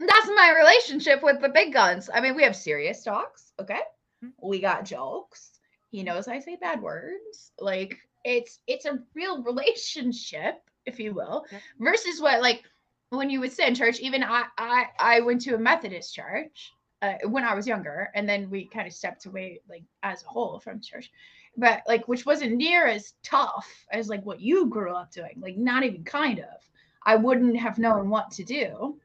that's 0.00 0.28
my 0.28 0.54
relationship 0.56 1.22
with 1.22 1.40
the 1.40 1.48
big 1.48 1.72
guns. 1.72 2.10
I 2.12 2.20
mean, 2.20 2.34
we 2.34 2.42
have 2.42 2.56
serious 2.56 3.02
talks, 3.04 3.52
okay? 3.60 3.80
Mhm. 4.24 4.32
We 4.42 4.60
got 4.60 4.84
jokes. 4.84 5.60
He 5.90 6.02
knows 6.02 6.28
I 6.28 6.40
say 6.40 6.56
bad 6.56 6.82
words. 6.82 7.52
Like 7.60 7.98
it's 8.24 8.60
it's 8.66 8.86
a 8.86 8.98
real 9.14 9.42
relationship, 9.42 10.62
if 10.86 10.98
you 10.98 11.14
will, 11.14 11.44
versus 11.78 12.20
what 12.20 12.40
like 12.42 12.64
when 13.10 13.30
you 13.30 13.40
would 13.40 13.52
sit 13.52 13.68
in 13.68 13.74
church. 13.74 14.00
Even 14.00 14.24
I 14.24 14.44
I 14.58 14.86
I 14.98 15.20
went 15.20 15.42
to 15.42 15.54
a 15.54 15.58
Methodist 15.58 16.14
church 16.14 16.72
uh, 17.02 17.14
when 17.28 17.44
I 17.44 17.54
was 17.54 17.66
younger, 17.66 18.10
and 18.14 18.28
then 18.28 18.50
we 18.50 18.66
kind 18.66 18.86
of 18.86 18.92
stepped 18.94 19.26
away 19.26 19.60
like 19.68 19.84
as 20.02 20.24
a 20.24 20.28
whole 20.28 20.58
from 20.58 20.80
church, 20.80 21.10
but 21.56 21.82
like 21.86 22.06
which 22.08 22.26
wasn't 22.26 22.56
near 22.56 22.86
as 22.86 23.14
tough 23.22 23.68
as 23.92 24.08
like 24.08 24.24
what 24.24 24.40
you 24.40 24.66
grew 24.66 24.92
up 24.92 25.12
doing. 25.12 25.40
Like 25.40 25.56
not 25.56 25.84
even 25.84 26.04
kind 26.04 26.40
of. 26.40 26.60
I 27.06 27.16
wouldn't 27.16 27.56
have 27.56 27.78
known 27.78 28.08
what 28.08 28.30
to 28.32 28.44
do. 28.44 28.98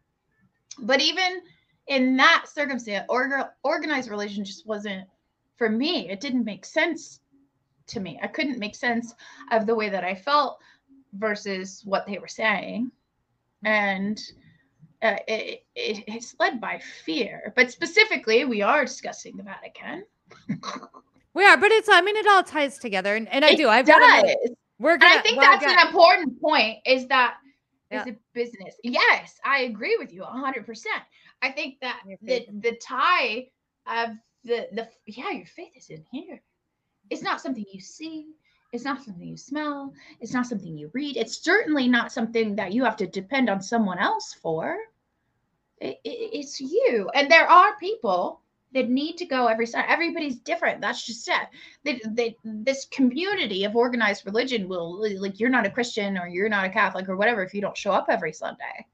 But 0.79 1.01
even 1.01 1.41
in 1.87 2.15
that 2.17 2.45
circumstance, 2.47 3.05
orga- 3.09 3.51
organized 3.63 4.09
religion 4.09 4.45
just 4.45 4.65
wasn't 4.65 5.07
for 5.57 5.69
me. 5.69 6.09
It 6.09 6.21
didn't 6.21 6.45
make 6.45 6.65
sense 6.65 7.19
to 7.87 7.99
me. 7.99 8.19
I 8.21 8.27
couldn't 8.27 8.59
make 8.59 8.75
sense 8.75 9.13
of 9.51 9.65
the 9.65 9.75
way 9.75 9.89
that 9.89 10.03
I 10.03 10.15
felt 10.15 10.59
versus 11.13 11.81
what 11.83 12.05
they 12.05 12.19
were 12.19 12.27
saying. 12.27 12.91
And 13.63 14.21
uh, 15.01 15.17
it, 15.27 15.65
it, 15.75 16.03
it's 16.07 16.35
led 16.39 16.61
by 16.61 16.79
fear. 17.03 17.51
But 17.55 17.71
specifically, 17.71 18.45
we 18.45 18.61
are 18.61 18.85
discussing 18.85 19.35
the 19.35 19.43
Vatican. 19.43 20.05
We 21.33 21.45
are, 21.45 21.57
but 21.57 21.71
it's 21.71 21.89
I 21.89 22.01
mean 22.01 22.15
it 22.15 22.27
all 22.27 22.43
ties 22.43 22.77
together. 22.79 23.15
And, 23.15 23.27
and 23.29 23.45
I 23.45 23.51
It 23.51 23.57
do. 23.57 23.69
I've 23.69 23.85
does. 23.85 24.23
we're 24.79 24.93
And 24.93 25.01
gonna 25.01 25.15
I 25.15 25.21
think 25.21 25.37
well, 25.37 25.51
that's 25.51 25.65
an 25.71 25.87
important 25.87 26.41
point 26.41 26.79
is 26.85 27.07
that 27.07 27.35
it's 27.91 28.05
Yeah. 28.07 28.13
a 28.13 28.17
business. 28.33 28.75
Yes, 28.83 29.39
I 29.45 29.61
agree 29.61 29.95
with 29.99 30.11
you 30.13 30.21
100%. 30.23 30.85
I 31.41 31.51
think 31.51 31.79
that 31.81 32.01
the, 32.21 32.45
the 32.59 32.77
tie 32.81 33.47
of 33.87 34.09
the, 34.43 34.67
the, 34.73 34.87
yeah, 35.05 35.31
your 35.31 35.45
faith 35.45 35.71
is 35.75 35.89
in 35.89 36.03
here. 36.11 36.41
It's 37.09 37.21
not 37.23 37.41
something 37.41 37.65
you 37.71 37.79
see. 37.79 38.27
It's 38.71 38.83
not 38.83 39.01
something 39.03 39.25
you 39.27 39.37
smell. 39.37 39.93
It's 40.19 40.33
not 40.33 40.45
something 40.45 40.77
you 40.77 40.91
read. 40.93 41.17
It's 41.17 41.43
certainly 41.43 41.87
not 41.87 42.11
something 42.11 42.55
that 42.55 42.71
you 42.73 42.83
have 42.83 42.97
to 42.97 43.07
depend 43.07 43.49
on 43.49 43.61
someone 43.61 43.97
else 43.97 44.33
for. 44.33 44.77
It, 45.79 45.99
it- 46.03 46.29
it's 46.33 46.59
you. 46.61 47.09
And 47.15 47.29
there 47.31 47.47
are 47.49 47.75
people 47.79 48.41
that 48.73 48.89
need 48.89 49.17
to 49.17 49.25
go 49.25 49.47
every 49.47 49.65
Sunday. 49.65 49.87
Everybody's 49.89 50.37
different. 50.37 50.81
That's 50.81 51.05
just 51.05 51.27
it 51.27 51.47
they, 51.83 52.01
they, 52.05 52.35
this 52.43 52.85
community 52.85 53.63
of 53.63 53.75
organized 53.75 54.25
religion 54.25 54.67
will 54.67 55.01
like 55.19 55.39
you're 55.39 55.49
not 55.49 55.65
a 55.65 55.71
christian 55.71 56.17
or 56.17 56.27
you're 56.27 56.49
not 56.49 56.65
a 56.65 56.69
catholic 56.69 57.07
or 57.07 57.15
whatever 57.15 57.43
if 57.43 57.53
you 57.53 57.61
don't 57.61 57.77
show 57.77 57.91
up 57.91 58.07
every 58.09 58.33
sunday 58.33 58.85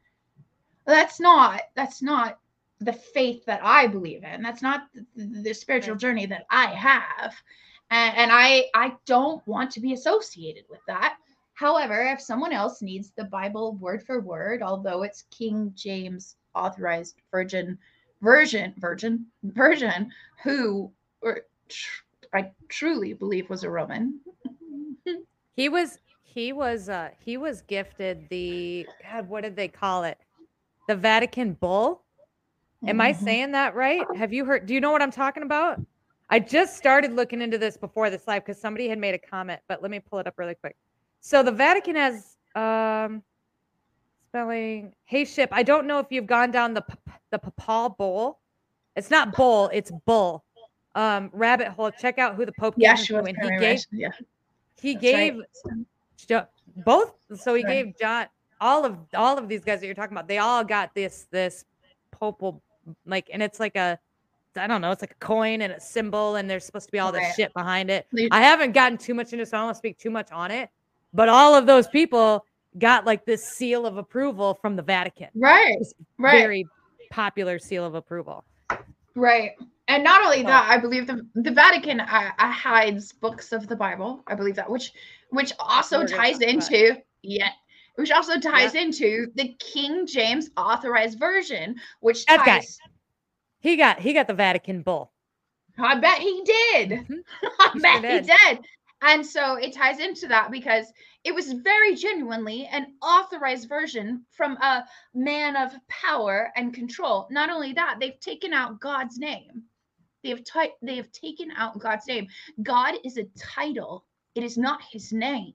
that's 0.85 1.19
not 1.19 1.61
that's 1.75 2.01
not 2.01 2.39
the 2.79 2.93
faith 2.93 3.43
that 3.45 3.59
i 3.63 3.87
believe 3.87 4.23
in 4.23 4.41
that's 4.41 4.61
not 4.61 4.87
the, 4.93 5.41
the 5.41 5.53
spiritual 5.53 5.95
journey 5.95 6.25
that 6.25 6.45
i 6.49 6.67
have 6.67 7.33
and, 7.89 8.15
and 8.17 8.31
i 8.31 8.65
i 8.75 8.93
don't 9.05 9.45
want 9.47 9.71
to 9.71 9.79
be 9.79 9.93
associated 9.93 10.65
with 10.69 10.81
that 10.87 11.17
however 11.53 12.01
if 12.01 12.21
someone 12.21 12.51
else 12.51 12.81
needs 12.81 13.11
the 13.15 13.23
bible 13.25 13.75
word 13.75 14.03
for 14.03 14.21
word 14.21 14.61
although 14.61 15.03
it's 15.03 15.23
king 15.31 15.71
james 15.75 16.35
authorized 16.53 17.15
virgin 17.31 17.77
version 18.25 18.73
virgin 18.79 19.25
virgin, 19.43 20.11
who 20.43 20.91
tr- 21.69 22.03
I 22.33 22.51
truly 22.67 23.13
believe 23.13 23.49
was 23.49 23.63
a 23.63 23.69
Roman. 23.69 24.19
he 25.55 25.69
was 25.69 25.99
he 26.23 26.51
was 26.51 26.89
uh 26.89 27.11
he 27.23 27.37
was 27.37 27.61
gifted 27.61 28.27
the 28.29 28.87
God, 29.01 29.29
what 29.29 29.43
did 29.43 29.55
they 29.55 29.67
call 29.67 30.03
it? 30.03 30.17
The 30.87 30.95
Vatican 30.95 31.53
Bull. 31.53 32.01
Am 32.85 32.99
I 32.99 33.13
Mhm. 33.13 33.23
saying 33.23 33.51
that 33.53 33.75
right? 33.75 34.13
Have 34.15 34.33
you 34.33 34.43
heard? 34.45 34.65
Do 34.65 34.73
you 34.73 34.81
know 34.81 34.91
what 34.91 35.01
I'm 35.01 35.11
talking 35.11 35.43
about? 35.43 35.79
I 36.29 36.39
just 36.39 36.75
started 36.75 37.13
looking 37.13 37.41
into 37.41 37.57
this 37.59 37.77
before 37.77 38.09
this 38.09 38.27
live 38.27 38.43
because 38.43 38.59
somebody 38.59 38.89
had 38.89 38.97
made 38.97 39.13
a 39.13 39.19
comment, 39.19 39.61
but 39.67 39.81
let 39.81 39.91
me 39.91 39.99
pull 39.99 40.19
it 40.19 40.27
up 40.27 40.33
really 40.37 40.55
quick. 40.55 40.75
So 41.21 41.43
the 41.43 41.51
Vatican 41.51 41.95
has 41.95 42.37
um 42.55 43.23
spelling 44.39 44.91
hey 45.05 45.23
ship. 45.23 45.49
I 45.53 45.63
don't 45.63 45.87
know 45.87 45.99
if 45.99 46.07
you've 46.09 46.27
gone 46.27 46.51
down 46.51 46.73
the 46.73 46.81
p- 46.81 46.95
the 47.31 47.39
papal 47.39 47.89
bowl. 47.97 48.39
It's 48.97 49.09
not 49.09 49.35
bowl, 49.35 49.69
it's 49.71 49.91
bull. 50.05 50.43
Um 50.93 51.29
rabbit 51.33 51.69
hole. 51.69 51.89
Check 51.91 52.19
out 52.19 52.35
who 52.35 52.45
the 52.45 52.51
Pope 52.51 52.75
Yeah, 52.77 52.95
gave 52.95 53.05
she 53.05 53.13
was 53.13 53.23
to, 53.23 53.29
and 53.29 53.37
he 53.41 53.49
gave. 53.59 53.79
Yeah, 53.91 54.09
he 54.81 54.93
that's 54.93 55.01
gave 55.01 55.41
Jo- 56.17 56.47
both 56.77 57.13
so 57.35 57.53
he 57.53 57.63
Right. 57.63 57.85
gave 57.85 57.97
john 57.99 58.25
all 58.59 58.85
of 58.85 58.97
all 59.13 59.37
of 59.37 59.47
these 59.47 59.63
guys 59.63 59.79
that 59.79 59.85
you're 59.85 59.95
talking 59.95 60.15
about 60.15 60.27
they 60.27 60.37
all 60.39 60.63
got 60.63 60.93
this 60.95 61.27
this 61.31 61.63
popal 62.13 62.59
like 63.05 63.29
and 63.31 63.43
it's 63.43 63.59
like 63.59 63.75
a 63.75 63.99
i 64.57 64.65
don't 64.65 64.81
know 64.81 64.91
it's 64.91 65.01
like 65.03 65.11
a 65.11 65.25
coin 65.25 65.61
and 65.61 65.71
a 65.73 65.79
symbol 65.79 66.35
and 66.37 66.49
there's 66.49 66.65
supposed 66.65 66.87
to 66.87 66.91
be 66.91 66.99
all 66.99 67.11
this 67.11 67.21
Right. 67.21 67.35
shit 67.35 67.53
behind 67.53 67.89
it 67.91 68.07
i 68.31 68.41
haven't 68.41 68.71
gotten 68.73 68.97
too 68.97 69.13
much 69.13 69.33
into 69.33 69.45
so 69.45 69.57
i 69.57 69.59
don't 69.59 69.67
want 69.67 69.75
to 69.75 69.77
speak 69.79 69.97
too 69.97 70.09
much 70.09 70.31
on 70.31 70.51
it 70.51 70.69
but 71.13 71.29
all 71.29 71.53
of 71.53 71.65
those 71.67 71.87
people 71.87 72.45
got 72.79 73.05
like 73.05 73.25
this 73.25 73.43
seal 73.43 73.85
of 73.85 73.97
approval 73.97 74.53
from 74.61 74.75
the 74.75 74.81
vatican 74.81 75.29
Right, 75.35 75.75
This 75.79 75.93
right, 76.17 76.39
very 76.39 76.65
popular 77.11 77.59
seal 77.59 77.85
of 77.85 77.95
approval 77.95 78.43
right. 79.15 79.51
And 79.87 80.03
not 80.03 80.23
only 80.23 80.37
So- 80.41 80.47
that, 80.47 80.67
I 80.69 80.79
believe 80.79 81.05
the 81.05 81.25
the 81.35 81.51
Vatican 81.51 81.99
uh, 81.99 82.31
uh, 82.39 82.51
hides 82.51 83.13
books 83.13 83.51
of 83.51 83.67
the 83.67 83.75
Bible. 83.75 84.23
I 84.25 84.33
believe 84.33 84.55
that, 84.55 84.67
which 84.69 84.91
which 85.29 85.53
also 85.59 86.05
ties 86.07 86.41
into 86.41 86.97
yeah, 87.21 87.49
which 87.95 88.09
also 88.11 88.39
ties 88.39 88.73
into 88.73 89.27
the 89.35 89.53
King 89.59 90.07
James 90.07 90.49
Authorized 90.57 91.19
Version, 91.19 91.75
which 91.99 92.25
That 92.25 92.39
guy. 92.45 92.55
ties. 92.59 92.79
he 93.59 93.77
got 93.77 93.99
he 93.99 94.11
got 94.13 94.25
the 94.27 94.33
vatican 94.33 94.81
bull 94.81 95.11
I 95.77 95.99
bet 95.99 96.17
he 96.17 96.41
did. 96.43 96.89
Mhm. 96.89 97.19
I 97.59 97.79
bet 97.79 98.03
he 98.25 98.33
did. 98.55 98.59
And 99.05 99.25
so 99.25 99.55
it 99.55 99.73
ties 99.73 99.99
into 99.99 100.27
that 100.29 100.49
because 100.51 100.91
it 101.23 101.33
was 101.33 101.53
very 101.53 101.95
genuinely 101.95 102.67
an 102.71 102.95
authorized 103.03 103.69
version 103.69 104.25
from 104.31 104.53
a 104.57 104.83
man 105.13 105.55
of 105.55 105.73
power 105.87 106.51
and 106.55 106.73
control. 106.73 107.27
Not 107.29 107.51
only 107.51 107.73
that, 107.73 107.97
they've 107.99 108.19
taken 108.19 108.51
out 108.51 108.79
God's 108.79 109.19
name. 109.19 109.63
They 110.23 110.29
have 110.29 110.43
ti- 110.43 110.73
they 110.81 110.95
have 110.95 111.11
taken 111.11 111.51
out 111.55 111.79
God's 111.79 112.07
name. 112.07 112.27
God 112.63 112.95
is 113.03 113.17
a 113.17 113.25
title. 113.37 114.05
It 114.33 114.43
is 114.43 114.57
not 114.57 114.81
his 114.91 115.13
name. 115.13 115.53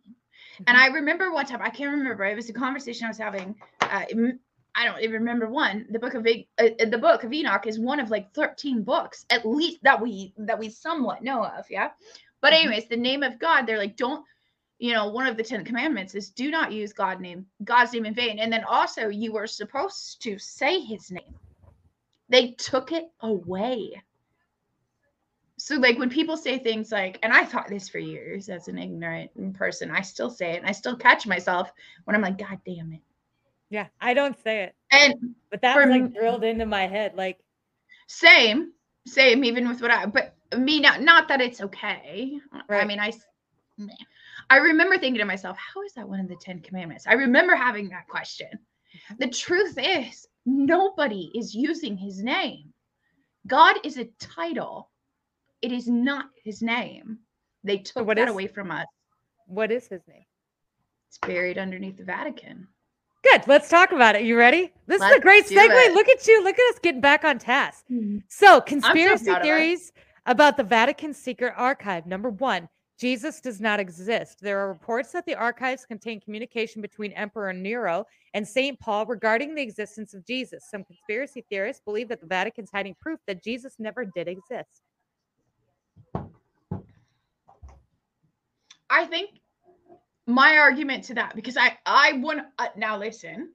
And 0.69 0.77
I 0.77 0.87
remember 0.89 1.33
one 1.33 1.47
time, 1.47 1.61
I 1.61 1.71
can't 1.71 1.91
remember, 1.91 2.25
it 2.25 2.37
was 2.37 2.51
a 2.51 2.53
conversation 2.53 3.07
I 3.07 3.09
was 3.09 3.19
having. 3.19 3.57
Uh, 3.81 4.05
I 4.77 4.85
don't 4.85 5.01
even 5.03 5.13
remember 5.15 5.49
one. 5.49 5.87
The 5.91 5.99
book 5.99 6.15
of 6.15 6.27
uh, 6.27 6.65
uh, 6.65 6.85
the 6.87 6.99
book 6.99 7.25
of 7.25 7.33
Enoch 7.33 7.67
is 7.67 7.81
one 7.81 7.99
of 7.99 8.11
like 8.11 8.33
13 8.35 8.85
books 8.85 9.27
at 9.31 9.45
least 9.45 9.81
that 9.83 10.01
we 10.01 10.33
that 10.39 10.59
we 10.59 10.71
somewhat 10.71 11.25
know 11.25 11.45
of, 11.45 11.67
yeah. 11.69 11.91
But 12.41 12.53
Mhm. 12.53 12.57
anyways, 12.57 12.89
the 12.89 12.97
name 12.97 13.23
of 13.23 13.39
God, 13.39 13.67
they're 13.67 13.79
like 13.79 13.97
don't 13.97 14.25
you 14.79 14.95
know, 14.95 15.11
one 15.11 15.27
of 15.27 15.37
the 15.37 15.43
10 15.43 15.65
commandments 15.65 16.15
is 16.15 16.31
do 16.31 16.51
not 16.51 16.73
use 16.73 16.93
God 16.95 17.21
name 17.21 17.47
God's 17.65 17.93
name 17.93 18.07
in 18.07 18.15
vain. 18.15 18.39
And 18.39 18.53
then 18.53 18.65
also 18.65 19.09
you 19.09 19.33
were 19.33 19.47
supposed 19.47 20.23
to 20.23 20.39
say 20.39 20.81
his 20.81 21.11
name. 21.11 21.35
They 22.31 22.53
took 22.53 22.91
it 22.93 23.05
away. 23.21 24.03
So 25.59 25.77
like 25.77 25.99
when 25.99 26.09
people 26.09 26.39
say 26.39 26.59
things 26.59 26.91
like 26.91 27.19
and 27.23 27.33
I 27.33 27.45
thought 27.45 27.69
this 27.69 27.89
for 27.91 27.99
years 27.99 28.49
as 28.49 28.69
an 28.69 28.79
ignorant 28.79 29.31
person, 29.55 29.91
I 29.91 30.01
still 30.01 30.31
say 30.31 30.53
it 30.53 30.59
and 30.59 30.67
I 30.67 30.73
still 30.73 30.97
catch 30.97 31.27
myself 31.27 31.71
when 32.05 32.17
I'm 32.17 32.23
like 32.23 32.39
god 32.39 32.59
damn 32.65 32.93
it. 32.95 33.03
Yeah, 33.69 33.87
I 34.01 34.15
don't 34.15 34.39
say 34.43 34.65
it, 34.65 34.75
And 34.91 35.35
but 35.51 35.61
that 35.63 35.77
was 35.77 35.89
like 35.89 36.15
drilled 36.15 36.45
into 36.45 36.67
my 36.67 36.87
head. 36.87 37.15
Like, 37.15 37.39
same 38.09 38.73
same 39.07 39.45
even 39.45 39.69
with 39.69 39.81
what 39.81 39.91
i 39.91 40.07
but 40.07 40.35
me 40.59 40.81
not 40.81 41.01
not 41.01 41.29
that 41.29 41.41
it's 41.41 41.61
okay. 41.61 42.39
I 42.69 42.85
mean 42.85 42.99
i 43.01 43.13
i 44.51 44.57
remember 44.57 44.99
thinking 44.99 45.21
to 45.21 45.25
myself 45.25 45.57
how 45.57 45.83
is 45.83 45.93
that 45.95 46.09
one 46.09 46.21
of 46.21 46.29
the 46.29 46.37
10 46.37 46.61
commandments? 46.61 47.07
I 47.07 47.15
remember 47.15 47.55
having 47.55 47.89
that 47.91 48.09
question. 48.09 48.49
The 49.19 49.29
truth 49.29 49.79
is 49.79 50.27
nobody 50.45 51.31
is 51.35 51.55
using 51.55 51.97
his 51.97 52.23
name. 52.23 52.73
God 53.47 53.77
is 53.85 53.97
a 53.99 54.07
title. 54.19 54.91
It 55.63 55.73
is 55.73 55.87
not 55.89 56.27
his 56.43 56.63
name. 56.63 57.19
They 57.65 57.79
took 57.79 58.07
what 58.07 58.17
that 58.17 58.29
is- 58.29 58.33
away 58.33 58.49
from 58.49 58.71
us. 58.71 58.87
What 59.47 59.71
is 59.71 59.87
his 59.89 60.03
name? 60.09 60.25
it's 61.09 61.19
buried 61.19 61.59
underneath 61.59 61.97
the 61.97 62.05
vatican 62.05 62.69
Good. 63.23 63.47
Let's 63.47 63.69
talk 63.69 63.93
about 63.93 64.17
it. 64.17 64.23
You 64.23 64.37
ready? 64.37 64.73
This 64.87 65.03
is 65.03 65.13
a 65.17 65.21
great 65.21 65.45
segue. 65.45 65.69
it. 65.69 65.93
Look 65.93 66.09
at 66.09 66.27
you. 66.27 66.43
Look 66.43 66.59
at 66.59 66.75
us 66.75 66.79
getting 66.81 67.01
back 67.01 67.25
on 67.25 67.39
task. 67.39 67.85
Hmm. 67.89 68.19
So, 68.29 68.61
conspiracy 68.61 69.27
proud 69.27 69.37
of 69.37 69.41
us. 69.41 69.45
theories 69.45 69.93
about 70.27 70.57
the 70.57 70.65
Vatican 70.65 71.13
secret 71.13 71.53
archive. 71.57 72.07
Number 72.07 72.31
one, 72.31 72.69
Jesus 72.99 73.41
does 73.41 73.61
not 73.61 73.81
exist. 73.81 74.41
There 74.41 74.59
are 74.61 74.69
reports 74.69 75.13
that 75.13 75.25
the 75.25 75.35
archives 75.35 75.87
contain 75.87 76.21
communication 76.21 76.83
between 76.83 77.13
Emperor 77.13 77.53
Nero 77.53 78.07
and 78.35 78.47
St. 78.47 78.79
Paul 78.79 79.07
regarding 79.07 79.55
the 79.55 79.63
existence 79.63 80.13
of 80.13 80.27
Jesus. 80.27 80.65
Some 80.71 80.85
conspiracy 80.85 81.45
theorists 81.49 81.83
believe 81.85 82.09
that 82.09 82.21
the 82.21 82.27
Vatican's 82.27 82.71
hiding 82.71 82.95
proof 83.01 83.19
that 83.27 83.43
Jesus 83.43 83.77
never 83.79 84.05
did 84.05 84.29
exist. 84.29 84.83
I 88.91 89.07
think 89.07 89.31
my 90.31 90.57
argument 90.59 91.05
to 91.05 91.15
that 91.15 91.35
because 91.35 91.57
I 91.57 91.77
I 91.87 92.13
want 92.15 92.43
uh, 92.59 92.69
now 92.77 92.99
listen. 92.99 93.53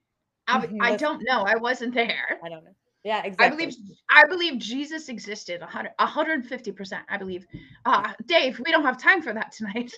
I, 0.47 0.59
Mhm, 0.67 0.77
I 0.81 0.95
don't 0.95 1.23
know. 1.27 1.41
I 1.43 1.55
wasn't 1.55 1.93
there. 1.95 2.39
I 2.43 2.49
don't 2.49 2.63
know. 2.63 2.75
Yeah, 3.03 3.23
exactly. 3.23 3.45
I 3.45 3.49
believe 3.49 3.75
I 4.09 4.23
believe 4.27 4.59
Jesus 4.59 5.09
existed 5.09 5.61
100 5.61 5.91
150%. 5.99 7.01
I 7.09 7.17
believe. 7.17 7.45
Uh 7.85 8.13
Dave, 8.25 8.59
we 8.63 8.71
don't 8.71 8.83
have 8.83 8.97
time 8.97 9.21
for 9.21 9.33
that 9.33 9.51
tonight. 9.51 9.91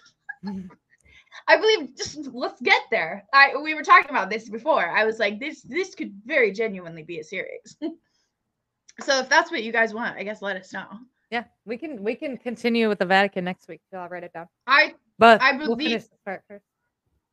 I 1.48 1.58
believe 1.58 1.96
just 1.98 2.18
let's 2.34 2.62
get 2.62 2.82
there. 2.92 3.26
I 3.34 3.56
we 3.62 3.74
were 3.74 3.84
talking 3.84 4.10
about 4.10 4.30
this 4.30 4.50
before. 4.50 4.90
I 4.90 5.04
was 5.06 5.20
like 5.20 5.40
this 5.40 5.62
this 5.62 5.96
could 5.96 6.14
very 6.26 6.52
genuinely 6.52 7.04
be 7.04 7.20
a 7.20 7.24
series. 7.24 7.78
so 9.02 9.20
if 9.20 9.30
that's 9.30 9.52
what 9.52 9.64
you 9.64 9.72
guys 9.72 9.94
want, 9.94 10.18
I 10.18 10.24
guess 10.24 10.42
let 10.42 10.58
us 10.58 10.72
know. 10.74 10.88
yeah, 11.30 11.44
we 11.66 11.78
can 11.78 12.04
we 12.04 12.16
can 12.16 12.38
continue 12.38 12.88
with 12.90 13.00
the 13.00 13.06
Vatican 13.06 13.44
next 13.46 13.68
week. 13.68 13.82
So 13.92 13.98
I'll 14.00 14.10
write 14.10 14.24
it 14.24 14.34
down. 14.34 14.48
I 14.66 14.96
But 15.20 15.42
I 15.42 15.52
we'll 15.58 15.76
believe- 15.76 15.90
finish 15.90 16.04
this 16.04 16.20
part 16.26 16.42
first. 16.48 16.64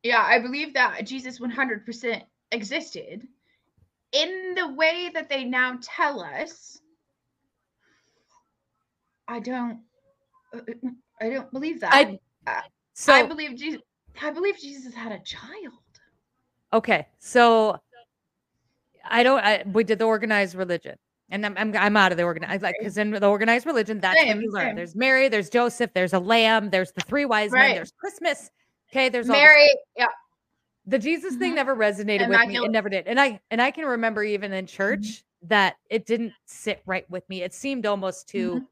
Yeah, 0.05 0.23
I 0.23 0.37
believe 0.37 0.75
that 0.75 1.03
Jesus 1.03 1.39
100% 1.39 2.21
existed 2.51 3.27
in 4.11 4.53
the 4.53 4.71
way 4.73 5.09
that 5.11 5.29
they 5.29 5.43
now 5.43 5.79
tell 5.81 6.21
us. 6.21 6.79
I 9.27 9.39
don't 9.39 9.79
uh, 10.53 10.59
I 11.19 11.29
don't 11.29 11.51
believe 11.51 11.81
that. 11.81 11.91
I 11.91 12.19
I 12.45 12.61
so 12.93 13.25
believe 13.25 13.55
Jesus 13.55 13.81
I 14.21 14.29
believe 14.29 14.59
Jesus 14.59 14.93
had 14.93 15.11
a 15.11 15.19
child. 15.21 15.73
Okay, 16.71 17.07
so 17.17 17.79
I 19.09 19.23
don't. 19.23 19.39
I, 19.39 19.63
we 19.73 19.83
did 19.83 19.97
the 19.97 20.05
organized 20.05 20.53
religion, 20.53 20.97
and 21.31 21.43
I'm 21.43 21.57
I'm, 21.57 21.75
I'm 21.75 21.97
out 21.97 22.11
of 22.11 22.19
the 22.19 22.23
organized 22.23 22.61
like 22.61 22.75
because 22.77 22.99
in 22.99 23.09
the 23.09 23.27
organized 23.27 23.65
religion, 23.65 23.99
that's 23.99 24.15
what 24.15 24.27
Same, 24.27 24.41
you 24.41 24.51
learn. 24.51 24.67
same. 24.67 24.75
There's 24.75 24.95
Mary, 24.95 25.29
there's 25.29 25.49
Joseph, 25.49 25.91
there's 25.95 26.13
a 26.13 26.19
lamb, 26.19 26.69
there's 26.69 26.91
the 26.91 27.01
three 27.01 27.25
wise 27.25 27.51
men, 27.51 27.73
there's 27.73 27.91
Christmas. 27.99 28.51
Okay, 28.95 29.09
there's 29.09 29.27
Mary, 29.27 29.69
yeah, 29.97 30.07
the 30.85 30.97
Jesus 30.97 31.35
thing 31.35 31.51
Mhm. 31.51 31.55
never 31.55 31.75
resonated 31.75 32.29
with 32.29 32.47
me. 32.47 32.57
It 32.57 32.71
never 32.71 32.87
did. 32.87 33.07
And 33.07 33.19
I 33.19 33.41
and 33.51 33.61
I 33.61 33.71
can 33.71 33.85
remember 33.85 34.23
even 34.23 34.53
in 34.53 34.65
church 34.67 35.25
that 35.41 35.75
it 35.89 36.05
didn't 36.05 36.33
sit 36.45 36.81
right 36.85 37.09
with 37.09 37.27
me. 37.27 37.43
It 37.43 37.53
seemed 37.53 37.85
almost 37.85 38.29
too 38.29 38.65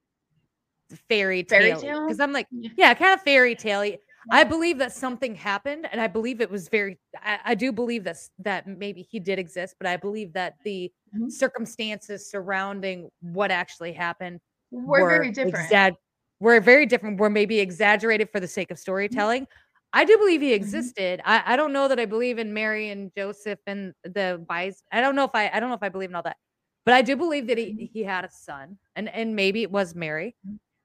fairy 1.10 1.44
Fairy 1.44 1.74
tale 1.74 2.06
because 2.06 2.20
I'm 2.20 2.32
like, 2.32 2.48
Yeah. 2.52 2.70
yeah, 2.78 2.94
kind 2.94 3.14
of 3.14 3.22
fairy 3.22 3.56
tale. 3.56 3.98
I 4.32 4.46
believe 4.46 4.78
that 4.78 4.94
something 4.94 5.36
happened, 5.36 5.90
and 5.92 6.00
I 6.00 6.08
believe 6.08 6.40
it 6.40 6.50
was 6.50 6.70
very. 6.70 6.98
I, 7.22 7.40
I 7.44 7.56
do 7.56 7.74
believe 7.74 8.06
this 8.06 8.32
that 8.40 8.66
maybe 8.66 9.02
he 9.02 9.20
did 9.20 9.38
exist, 9.40 9.76
but 9.78 9.88
I 9.88 9.98
believe 9.98 10.32
that 10.34 10.56
the 10.64 10.90
Mhm. 11.14 11.30
circumstances 11.30 12.30
surrounding 12.32 13.10
what 13.20 13.52
actually 13.52 13.92
happened 13.92 14.40
we're 14.72 15.08
very 15.08 15.32
different. 15.32 15.70
Exag- 15.70 15.98
were 16.40 16.60
very 16.62 16.86
different. 16.86 17.20
Were 17.20 17.30
maybe 17.30 17.60
exaggerated 17.60 18.30
for 18.32 18.40
the 18.40 18.48
sake 18.48 18.68
Mm-hmm. 18.70 18.74
of 18.74 18.80
storytelling. 18.80 19.48
I 19.94 20.06
do 20.06 20.18
believe 20.18 20.42
he 20.42 20.54
existed. 20.54 21.22
I, 21.24 21.44
I 21.46 21.56
don't 21.56 21.72
know 21.72 21.88
that 21.88 22.00
I 22.00 22.06
believe 22.06 22.40
in 22.40 22.54
Mary 22.54 22.90
and 22.90 23.12
Joseph 23.16 23.60
and 23.68 23.94
the 24.04 24.44
wise. 24.50 24.82
I 24.92 25.02
don't 25.02 25.16
know 25.16 25.24
if 25.24 25.32
I 25.36 25.50
I 25.54 25.60
don't 25.60 25.70
know 25.70 25.76
if 25.76 25.84
I 25.84 25.90
believe 25.90 26.10
in 26.10 26.16
all 26.16 26.24
that, 26.24 26.38
but 26.86 26.94
I 26.96 27.02
do 27.04 27.16
believe 27.16 27.48
that 27.48 27.58
Mm-hmm. 27.58 27.80
he 27.80 27.92
he 27.94 28.04
had 28.04 28.26
a 28.26 28.30
son, 28.32 28.78
and 28.96 29.08
and 29.10 29.36
maybe 29.36 29.62
it 29.62 29.72
was 29.72 29.94
Mary, 29.96 30.36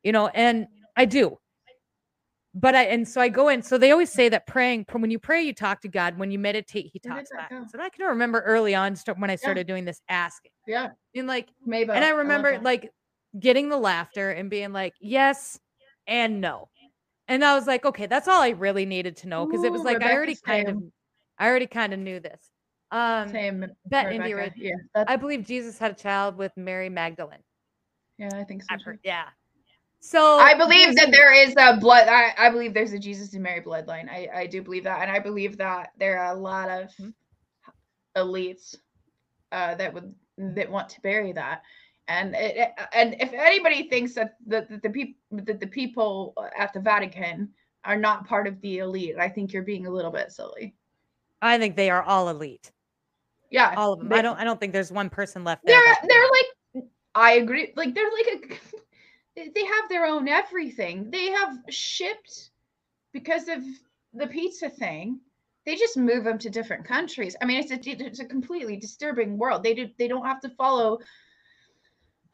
you 0.02 0.12
know, 0.12 0.28
and 0.28 0.66
I 0.96 1.06
do. 1.06 1.38
But 2.54 2.74
I 2.74 2.84
and 2.84 3.06
so 3.08 3.20
I 3.20 3.28
go 3.28 3.48
in. 3.48 3.62
So 3.62 3.78
they 3.78 3.92
always 3.92 4.10
say 4.12 4.28
that 4.28 4.46
praying 4.46 4.84
when 4.92 5.10
you 5.10 5.18
pray, 5.18 5.42
you 5.42 5.54
talk 5.54 5.80
to 5.82 5.88
God. 5.88 6.18
When 6.18 6.30
you 6.30 6.38
meditate, 6.38 6.90
He 6.92 6.98
talks 6.98 7.30
back. 7.30 7.50
So 7.70 7.80
I 7.80 7.88
can 7.88 8.06
remember 8.06 8.40
early 8.40 8.74
on 8.74 8.94
when 9.16 9.30
I 9.30 9.36
started 9.36 9.66
doing 9.66 9.84
this 9.84 10.02
asking, 10.08 10.50
yeah, 10.66 10.88
and 11.14 11.26
like 11.26 11.48
maybe. 11.64 11.92
and 11.92 12.04
I 12.04 12.10
remember 12.10 12.58
like 12.62 12.90
getting 13.38 13.68
the 13.68 13.76
laughter 13.78 14.30
and 14.30 14.50
being 14.50 14.72
like, 14.72 14.94
yes 15.00 15.58
and 16.06 16.40
no. 16.40 16.68
And 17.28 17.44
I 17.44 17.54
was 17.54 17.66
like, 17.66 17.84
okay, 17.84 18.06
that's 18.06 18.26
all 18.26 18.40
I 18.40 18.50
really 18.50 18.86
needed 18.86 19.16
to 19.18 19.28
know 19.28 19.46
because 19.46 19.62
it 19.62 19.70
was 19.72 19.82
like 19.82 20.02
I 20.02 20.12
already 20.12 20.36
kind 20.36 20.68
of. 20.68 20.82
I 21.38 21.46
already 21.48 21.66
kind 21.66 21.92
of 21.92 22.00
knew 22.00 22.18
this. 22.20 22.40
Um 22.90 23.28
same. 23.28 23.66
bet 23.90 24.12
India 24.12 24.50
Yeah, 24.56 24.74
I 25.06 25.16
believe 25.16 25.46
Jesus 25.46 25.78
had 25.78 25.90
a 25.90 25.94
child 25.94 26.36
with 26.38 26.52
Mary 26.56 26.88
Magdalene. 26.88 27.42
yeah, 28.16 28.30
I 28.34 28.44
think 28.44 28.62
so. 28.62 28.68
I've 28.70 28.82
heard, 28.82 28.98
yeah. 29.04 29.26
So 30.00 30.38
I 30.38 30.54
believe 30.54 30.96
that 30.96 31.10
there's- 31.10 31.54
a 31.58 31.76
blood. 31.76 32.08
I, 32.08 32.32
I 32.38 32.50
believe 32.50 32.72
there's 32.72 32.92
a 32.92 32.98
Jesus 32.98 33.34
and 33.34 33.42
Mary 33.42 33.60
bloodline. 33.60 34.08
I, 34.08 34.28
I 34.34 34.46
do 34.46 34.62
believe 34.62 34.84
that, 34.84 35.02
and 35.02 35.10
I 35.10 35.18
believe 35.18 35.58
that 35.58 35.90
there 35.98 36.18
are 36.18 36.32
a 36.34 36.38
lot 36.38 36.70
of 36.70 36.88
Mhm. 36.96 37.12
elites 38.16 38.74
uh, 39.52 39.74
that 39.74 39.92
would 39.92 40.14
that 40.38 40.70
want 40.70 40.88
to 40.90 41.00
bury 41.00 41.32
that. 41.32 41.62
And 42.08 42.34
it, 42.34 42.70
and 42.94 43.14
if 43.20 43.32
anybody 43.34 43.88
thinks 43.88 44.14
that 44.14 44.36
the 44.46 44.66
the, 44.68 44.78
the 44.82 44.90
people 44.90 45.14
that 45.32 45.60
the 45.60 45.66
people 45.66 46.34
at 46.58 46.72
the 46.72 46.80
Vatican 46.80 47.50
are 47.84 47.96
not 47.96 48.26
part 48.26 48.46
of 48.46 48.60
the 48.62 48.78
elite, 48.78 49.16
I 49.18 49.28
think 49.28 49.52
you're 49.52 49.62
being 49.62 49.86
a 49.86 49.90
little 49.90 50.10
bit 50.10 50.32
silly. 50.32 50.74
I 51.42 51.58
think 51.58 51.76
they 51.76 51.90
are 51.90 52.02
all 52.02 52.28
elite. 52.30 52.72
Yeah, 53.50 53.74
All 53.76 53.92
of 53.92 54.00
them. 54.00 54.08
they- 54.08 54.16
I 54.16 54.22
don't 54.22 54.38
I 54.38 54.44
don't 54.44 54.58
think 54.58 54.72
there's 54.72 54.90
one 54.92 55.10
person 55.10 55.44
left 55.44 55.64
there. 55.64 55.80
they're 55.84 55.96
they're 56.08 56.28
like 56.82 56.88
I 57.14 57.32
agree. 57.32 57.72
Like 57.76 57.94
they're 57.94 58.10
like 58.10 58.26
a 58.52 58.76
they- 59.36 59.48
they 59.54 59.64
have 59.64 59.88
their 59.88 60.06
own 60.06 60.28
everything. 60.28 61.10
They 61.10 61.30
have 61.30 61.58
shipped 61.68 62.50
because 63.12 63.48
of 63.48 63.62
the 64.14 64.26
pizza 64.26 64.70
thing. 64.70 65.20
They 65.66 65.76
just 65.76 65.98
move 65.98 66.24
them 66.24 66.38
to 66.38 66.48
different 66.48 66.86
countries. 66.86 67.36
I 67.42 67.44
mean, 67.44 67.60
it's 67.60 67.70
a 67.70 67.78
it's 67.90 68.20
a 68.20 68.24
completely 68.24 68.76
disturbing 68.78 69.36
world. 69.36 69.62
They 69.62 69.74
do 69.74 69.88
they 69.98 70.08
don't 70.08 70.24
have 70.24 70.40
to 70.40 70.48
follow 70.50 70.98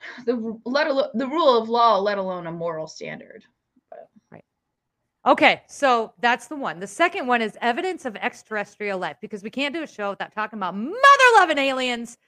the 0.26 0.59
let 0.64 0.86
alone 0.86 1.09
the 1.14 1.26
rule 1.26 1.57
of 1.57 1.68
law, 1.68 1.99
let 1.99 2.18
alone 2.18 2.47
a 2.47 2.53
moral 2.53 2.86
standard. 2.86 3.45
Right. 4.30 4.45
Okay, 5.26 5.62
so 5.68 6.12
that's 6.20 6.49
the 6.49 6.57
one. 6.57 6.80
The 6.80 6.86
second 6.86 7.26
one 7.26 7.42
is 7.42 7.57
evidence 7.61 8.05
of 8.05 8.16
extraterrestrial 8.16 8.99
life 8.99 9.16
because 9.20 9.42
we 9.42 9.51
can't 9.51 9.74
do 9.74 9.82
a 9.82 9.86
show 9.86 10.11
without 10.11 10.34
talking 10.34 10.59
about 10.59 10.76
mother 10.76 11.30
loving 11.34 11.59
aliens. 11.59 12.18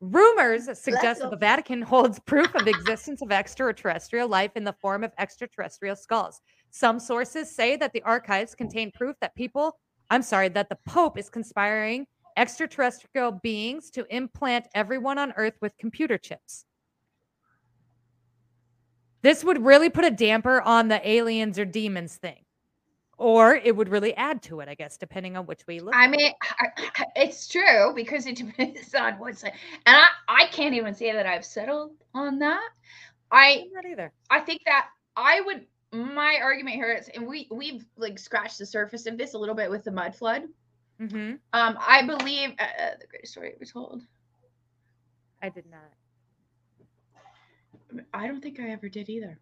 Rumors 0.00 0.66
suggest 0.78 1.20
that 1.20 1.30
the 1.30 1.36
Vatican 1.36 1.82
holds 1.82 2.20
proof 2.20 2.54
of 2.54 2.64
the 2.64 2.70
existence 2.70 3.20
of 3.20 3.32
extraterrestrial 3.32 4.28
life 4.28 4.52
in 4.54 4.62
the 4.62 4.74
form 4.74 5.02
of 5.02 5.12
extraterrestrial 5.18 5.96
skulls. 5.96 6.40
Some 6.70 7.00
sources 7.00 7.52
say 7.52 7.74
that 7.76 7.92
the 7.92 8.02
archives 8.02 8.54
contain 8.54 8.92
proof 8.92 9.16
that 9.20 9.34
people, 9.34 9.76
I'm 10.08 10.22
sorry, 10.22 10.50
that 10.50 10.68
the 10.68 10.78
Pope 10.86 11.18
is 11.18 11.28
conspiring 11.28 12.06
extraterrestrial 12.36 13.32
beings 13.42 13.90
to 13.90 14.06
implant 14.14 14.68
everyone 14.72 15.18
on 15.18 15.32
Earth 15.32 15.56
with 15.60 15.76
computer 15.78 16.16
chips. 16.16 16.64
This 19.22 19.44
would 19.44 19.64
really 19.64 19.90
put 19.90 20.04
a 20.04 20.10
damper 20.10 20.60
on 20.60 20.88
the 20.88 21.06
aliens 21.08 21.58
or 21.58 21.64
demons 21.64 22.16
thing. 22.16 22.44
or 23.18 23.54
it 23.56 23.76
would 23.76 23.88
really 23.88 24.14
add 24.16 24.42
to 24.44 24.60
it, 24.60 24.68
I 24.68 24.74
guess, 24.74 24.96
depending 24.96 25.36
on 25.36 25.46
which 25.46 25.66
way 25.66 25.76
you 25.76 25.84
look. 25.84 25.94
I 25.94 26.06
mean, 26.08 26.32
I, 26.42 26.66
I, 26.98 27.04
it's 27.16 27.48
true 27.48 27.92
because 27.94 28.26
it 28.26 28.36
depends 28.36 28.94
on 28.94 29.14
what's, 29.18 29.42
and 29.44 29.52
I, 29.86 30.08
I 30.28 30.46
can't 30.48 30.74
even 30.74 30.94
say 30.94 31.12
that 31.12 31.26
I've 31.26 31.44
settled 31.44 31.92
on 32.14 32.38
that. 32.40 32.68
I, 33.30 33.66
I'm 33.66 33.72
not 33.72 33.86
either. 33.86 34.12
I 34.30 34.40
think 34.40 34.62
that 34.66 34.88
I 35.16 35.40
would. 35.42 35.66
My 35.92 36.38
argument 36.42 36.76
here 36.76 36.92
is, 36.92 37.08
and 37.08 37.26
we 37.26 37.48
we've 37.50 37.84
like 37.96 38.18
scratched 38.18 38.58
the 38.58 38.66
surface 38.66 39.06
of 39.06 39.16
this 39.18 39.34
a 39.34 39.38
little 39.38 39.54
bit 39.54 39.70
with 39.70 39.84
the 39.84 39.90
mud 39.92 40.14
flood. 40.14 40.42
hmm 40.98 41.34
Um, 41.52 41.78
I 41.80 42.04
believe 42.06 42.50
uh, 42.58 42.62
uh, 42.62 42.90
the 43.00 43.06
greatest 43.08 43.32
story 43.32 43.52
ever 43.54 43.64
told. 43.64 44.02
I 45.42 45.48
did 45.48 45.66
not. 45.66 45.92
I 48.12 48.26
don't 48.26 48.40
think 48.40 48.60
I 48.60 48.70
ever 48.70 48.88
did 48.88 49.08
either. 49.08 49.38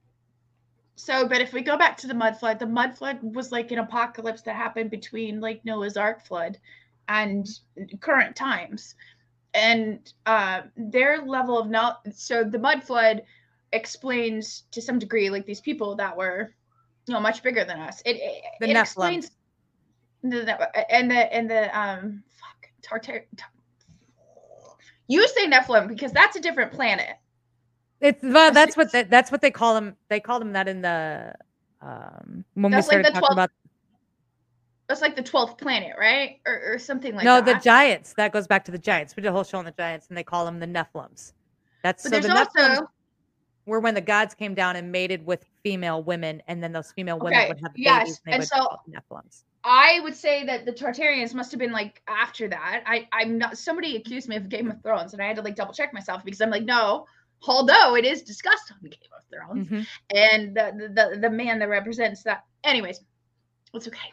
So, 0.97 1.29
but 1.29 1.41
if 1.41 1.53
we 1.53 1.61
go 1.63 1.77
back 1.77 1.97
to 1.99 2.07
the 2.07 2.15
mud 2.15 2.39
flood, 2.39 2.59
the 2.59 2.67
mud 2.67 2.97
flood 2.97 3.19
was 3.23 3.53
like 3.53 3.71
an 3.71 3.79
apocalypse 3.79 4.43
that 4.43 4.57
happened 4.57 4.91
between 4.91 5.41
like 5.41 5.65
Noah's 5.65 5.97
Ark 5.97 6.25
flood 6.25 6.59
and 7.09 7.47
current 8.01 8.35
times. 8.35 8.95
And 9.53 10.13
uh, 10.25 10.63
their 10.77 11.23
level 11.25 11.59
of 11.59 11.69
knowledge, 11.69 12.15
so 12.15 12.45
the 12.45 12.59
mud 12.59 12.83
flood 12.83 13.23
explains 13.73 14.63
to 14.71 14.81
some 14.81 14.99
degree 14.99 15.29
like 15.29 15.45
these 15.47 15.61
people 15.61 15.97
that 15.97 16.17
were, 16.17 16.55
you 17.07 17.15
know, 17.15 17.21
much 17.21 17.43
bigger 17.43 17.65
than 17.65 17.79
us. 17.79 18.01
It, 18.05 18.17
it, 18.17 18.43
The 18.61 18.69
it 18.69 18.75
Nephilim. 18.75 18.83
explains 18.83 19.31
the, 20.23 20.45
the- 20.45 20.95
and 20.95 21.11
the 21.11 21.35
and 21.35 21.51
the 21.51 21.79
um 21.79 22.23
fuck 22.29 22.71
Tartar. 22.83 23.27
Tar- 23.37 23.49
you 25.09 25.27
say 25.29 25.47
Nephilim 25.47 25.89
because 25.89 26.13
that's 26.13 26.37
a 26.37 26.41
different 26.41 26.73
planet. 26.73 27.17
It's 28.01 28.23
well, 28.23 28.53
that's 28.53 28.77
what 28.77 28.93
they, 28.93 29.05
that's 29.05 29.31
what 29.33 29.41
they 29.41 29.51
call 29.51 29.75
them. 29.75 29.97
They 30.09 30.21
call 30.21 30.39
them 30.39 30.53
that 30.53 30.69
in 30.69 30.83
the 30.83 31.35
um 31.83 32.45
when 32.55 32.73
That's 32.73 32.89
we 32.89 32.97
like 32.97 33.07
started 33.07 33.07
the 33.07 33.21
talking 33.21 33.29
12th 33.29 33.33
about 33.33 33.51
That's 34.89 35.01
like 35.01 35.17
the 35.17 35.23
twelfth 35.23 35.59
planet, 35.59 35.93
right? 35.99 36.41
Or, 36.47 36.75
or 36.75 36.79
something 36.79 37.15
like 37.15 37.25
no 37.25 37.41
that. 37.41 37.47
No, 37.47 37.55
the 37.55 37.61
giants. 37.61 38.13
That 38.15 38.33
goes 38.33 38.47
back 38.47 38.65
to 38.67 38.71
the 38.73 38.79
giants. 38.79 39.17
We 39.17 39.23
did 39.23 39.29
a 39.29 39.33
whole 39.33 39.45
show 39.45 39.59
on 39.59 39.65
the 39.65 39.73
giants, 39.73 40.09
and 40.09 40.17
they 40.17 40.23
call 40.25 40.45
them 40.45 40.61
the 40.61 40.67
Nephilims. 40.67 41.33
That's 41.83 42.03
But 42.03 42.13
so 42.13 42.21
the 42.21 42.29
there's 42.29 42.47
Nephilims 42.49 42.71
also 42.71 42.91
were 43.67 43.81
when 43.81 43.95
the 43.95 44.01
gods 44.01 44.33
came 44.35 44.55
down 44.55 44.77
and 44.77 44.93
mated 44.93 45.27
with 45.27 45.45
female 45.65 46.03
women, 46.03 46.41
and 46.47 46.63
then 46.63 46.73
those 46.73 46.93
female 46.93 47.19
women 47.19 47.39
Okay, 47.39 47.49
would 47.49 47.61
have 47.63 47.75
babies. 47.75 47.85
yes, 47.85 48.09
and 48.09 48.17
they 48.27 48.33
and 48.33 48.41
would 48.41 48.49
so- 48.49 48.77
Nephilims. 48.89 49.43
I 49.65 49.99
would 50.05 50.15
say 50.15 50.45
that 50.47 50.65
the 50.65 50.73
Tartarians 50.73 51.35
must 51.35 51.51
have 51.51 51.59
been 51.59 51.73
like 51.73 52.01
after 52.07 52.47
that. 52.49 52.85
I 52.87 53.09
I'm 53.13 53.39
not. 53.39 53.59
Somebody 53.59 53.97
accused 53.97 54.29
me 54.29 54.37
of 54.37 54.49
Game 54.49 54.71
of 54.71 54.81
Thrones, 54.83 55.13
and 55.13 55.21
I 55.21 55.27
had 55.27 55.35
to 55.37 55.43
like 55.43 55.57
double 55.57 55.75
check 55.75 55.93
myself 55.93 56.25
because 56.25 56.41
I'm 56.41 56.51
like, 56.51 56.63
no. 56.65 57.07
Although 57.47 57.97
it 57.97 58.05
is 58.05 58.23
discussed 58.23 58.73
on 58.73 58.79
Game 58.83 59.11
of 59.17 59.25
Thrones, 59.31 59.69
Mhm. 59.69 59.87
and 60.15 60.57
the, 60.57 60.91
the 60.95 61.19
the 61.21 61.31
man 61.31 61.59
that 61.61 61.69
represents 61.69 62.23
that. 62.25 62.45
Anyways, 62.65 63.01
it's 63.75 63.87
okay. 63.89 64.13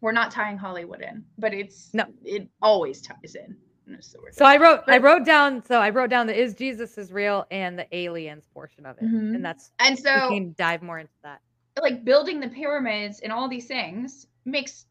We're 0.00 0.12
not 0.12 0.30
tying 0.30 0.56
Hollywood 0.58 1.00
in, 1.00 1.24
but 1.38 1.52
it's 1.54 1.92
No. 1.94 2.04
It 2.24 2.48
always 2.62 3.00
ties 3.02 3.34
in. 3.34 3.56
That's 3.86 4.12
the 4.12 4.20
word. 4.20 4.34
So 4.34 4.44
I 4.44 4.56
wrote 4.56 4.82
I 4.86 4.98
wrote 4.98 5.24
down 5.26 5.62
so 5.64 5.80
I 5.80 5.90
wrote 5.90 6.10
down 6.10 6.26
the 6.26 6.34
is 6.38 6.54
Jesus 6.54 6.96
is 6.96 7.12
real 7.12 7.46
and 7.50 7.78
the 7.78 7.86
aliens 7.94 8.46
portion 8.52 8.86
of 8.86 8.96
it, 8.98 9.04
Mhm. 9.04 9.34
and 9.34 9.44
that's 9.44 9.72
and 9.78 9.98
so 9.98 10.30
we 10.30 10.36
can 10.38 10.54
dive 10.56 10.82
more 10.82 10.98
into 10.98 11.12
that. 11.22 11.40
like 11.82 12.04
building 12.04 12.38
the 12.40 12.48
pyramids 12.48 13.18
and 13.20 13.32
all 13.32 13.48
these 13.48 13.66
things 13.66 14.26
makes 14.44 14.86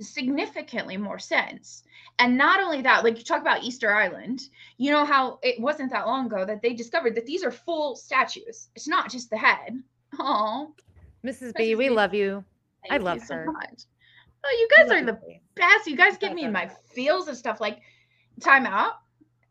significantly 0.00 0.96
more 0.96 1.18
sense. 1.18 1.82
And 2.18 2.36
not 2.36 2.60
only 2.60 2.82
that, 2.82 3.04
like 3.04 3.18
you 3.18 3.24
talk 3.24 3.40
about 3.40 3.62
Easter 3.62 3.94
Island, 3.94 4.40
you 4.76 4.90
know 4.90 5.04
how 5.04 5.38
it 5.42 5.60
wasn't 5.60 5.92
that 5.92 6.06
long 6.06 6.26
ago 6.26 6.44
that 6.44 6.62
they 6.62 6.74
discovered 6.74 7.14
that 7.14 7.26
these 7.26 7.44
are 7.44 7.50
full 7.50 7.94
statues. 7.94 8.68
It's 8.74 8.88
not 8.88 9.10
just 9.10 9.30
the 9.30 9.38
head. 9.38 9.82
Oh, 10.18 10.74
Mrs. 11.24 11.54
B, 11.54 11.74
we 11.74 11.88
B. 11.88 11.94
love 11.94 12.14
you. 12.14 12.44
Thank 12.88 13.00
I 13.00 13.04
love 13.04 13.16
you 13.16 13.34
her. 13.34 13.44
So 13.46 13.52
much. 13.52 13.82
Oh, 14.44 14.56
you 14.58 14.68
guys 14.76 14.90
are 14.90 15.04
the 15.04 15.18
you. 15.28 15.38
best. 15.54 15.86
You 15.86 15.96
guys 15.96 16.16
get 16.16 16.34
me 16.34 16.44
in 16.44 16.52
my 16.52 16.70
feels 16.94 17.28
and 17.28 17.36
stuff. 17.36 17.60
Like, 17.60 17.80
time 18.40 18.66
out. 18.66 18.94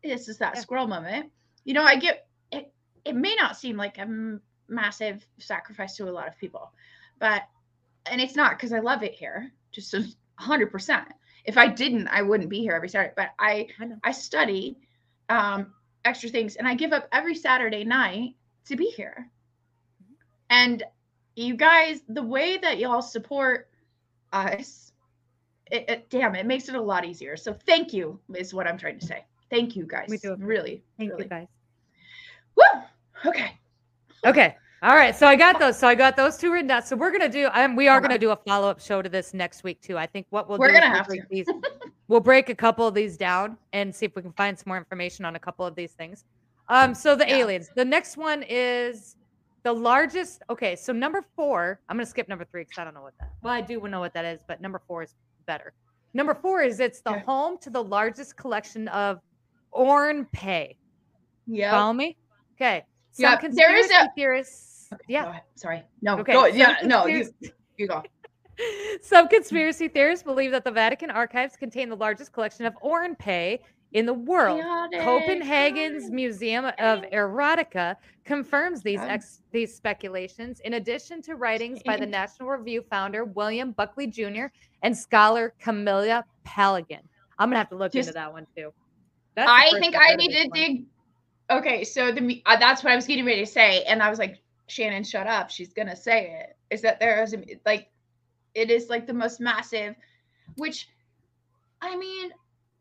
This 0.02 0.28
is 0.28 0.38
that 0.38 0.54
yeah. 0.54 0.60
squirrel 0.60 0.86
moment. 0.86 1.30
You 1.64 1.74
know, 1.74 1.82
I 1.82 1.96
get 1.96 2.26
it. 2.50 2.72
It 3.04 3.14
may 3.14 3.34
not 3.34 3.56
seem 3.56 3.76
like 3.76 3.98
a 3.98 4.38
massive 4.68 5.26
sacrifice 5.38 5.96
to 5.96 6.08
a 6.08 6.10
lot 6.10 6.28
of 6.28 6.38
people, 6.38 6.72
but 7.18 7.42
and 8.06 8.20
it's 8.20 8.36
not 8.36 8.52
because 8.52 8.72
I 8.72 8.80
love 8.80 9.02
it 9.02 9.14
here. 9.14 9.52
Just 9.72 9.90
so 9.90 10.02
100%. 10.40 11.04
If 11.44 11.56
I 11.56 11.66
didn't, 11.68 12.08
I 12.08 12.22
wouldn't 12.22 12.50
be 12.50 12.60
here 12.60 12.72
every 12.72 12.88
Saturday, 12.88 13.14
but 13.16 13.30
I 13.38 13.68
I, 13.80 13.88
I 14.04 14.12
study 14.12 14.76
um, 15.28 15.72
extra 16.04 16.28
things 16.28 16.56
and 16.56 16.66
I 16.68 16.74
give 16.74 16.92
up 16.92 17.08
every 17.12 17.34
Saturday 17.34 17.84
night 17.84 18.34
to 18.66 18.76
be 18.76 18.86
here. 18.86 19.30
And 20.50 20.82
you 21.36 21.56
guys, 21.56 22.00
the 22.08 22.22
way 22.22 22.58
that 22.58 22.78
y'all 22.78 23.02
support 23.02 23.68
us, 24.32 24.92
it, 25.70 25.84
it, 25.88 26.10
damn, 26.10 26.34
it 26.34 26.46
makes 26.46 26.68
it 26.68 26.74
a 26.74 26.80
lot 26.80 27.04
easier. 27.04 27.36
So 27.36 27.52
thank 27.66 27.92
you 27.92 28.18
is 28.34 28.52
what 28.52 28.66
I'm 28.66 28.78
trying 28.78 28.98
to 28.98 29.06
say. 29.06 29.24
Thank 29.50 29.76
you 29.76 29.86
guys. 29.86 30.08
We 30.08 30.18
do. 30.18 30.36
Really. 30.38 30.82
Thank 30.98 31.10
really. 31.10 31.24
you 31.24 31.28
guys. 31.30 31.46
Woo! 32.56 32.82
Okay. 33.26 33.58
Okay. 34.24 34.56
All 34.82 34.94
right. 34.94 35.14
So 35.14 35.26
I 35.26 35.34
got 35.34 35.58
those. 35.58 35.76
So 35.78 35.88
I 35.88 35.94
got 35.94 36.16
those 36.16 36.36
two 36.36 36.52
written 36.52 36.68
down. 36.68 36.82
So 36.84 36.94
we're 36.94 37.10
gonna 37.10 37.28
do. 37.28 37.48
Um, 37.52 37.74
we 37.74 37.88
are 37.88 38.00
gonna 38.00 38.18
do 38.18 38.30
a 38.30 38.36
follow 38.36 38.70
up 38.70 38.80
show 38.80 39.02
to 39.02 39.08
this 39.08 39.34
next 39.34 39.64
week 39.64 39.80
too. 39.80 39.98
I 39.98 40.06
think 40.06 40.26
what 40.30 40.48
we'll 40.48 40.58
We're 40.58 40.68
do 40.68 40.74
gonna 40.74 40.86
we'll 40.90 40.96
have 40.96 41.08
to. 41.08 41.22
these. 41.30 41.48
We'll 42.06 42.20
break 42.20 42.48
a 42.48 42.54
couple 42.54 42.86
of 42.86 42.94
these 42.94 43.18
down 43.18 43.58
and 43.74 43.94
see 43.94 44.06
if 44.06 44.16
we 44.16 44.22
can 44.22 44.32
find 44.32 44.58
some 44.58 44.64
more 44.68 44.78
information 44.78 45.26
on 45.26 45.36
a 45.36 45.38
couple 45.38 45.66
of 45.66 45.74
these 45.74 45.92
things. 45.92 46.24
Um. 46.68 46.94
So 46.94 47.14
the 47.16 47.26
Yeah. 47.28 47.36
aliens. 47.38 47.68
The 47.74 47.84
next 47.84 48.16
one 48.16 48.42
is 48.48 49.16
the 49.64 49.72
largest. 49.74 50.42
Okay. 50.48 50.74
So 50.76 50.92
number 50.92 51.22
four. 51.36 51.80
I'm 51.88 51.96
gonna 51.96 52.06
skip 52.06 52.28
number 52.28 52.44
three 52.46 52.62
because 52.62 52.78
I 52.78 52.84
don't 52.84 52.94
know 52.94 53.02
what 53.02 53.14
that. 53.20 53.30
Well, 53.42 53.52
I 53.52 53.60
do 53.60 53.80
know 53.88 54.00
what 54.00 54.14
that 54.14 54.24
is, 54.24 54.40
but 54.48 54.60
number 54.62 54.80
four 54.86 55.02
is 55.02 55.14
better. 55.46 55.72
Number 56.14 56.34
four 56.34 56.62
is 56.62 56.80
it's 56.80 57.00
the 57.02 57.10
Okay. 57.10 57.20
home 57.26 57.58
to 57.62 57.68
the 57.68 57.82
largest 57.82 58.36
collection 58.36 58.88
of 58.88 59.20
Orn 59.72 60.24
Pay. 60.32 60.78
Yeah. 61.46 61.72
Follow 61.72 61.92
me? 61.92 62.16
Okay. 62.54 62.84
Some 63.18 63.24
Yeah, 63.24 63.36
there 63.40 63.76
is 63.76 63.86
conspiracy 63.88 63.94
a- 63.94 64.12
theorists. 64.14 64.90
Yeah. 65.08 65.40
Sorry. 65.54 65.82
No. 66.02 66.18
Okay. 66.18 66.32
Go, 66.32 66.46
yeah. 66.46 66.76
No. 66.84 67.06
You, 67.06 67.28
you 67.76 67.86
go. 67.88 68.02
Some 69.02 69.28
conspiracy 69.28 69.88
theorists 69.88 70.22
believe 70.24 70.50
that 70.52 70.64
the 70.64 70.70
Vatican 70.70 71.10
archives 71.10 71.56
contain 71.56 71.88
the 71.88 71.96
largest 71.96 72.32
collection 72.32 72.64
of 72.64 72.74
Ornpay 72.82 73.58
in 73.92 74.04
the 74.06 74.14
world. 74.14 74.60
Chaotic, 74.60 75.00
Copenhagen's 75.00 75.92
chaotic. 76.04 76.12
Museum 76.12 76.64
of 76.78 77.02
Erotica 77.12 77.96
confirms 78.24 78.82
these 78.82 79.00
ex- 79.00 79.42
these 79.52 79.74
speculations, 79.74 80.60
in 80.60 80.74
addition 80.74 81.22
to 81.22 81.36
writings 81.36 81.80
by 81.84 81.96
the 81.96 82.04
National 82.06 82.48
Review 82.50 82.84
founder 82.90 83.24
William 83.24 83.72
Buckley 83.72 84.06
Jr. 84.06 84.46
and 84.82 84.96
scholar 84.96 85.54
Camilla 85.60 86.24
Paligan. 86.46 87.00
I'm 87.38 87.48
gonna 87.48 87.58
have 87.58 87.70
to 87.70 87.76
look 87.76 87.92
Just- 87.92 88.08
into 88.08 88.14
that 88.18 88.32
one 88.32 88.46
too. 88.56 88.72
I 89.36 89.70
think 89.78 89.94
I 89.96 90.16
need 90.16 90.32
to 90.32 90.48
dig. 90.48 90.84
Okay, 91.50 91.84
so 91.84 92.12
the 92.12 92.42
uh, 92.46 92.56
that's 92.58 92.84
what 92.84 92.92
I 92.92 92.96
was 92.96 93.06
getting 93.06 93.24
ready 93.24 93.40
to 93.40 93.46
say, 93.50 93.82
and 93.84 94.02
I 94.02 94.10
was 94.10 94.18
like, 94.18 94.42
Shannon, 94.66 95.04
shut 95.04 95.26
up. 95.26 95.50
She's 95.50 95.72
gonna 95.72 95.96
say 95.96 96.40
it. 96.42 96.56
Is 96.74 96.82
that 96.82 97.00
there 97.00 97.22
is 97.22 97.34
a, 97.34 97.42
like, 97.64 97.90
it 98.54 98.70
is 98.70 98.88
like 98.90 99.06
the 99.06 99.14
most 99.14 99.40
massive, 99.40 99.94
which, 100.56 100.88
I 101.80 101.96
mean, 101.96 102.32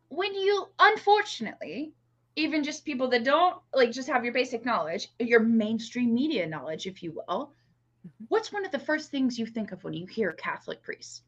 when 0.09 0.34
you 0.34 0.68
unfortunately, 0.80 1.93
even 2.36 2.63
just 2.63 2.84
people 2.86 3.07
that 3.09 3.24
don't 3.24 3.57
like 3.74 3.91
just 3.91 4.09
have 4.09 4.24
your 4.24 4.34
basic 4.34 4.65
knowledge, 4.65 5.09
your 5.20 5.39
mainstream 5.39 6.13
media 6.13 6.45
knowledge, 6.45 6.88
if 6.88 7.01
you 7.01 7.11
will. 7.13 7.53
Mhm. 8.05 8.26
What's 8.28 8.51
one 8.51 8.65
of 8.65 8.72
the 8.72 8.80
first 8.80 9.11
things 9.11 9.39
you 9.39 9.45
think 9.45 9.72
of 9.72 9.84
when 9.84 9.93
you 9.93 10.05
hear 10.07 10.34
Catholic 10.34 10.84
priests? 10.84 11.22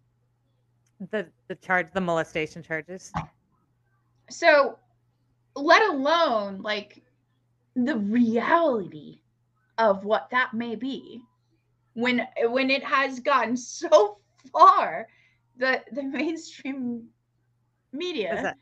the 1.11 1.27
the 1.47 1.55
charge, 1.55 1.91
the 1.93 2.01
molestation 2.01 2.61
charges. 2.61 3.11
so 4.29 4.77
let 5.55 5.81
alone 5.89 6.61
like 6.61 7.01
the 7.85 7.97
reality 7.97 9.19
of 9.77 10.03
what 10.05 10.29
that 10.31 10.53
may 10.53 10.75
be 10.75 11.21
when 11.93 12.27
when 12.45 12.69
it 12.69 12.83
has 12.83 13.19
gotten 13.19 13.55
so 13.57 14.17
far 14.51 15.07
the 15.57 15.83
the 15.91 16.03
mainstream 16.03 17.07
media. 17.91 18.55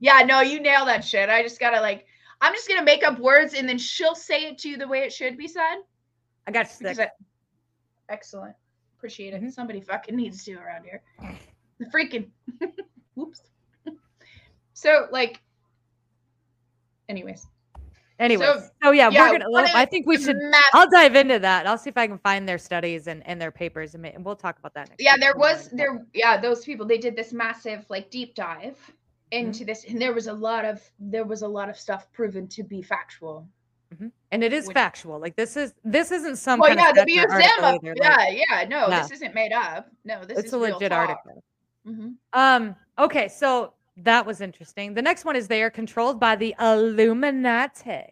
Yeah 0.00 0.22
no 0.22 0.40
you 0.40 0.60
nail 0.60 0.84
that 0.86 1.04
shit. 1.04 1.28
I 1.28 1.42
just 1.42 1.60
gotta 1.60 1.80
like 1.80 2.06
i'm 2.40 2.54
just 2.54 2.68
gonna 2.68 2.84
make 2.84 3.02
up 3.04 3.18
words 3.18 3.54
and 3.54 3.68
then 3.68 3.78
she'll 3.78 4.14
say 4.14 4.44
it 4.46 4.58
to 4.58 4.68
you 4.68 4.76
the 4.76 4.86
way 4.86 5.00
it 5.00 5.12
should 5.12 5.36
be 5.36 5.48
said. 5.48 5.78
I 6.46 6.52
got 6.52 6.66
you. 6.80 6.94
Sick. 6.94 6.98
I- 7.00 7.10
excellent. 8.12 8.54
Appreciate 8.96 9.34
it. 9.34 9.42
Mhm. 9.42 9.52
somebody 9.52 9.80
fucking 9.80 10.16
needs 10.16 10.44
to 10.44 10.54
around 10.54 10.84
here. 10.84 11.02
The 11.78 11.86
freaking 11.86 12.30
whoops. 13.14 13.42
So 14.74 15.08
like 15.10 15.40
anyways 17.08 17.46
Anyways, 18.18 18.48
so, 18.82 18.90
yeah, 18.90 19.10
yeah, 19.10 19.30
we're 19.30 19.38
gonna. 19.38 19.68
I 19.74 19.84
think 19.84 20.06
we 20.06 20.18
should. 20.18 20.36
I'll 20.72 20.90
dive 20.90 21.14
into 21.14 21.38
that. 21.38 21.66
I'll 21.66 21.78
see 21.78 21.88
if 21.90 21.96
I 21.96 22.06
can 22.08 22.18
find 22.18 22.48
their 22.48 22.58
studies 22.58 23.06
and, 23.06 23.24
and 23.26 23.40
their 23.40 23.52
papers, 23.52 23.94
and, 23.94 24.04
and 24.04 24.24
we'll 24.24 24.34
talk 24.34 24.58
about 24.58 24.74
that 24.74 24.88
next. 24.88 25.00
yeah 25.00 25.14
week 25.14 25.20
there 25.20 25.36
was 25.36 25.68
there 25.72 26.04
yeah 26.14 26.36
those 26.40 26.64
people 26.64 26.84
they 26.84 26.98
did 26.98 27.14
this 27.14 27.32
massive 27.32 27.84
like 27.88 28.10
deep 28.10 28.34
dive 28.34 28.76
into 29.30 29.64
this 29.64 29.84
and 29.84 30.00
there 30.00 30.12
was 30.14 30.26
a 30.26 30.32
lot 30.32 30.64
of 30.64 30.82
there 30.98 31.24
was 31.24 31.42
a 31.42 31.48
lot 31.48 31.68
of 31.68 31.78
stuff 31.78 32.10
proven 32.12 32.48
to 32.48 32.62
be 32.62 32.82
factual 32.82 33.46
Mhm. 33.94 34.12
And 34.32 34.44
it 34.44 34.52
is 34.52 34.70
factual. 34.70 35.18
Like 35.18 35.34
this 35.36 35.56
is 35.56 35.72
this 35.82 36.10
isn't 36.12 36.36
some 36.36 36.60
Well, 36.60 36.68
kind 36.76 36.80
yeah, 36.80 36.90
of 36.90 36.96
the 36.96 37.04
museum. 37.06 37.30
Of, 37.64 37.74
either, 37.82 37.94
like, 37.96 37.96
yeah, 37.96 38.28
yeah. 38.28 38.64
No, 38.68 38.90
this 38.90 39.10
isn't 39.12 39.34
made 39.34 39.52
up. 39.52 39.88
No, 40.04 40.24
this 40.24 40.38
it's 40.38 40.48
is 40.48 40.52
a 40.52 40.58
legit 40.58 40.92
article. 40.92 41.42
Mhm. 41.86 42.16
Um, 42.34 42.76
okay, 42.98 43.28
so 43.28 43.72
that 44.02 44.24
was 44.26 44.40
interesting. 44.40 44.94
The 44.94 45.02
next 45.02 45.24
one 45.24 45.36
is 45.36 45.48
they 45.48 45.62
are 45.62 45.70
controlled 45.70 46.20
by 46.20 46.36
the 46.36 46.54
Illuminati, 46.60 48.04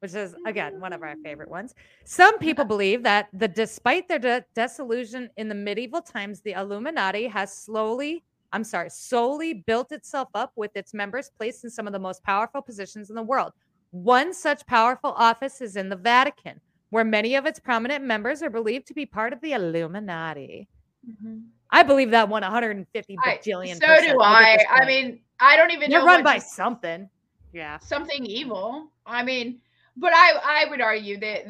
which 0.00 0.14
is 0.14 0.34
again 0.46 0.80
one 0.80 0.92
of 0.92 1.02
our 1.02 1.14
favorite 1.22 1.48
ones. 1.48 1.74
Some 2.04 2.38
people 2.38 2.64
believe 2.64 3.02
that 3.04 3.28
the 3.32 3.48
despite 3.48 4.08
their 4.08 4.18
de- 4.18 4.44
disillusion 4.54 5.30
in 5.36 5.48
the 5.48 5.54
medieval 5.54 6.02
times, 6.02 6.40
the 6.40 6.52
Illuminati 6.52 7.26
has 7.28 7.56
slowly, 7.56 8.24
I'm 8.52 8.64
sorry, 8.64 8.90
solely 8.90 9.54
built 9.54 9.92
itself 9.92 10.28
up 10.34 10.52
with 10.56 10.72
its 10.74 10.92
members 10.92 11.30
placed 11.36 11.64
in 11.64 11.70
some 11.70 11.86
of 11.86 11.92
the 11.92 11.98
most 11.98 12.22
powerful 12.24 12.62
positions 12.62 13.10
in 13.10 13.16
the 13.16 13.22
world. 13.22 13.52
One 13.92 14.34
such 14.34 14.66
powerful 14.66 15.12
office 15.16 15.60
is 15.60 15.76
in 15.76 15.88
the 15.88 15.96
Vatican, 15.96 16.60
where 16.90 17.04
many 17.04 17.36
of 17.36 17.46
its 17.46 17.60
prominent 17.60 18.04
members 18.04 18.42
are 18.42 18.50
believed 18.50 18.86
to 18.88 18.94
be 18.94 19.06
part 19.06 19.32
of 19.32 19.40
the 19.40 19.52
Illuminati. 19.52 20.68
Mhm. 21.08 21.44
I 21.72 21.82
believe 21.82 22.10
that 22.10 22.28
one 22.28 22.42
150 22.42 23.16
I- 23.24 23.36
bajillion. 23.38 23.74
So 23.80 24.00
do 24.02 24.20
I. 24.20 24.58
I 24.70 24.84
mean, 24.86 25.20
I 25.40 25.56
don't 25.56 25.70
even 25.72 25.90
You're 25.90 26.00
know 26.00 26.06
run 26.06 26.22
by 26.22 26.38
to- 26.38 26.44
something. 26.44 27.08
Yeah. 27.52 27.78
something 27.78 28.24
evil. 28.24 28.90
I 29.04 29.22
mean, 29.22 29.60
but 29.96 30.12
I 30.14 30.64
I 30.64 30.70
would 30.70 30.80
argue 30.80 31.18
that 31.20 31.44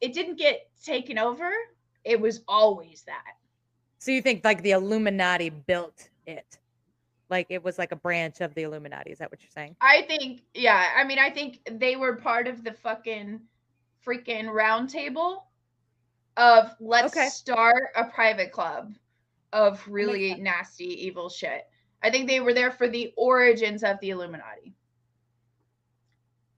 it 0.00 0.12
didn't 0.12 0.36
get 0.36 0.68
taken 0.84 1.18
over. 1.18 1.50
It 2.04 2.20
was 2.20 2.42
always 2.46 3.02
that. 3.06 3.34
So 3.98 4.10
you 4.10 4.20
think 4.22 4.44
like 4.44 4.62
the 4.62 4.72
Illuminati 4.72 5.48
built 5.50 6.08
it? 6.26 6.58
Like 7.30 7.46
it 7.48 7.62
was 7.64 7.78
like 7.78 7.92
a 7.92 7.96
branch 7.96 8.40
of 8.40 8.54
the 8.54 8.62
Illuminati. 8.62 9.10
Is 9.10 9.18
that 9.18 9.30
what 9.30 9.40
you're 9.40 9.50
saying? 9.54 9.76
I 9.80 10.02
think, 10.02 10.42
yeah. 10.54 10.90
I 10.96 11.04
mean, 11.04 11.18
I 11.18 11.30
think 11.30 11.60
they 11.70 11.96
were 11.96 12.16
part 12.16 12.46
of 12.46 12.62
the 12.62 12.72
fucking 12.72 13.40
freaking 14.06 14.52
round 14.52 14.90
table 14.90 15.46
of 16.36 16.74
let's 16.80 17.16
Okay. 17.16 17.28
start 17.28 17.90
a 17.96 18.04
private 18.04 18.52
club 18.52 18.94
of 19.52 19.86
really 19.88 20.34
nasty, 20.34 20.84
evil 21.06 21.28
shit. 21.28 21.62
I 22.02 22.10
think 22.10 22.28
they 22.28 22.40
were 22.40 22.54
there 22.54 22.70
for 22.72 22.88
the 22.88 23.12
origins 23.16 23.82
of 23.84 23.98
the 24.00 24.10
Illuminati. 24.10 24.74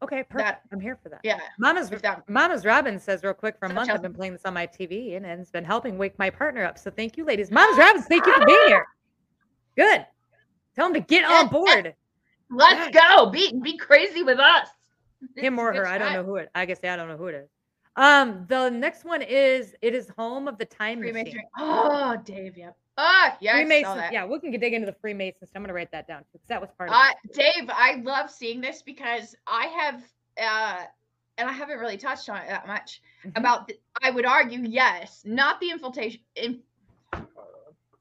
Okay, 0.02 0.22
perfect. 0.22 0.38
That- 0.38 0.62
I'm 0.72 0.80
here 0.80 0.98
for 1.02 1.08
that. 1.08 1.20
Yeah. 1.22 1.40
Mama's 1.58 1.88
that- 1.90 2.28
Mama's 2.28 2.64
Robin 2.66 2.98
says 2.98 3.22
real 3.22 3.32
quick 3.32 3.58
for 3.58 3.66
a 3.66 3.72
month 3.72 3.90
I've 3.90 4.02
been 4.02 4.12
playing 4.12 4.32
this 4.32 4.44
on 4.44 4.52
my 4.54 4.66
TV 4.66 5.16
and 5.16 5.24
it's 5.24 5.50
been 5.50 5.64
helping 5.64 5.96
wake 5.96 6.18
my 6.18 6.28
partner 6.30 6.64
up. 6.64 6.78
So 6.78 6.90
thank 6.90 7.16
you, 7.16 7.24
ladies. 7.24 7.50
Mama's 7.50 7.78
Robin, 7.78 8.02
thank 8.02 8.26
you 8.26 8.34
for 8.34 8.44
being 8.44 8.66
here. 8.68 8.86
Good. 9.76 10.06
Tell 10.76 10.88
him 10.88 10.94
to 10.94 11.00
get 11.00 11.24
on 11.24 11.48
board. 11.50 11.94
Let's 12.50 12.94
go. 12.96 13.30
Be 13.30 13.58
be 13.62 13.76
crazy 13.78 14.22
with 14.22 14.38
us. 14.38 14.68
Him 15.36 15.58
or 15.58 15.72
her. 15.72 15.86
I 15.86 15.96
don't 15.96 16.12
know 16.12 16.22
who 16.24 16.36
it. 16.36 16.50
I 16.54 16.66
guess 16.66 16.78
I 16.84 16.96
don't 16.96 17.08
know 17.08 17.16
who 17.16 17.28
it 17.28 17.34
is. 17.34 17.48
Um, 17.96 18.44
the 18.48 18.70
next 18.70 19.04
one 19.04 19.22
is 19.22 19.74
it 19.80 19.94
is 19.94 20.08
home 20.16 20.48
of 20.48 20.58
the 20.58 20.64
time 20.64 21.00
machine. 21.00 21.40
Oh, 21.58 22.16
Dave. 22.24 22.56
Yep. 22.56 22.76
Ah, 22.96 23.36
yeah, 23.40 23.56
I 23.56 23.82
saw 23.82 23.94
that. 23.96 24.12
Yeah, 24.12 24.24
we 24.26 24.38
can 24.38 24.52
dig 24.52 24.72
into 24.72 24.86
the 24.86 24.92
Freemasons. 25.00 25.50
I'm 25.54 25.62
gonna 25.62 25.74
write 25.74 25.90
that 25.92 26.06
down 26.06 26.22
because 26.32 26.46
that 26.48 26.60
was 26.60 26.70
part 26.76 26.90
of 26.90 26.96
Uh, 26.96 27.10
it. 27.24 27.32
Dave, 27.34 27.68
I 27.68 28.00
love 28.04 28.30
seeing 28.30 28.60
this 28.60 28.82
because 28.82 29.34
I 29.46 29.66
have, 29.66 30.02
uh, 30.40 30.84
and 31.38 31.48
I 31.48 31.52
haven't 31.52 31.78
really 31.78 31.96
touched 31.96 32.28
on 32.28 32.36
it 32.42 32.48
that 32.48 32.66
much 32.66 33.00
Mhm. 33.24 33.36
about. 33.36 33.66
The, 33.68 33.78
I 34.02 34.10
would 34.10 34.26
argue, 34.26 34.60
yes, 34.60 35.22
not 35.24 35.60
the 35.60 35.70
infiltration. 35.70 36.20
In, 36.36 36.62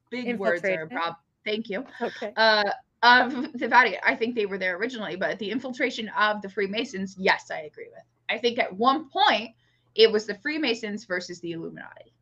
big 0.10 0.38
words 0.38 0.64
are 0.64 0.68
a 0.68 0.72
Infiltration. 0.72 0.90
problem. 0.90 1.16
Thank 1.46 1.70
you. 1.70 1.86
Okay. 2.02 2.34
Uh, 2.36 2.64
of 3.02 3.52
the 3.54 3.68
Vatican, 3.68 4.00
I 4.04 4.16
think 4.16 4.36
they 4.36 4.46
were 4.46 4.58
there 4.58 4.76
originally, 4.78 5.16
but 5.16 5.38
the 5.40 5.52
infiltration 5.52 6.10
of 6.10 6.42
the 6.42 6.50
Freemasons, 6.50 7.16
yes, 7.18 7.52
I 7.52 7.62
agree 7.62 7.90
with. 7.90 8.04
I 8.30 8.38
think 8.38 8.60
at 8.60 8.72
one 8.74 9.10
point 9.10 9.56
it 9.96 10.12
was 10.12 10.26
the 10.26 10.36
Freemasons 10.36 11.06
versus 11.06 11.40
the 11.40 11.52
Illuminati, 11.52 12.14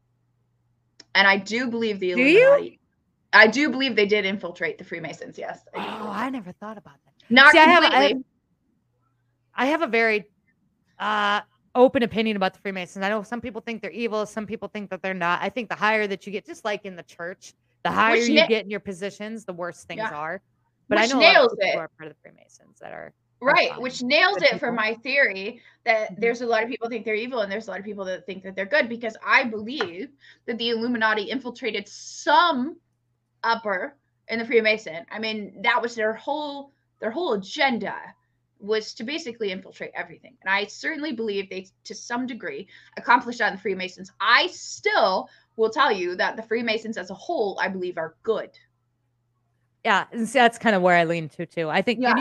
and 1.16 1.28
I 1.28 1.38
do 1.38 1.70
believe 1.70 2.00
the 2.00 2.14
Do 2.14 2.22
you? 2.22 2.78
I 3.34 3.48
do 3.48 3.70
believe 3.70 3.96
they 3.96 4.06
did 4.06 4.26
infiltrate 4.26 4.78
the 4.78 4.84
Freemasons. 4.84 5.38
Yes. 5.38 5.62
I 5.76 6.00
Oh, 6.02 6.10
I 6.10 6.30
never 6.30 6.52
thought 6.52 6.78
about 6.78 6.96
that. 7.06 7.14
Not 7.30 7.54
See, 7.54 7.60
I 7.60 7.64
have, 7.64 7.84
completely. 7.84 8.06
I, 8.06 8.08
have, 8.10 8.24
I 9.56 9.66
have 9.68 9.82
a 9.84 9.88
very 9.88 10.26
uh, 11.00 11.40
open 11.74 12.04
opinion 12.04 12.36
about 12.36 12.54
the 12.54 12.60
Freemasons. 12.60 13.06
I 13.06 13.10
know 13.10 13.24
some 13.24 13.40
people 13.40 13.62
think 13.62 13.82
they're 13.82 13.92
evil, 13.92 14.26
some 14.26 14.46
people 14.46 14.68
think 14.68 14.90
that 14.90 15.02
they're 15.02 15.14
not. 15.14 15.42
I 15.42 15.48
think 15.50 15.70
the 15.70 15.76
higher 15.76 16.08
that 16.08 16.26
you 16.26 16.34
get, 16.34 16.46
just 16.46 16.66
like 16.66 16.84
in 16.84 16.98
the 16.98 17.04
church, 17.04 17.54
the 17.84 17.92
higher 17.92 18.16
Which 18.18 18.28
you 18.28 18.36
na- 18.36 18.48
get 18.48 18.66
in 18.66 18.70
your 18.70 18.82
positions, 18.82 19.46
the 19.46 19.54
worse 19.54 19.86
things 19.86 20.00
Yeah. 20.00 20.10
are. 20.14 20.42
But 20.90 21.00
Which 21.00 21.10
I 21.10 21.14
know 21.14 21.20
a 21.20 21.22
lot 21.22 21.28
of 21.30 21.34
nails 21.34 21.56
people 21.58 21.72
who 21.72 21.80
are 21.80 21.90
part 21.98 22.12
of 22.12 22.18
the 22.18 22.22
Freemasons 22.22 22.80
that 22.82 22.92
are 22.92 23.14
right 23.42 23.80
which 23.82 24.02
nails 24.04 24.38
it 24.42 24.60
for 24.60 24.72
my 24.72 24.94
theory 24.96 25.62
that 25.84 26.12
Mhm. 26.12 26.20
there's 26.20 26.42
a 26.42 26.46
lot 26.46 26.62
of 26.64 26.70
people 26.70 26.88
think 26.88 27.06
they're 27.06 27.16
evil 27.16 27.42
and 27.42 27.52
there's 27.52 27.68
a 27.68 27.72
lot 27.72 27.80
of 27.80 27.86
people 27.86 28.06
that 28.06 28.26
think 28.26 28.44
that 28.44 28.56
they're 28.56 28.66
good 28.66 28.88
because 28.88 29.18
i 29.26 29.44
believe 29.44 30.10
that 30.46 30.58
the 30.58 30.70
illuminati 30.70 31.24
infiltrated 31.24 31.88
some 31.88 32.80
upper 33.44 33.96
in 34.28 34.38
the 34.40 34.46
freemason 34.46 35.06
i 35.12 35.18
mean 35.18 35.60
that 35.62 35.82
was 35.82 35.96
their 35.96 36.14
whole 36.14 36.72
their 37.00 37.12
whole 37.12 37.34
agenda 37.34 37.96
was 38.60 38.94
to 38.94 39.04
basically 39.04 39.52
infiltrate 39.52 39.92
everything 39.96 40.38
and 40.44 40.54
i 40.54 40.64
certainly 40.66 41.12
believe 41.12 41.50
they 41.50 41.66
to 41.84 41.96
some 41.96 42.28
degree 42.28 42.68
accomplished 42.98 43.40
that 43.40 43.48
in 43.48 43.56
the 43.56 43.62
freemasons 43.62 44.12
i 44.20 44.46
still 44.48 45.28
will 45.56 45.72
tell 45.72 45.92
you 45.92 46.16
that 46.16 46.36
the 46.36 46.44
freemasons 46.44 46.96
as 46.96 47.10
a 47.10 47.16
whole 47.16 47.58
i 47.60 47.68
believe 47.68 47.98
are 47.98 48.16
good 48.22 48.52
Yeah, 49.84 50.06
and 50.12 50.30
see, 50.30 50.38
that's 50.38 50.60
kind 50.60 50.76
of 50.76 50.84
where 50.84 50.96
I 50.96 51.06
lean 51.06 51.28
to 51.30 51.48
too. 51.48 51.68
I 51.68 51.82
think 51.82 52.02
Yeah. 52.02 52.14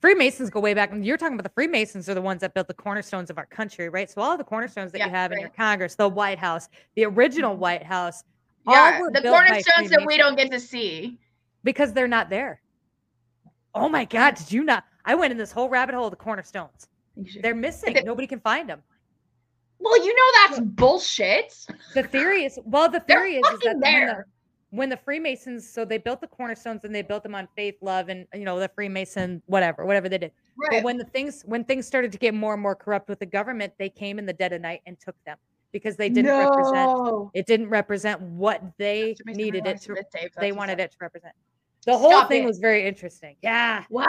Freemasons 0.00 0.48
go 0.48 0.60
way 0.60 0.72
back, 0.72 0.92
and 0.92 1.04
you're 1.04 1.18
talking 1.18 1.34
about 1.34 1.44
the 1.44 1.54
Freemasons 1.54 2.08
are 2.08 2.14
the 2.14 2.22
ones 2.22 2.40
that 2.40 2.54
built 2.54 2.68
the 2.68 2.74
cornerstones 2.74 3.28
of 3.28 3.36
our 3.36 3.46
country, 3.46 3.88
right? 3.90 4.10
So 4.10 4.22
all 4.22 4.32
of 4.32 4.38
the 4.38 4.44
cornerstones 4.44 4.92
that 4.92 4.98
Yeah, 4.98 5.06
you 5.06 5.10
have 5.10 5.32
in 5.32 5.40
your. 5.40 5.50
Congress, 5.50 5.94
the 5.94 6.08
White 6.08 6.38
House, 6.38 6.68
the 6.96 7.04
original 7.04 7.54
Mhm. 7.54 7.58
White 7.58 7.82
House, 7.82 8.24
all 8.66 8.74
yeah 8.74 8.98
the 9.12 9.22
cornerstones 9.22 9.90
that 9.90 10.04
we 10.06 10.16
don't 10.16 10.36
get 10.36 10.50
to 10.52 10.60
see 10.60 11.18
because 11.64 11.92
they're 11.92 12.08
not 12.08 12.30
there. 12.30 12.62
Oh 13.74 13.88
my 13.88 14.04
God, 14.06 14.36
did 14.36 14.50
you 14.50 14.64
not? 14.64 14.84
I 15.04 15.14
went 15.14 15.32
in 15.32 15.38
this 15.38 15.52
whole 15.52 15.68
rabbit 15.68 15.94
hole 15.94 16.06
of 16.06 16.10
the 16.10 16.16
cornerstones. 16.16 16.88
They're 17.42 17.54
missing. 17.54 17.92
they- 17.94 18.02
Nobody 18.02 18.26
can 18.26 18.40
find 18.40 18.68
them. 18.68 18.82
Well, 19.78 19.96
you 20.04 20.14
know 20.14 20.48
that's 20.48 20.60
bullshit. 20.60 21.54
The 21.94 22.02
theory 22.02 22.44
is 22.44 22.58
well, 22.64 22.88
the 22.88 23.00
theory 23.00 23.36
is, 23.36 23.46
is 23.50 23.60
that 23.60 23.80
there. 23.80 24.26
When 24.70 24.88
the 24.88 24.96
Freemasons, 24.96 25.68
so 25.68 25.84
they 25.84 25.98
built 25.98 26.20
the 26.20 26.26
cornerstones 26.26 26.84
and 26.84 26.94
they 26.94 27.02
built 27.02 27.22
them 27.22 27.34
on 27.34 27.48
faith, 27.56 27.76
love, 27.80 28.08
and 28.08 28.26
you 28.34 28.44
know 28.44 28.58
the 28.58 28.68
Freemason, 28.68 29.42
whatever, 29.46 29.84
whatever 29.84 30.08
they 30.08 30.18
did. 30.18 30.32
But 30.70 30.84
when 30.84 30.98
the 30.98 31.04
things 31.04 31.42
when 31.46 31.64
things 31.64 31.86
started 31.86 32.12
to 32.12 32.18
get 32.18 32.34
more 32.34 32.54
and 32.54 32.62
more 32.62 32.74
corrupt 32.74 33.08
with 33.08 33.18
the 33.18 33.26
government, 33.26 33.72
they 33.78 33.88
came 33.88 34.18
in 34.18 34.26
the 34.26 34.32
dead 34.32 34.52
of 34.52 34.60
night 34.60 34.82
and 34.86 34.98
took 35.00 35.16
them 35.24 35.38
because 35.72 35.96
they 35.96 36.08
didn't 36.08 36.36
represent. 36.36 36.74
No. 36.74 37.30
It 37.34 37.46
didn't 37.46 37.68
represent 37.68 38.20
what 38.20 38.62
they 38.78 39.16
needed 39.26 39.66
it 39.66 39.80
to. 39.82 39.94
Dave, 40.14 40.30
They 40.38 40.52
wanted 40.52 40.80
it 40.80 40.92
to 40.92 40.96
represent. 41.00 41.34
The 41.86 41.96
whole 41.96 42.10
Stop 42.10 42.28
thing 42.28 42.42
it. 42.42 42.46
was 42.46 42.58
very 42.58 42.86
interesting. 42.86 43.36
Yeah. 43.42 43.84
Wow, 43.88 44.04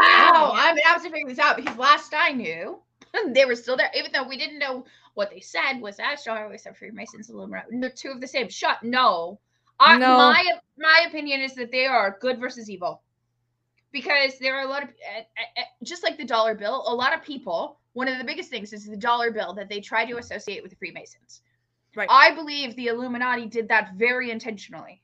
I'm 0.53 0.75
gonna 0.75 0.81
have 0.83 1.27
this 1.27 1.39
out 1.39 1.55
because 1.55 1.77
last 1.77 2.13
I 2.13 2.33
knew, 2.33 2.79
they 3.29 3.45
were 3.45 3.55
still 3.55 3.77
there, 3.77 3.89
even 3.95 4.11
though 4.11 4.27
we 4.27 4.37
didn't 4.37 4.59
know 4.59 4.85
what 5.13 5.29
they 5.29 5.39
said 5.39 5.79
was 5.79 5.97
that 5.97 6.19
Star 6.19 6.47
Wars 6.47 6.65
and 6.65 6.75
Freemasons, 6.75 7.29
Illuminati. 7.29 7.79
They're 7.79 7.89
two 7.89 8.09
of 8.09 8.21
the 8.21 8.27
same. 8.27 8.49
Shut. 8.49 8.83
No. 8.83 9.39
I, 9.81 9.97
No. 9.97 10.17
My 10.17 10.43
my 10.77 11.05
opinion 11.07 11.41
is 11.41 11.55
that 11.55 11.71
they 11.71 11.85
are 11.85 12.17
good 12.21 12.39
versus 12.39 12.69
evil, 12.69 13.01
because 13.91 14.37
there 14.39 14.55
are 14.55 14.63
a 14.63 14.69
lot 14.69 14.83
of 14.83 14.89
uh, 14.89 15.19
uh, 15.19 15.61
uh, 15.61 15.63
just 15.83 16.03
like 16.03 16.17
the 16.17 16.25
dollar 16.25 16.55
bill. 16.55 16.83
A 16.87 16.93
lot 16.95 17.13
of 17.13 17.23
people. 17.23 17.79
One 17.93 18.07
of 18.07 18.17
the 18.17 18.23
biggest 18.23 18.49
things 18.49 18.71
is 18.71 18.85
the 18.85 18.95
dollar 18.95 19.31
bill 19.31 19.53
that 19.55 19.67
they 19.67 19.81
try 19.81 20.05
to 20.05 20.17
associate 20.17 20.63
with 20.63 20.71
the 20.71 20.77
Freemasons. 20.77 21.41
Right. 21.93 22.07
I 22.09 22.33
believe 22.33 22.73
the 22.75 22.87
Illuminati 22.87 23.47
did 23.47 23.67
that 23.67 23.95
very 23.95 24.31
intentionally 24.31 25.01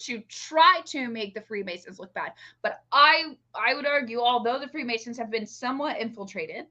to 0.00 0.20
try 0.28 0.80
to 0.86 1.06
make 1.08 1.34
the 1.34 1.40
Freemasons 1.42 2.00
look 2.00 2.12
bad. 2.14 2.32
But 2.62 2.82
I 2.90 3.36
I 3.54 3.74
would 3.74 3.86
argue, 3.86 4.20
although 4.20 4.58
the 4.58 4.66
Freemasons 4.68 5.18
have 5.18 5.30
been 5.30 5.46
somewhat 5.46 6.00
infiltrated, 6.00 6.66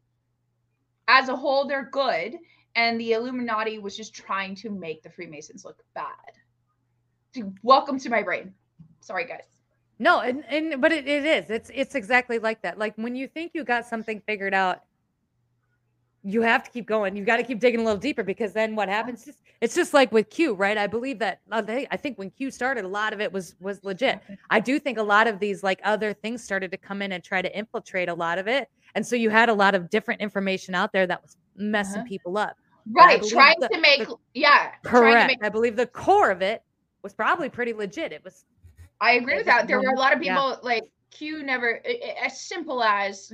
as 1.07 1.29
a 1.29 1.35
whole 1.35 1.67
they're 1.67 1.89
good, 1.89 2.37
and 2.75 2.99
the 2.99 3.13
Illuminati 3.13 3.79
was 3.79 3.95
just 3.95 4.13
trying 4.13 4.55
to 4.55 4.69
make 4.69 5.03
the 5.03 5.09
Freemasons 5.09 5.63
look 5.63 5.83
bad. 5.93 6.33
Welcome 7.63 7.99
to 7.99 8.09
my 8.09 8.23
brain. 8.23 8.53
Sorry, 9.01 9.25
guys. 9.25 9.43
No, 9.99 10.21
and, 10.21 10.43
and 10.49 10.81
but 10.81 10.91
it, 10.91 11.07
it 11.07 11.25
is. 11.25 11.49
It's 11.49 11.71
it's 11.73 11.95
exactly 11.95 12.39
like 12.39 12.61
that. 12.63 12.77
Like 12.77 12.95
when 12.95 13.15
you 13.15 13.27
think 13.27 13.51
you 13.53 13.63
got 13.63 13.85
something 13.85 14.19
figured 14.25 14.53
out, 14.53 14.81
you 16.23 16.41
have 16.41 16.63
to 16.63 16.71
keep 16.71 16.87
going. 16.87 17.15
You 17.15 17.23
got 17.23 17.37
to 17.37 17.43
keep 17.43 17.59
digging 17.59 17.81
a 17.81 17.83
little 17.83 17.99
deeper 17.99 18.23
because 18.23 18.51
then 18.53 18.75
what 18.75 18.89
happens? 18.89 19.25
Just, 19.25 19.39
it's 19.61 19.75
just 19.75 19.93
like 19.93 20.11
with 20.11 20.29
Q, 20.29 20.53
right? 20.55 20.77
I 20.77 20.87
believe 20.87 21.19
that. 21.19 21.39
I 21.51 21.97
think 21.97 22.17
when 22.17 22.31
Q 22.31 22.49
started, 22.51 22.83
a 22.83 22.87
lot 22.87 23.13
of 23.13 23.21
it 23.21 23.31
was 23.31 23.55
was 23.59 23.83
legit. 23.83 24.19
I 24.49 24.59
do 24.59 24.79
think 24.79 24.97
a 24.97 25.03
lot 25.03 25.27
of 25.27 25.39
these 25.39 25.61
like 25.63 25.79
other 25.83 26.13
things 26.13 26.43
started 26.43 26.71
to 26.71 26.77
come 26.77 27.01
in 27.03 27.11
and 27.11 27.23
try 27.23 27.41
to 27.43 27.57
infiltrate 27.57 28.09
a 28.09 28.13
lot 28.13 28.39
of 28.39 28.47
it, 28.47 28.69
and 28.95 29.05
so 29.05 29.15
you 29.15 29.29
had 29.29 29.49
a 29.49 29.53
lot 29.53 29.75
of 29.75 29.89
different 29.89 30.19
information 30.19 30.73
out 30.75 30.91
there 30.91 31.05
that 31.07 31.21
was 31.21 31.37
messing 31.55 31.99
Uh-huh. 32.01 32.07
people 32.07 32.37
up. 32.37 32.55
Right, 32.91 33.21
trying 33.23 33.55
the- 33.59 33.69
to 33.69 33.79
make 33.79 34.07
the- 34.07 34.15
yeah, 34.33 34.71
trying 34.83 35.03
to 35.03 35.11
Correct. 35.11 35.27
make 35.27 35.43
I 35.43 35.49
believe 35.49 35.75
the 35.75 35.85
core 35.85 36.31
of 36.31 36.41
it 36.41 36.63
was 37.03 37.13
probably 37.13 37.49
pretty 37.49 37.73
legit. 37.73 38.11
It 38.11 38.23
was 38.23 38.45
I 38.99 39.13
agree 39.13 39.37
with 39.37 39.47
that. 39.47 39.67
There 39.67 39.81
were 39.81 39.89
a 39.89 39.99
lot 39.99 40.15
of 40.15 40.21
yeah. 40.23 40.35
people 40.35 40.59
like 40.63 40.83
Q 41.09 41.43
never 41.43 41.81
as 42.23 42.39
simple 42.41 42.83
as 42.83 43.33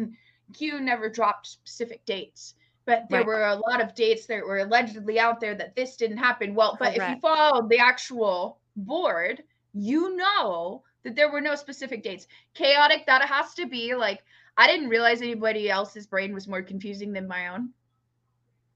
Q 0.52 0.80
never 0.80 1.08
dropped 1.08 1.46
specific 1.46 2.04
dates, 2.04 2.54
but 2.84 3.06
there 3.08 3.20
Right. 3.20 3.26
were 3.26 3.46
a 3.46 3.56
lot 3.56 3.80
of 3.80 3.94
dates 3.94 4.26
that 4.26 4.44
were 4.44 4.58
allegedly 4.58 5.18
out 5.18 5.40
there 5.40 5.54
that 5.54 5.74
this 5.74 5.96
didn't 5.96 6.18
happen. 6.18 6.54
Well, 6.54 6.76
but 6.78 6.88
if 6.90 6.94
you 6.96 7.00
Correct. 7.00 7.22
followed 7.22 7.68
the 7.68 7.78
actual 7.78 8.60
board, 8.76 9.42
you 9.72 10.16
know 10.16 10.84
that 11.02 11.16
there 11.16 11.30
were 11.30 11.40
no 11.40 11.54
specific 11.54 12.02
dates. 12.02 12.26
Chaotic, 12.54 13.06
that 13.06 13.22
has 13.22 13.54
to 13.54 13.66
be 13.66 13.94
like, 13.94 14.22
I 14.56 14.66
didn't 14.66 14.88
realize 14.88 15.20
anybody 15.22 15.70
else's 15.70 16.06
brain 16.06 16.32
was 16.32 16.48
more 16.48 16.62
confusing 16.62 17.12
than 17.12 17.26
my 17.28 17.48
own. 17.48 17.70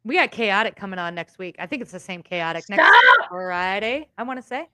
We 0.04 0.14
got 0.16 0.30
chaotic 0.30 0.76
coming 0.76 0.98
on 0.98 1.14
next 1.14 1.38
week. 1.38 1.56
I 1.58 1.66
think 1.66 1.82
it's 1.82 1.92
the 1.92 2.00
same 2.00 2.22
chaotic 2.22 2.64
next 2.70 2.88
Friday. 3.28 4.08
I 4.16 4.22
want 4.22 4.40
to 4.40 4.46
say. 4.46 4.68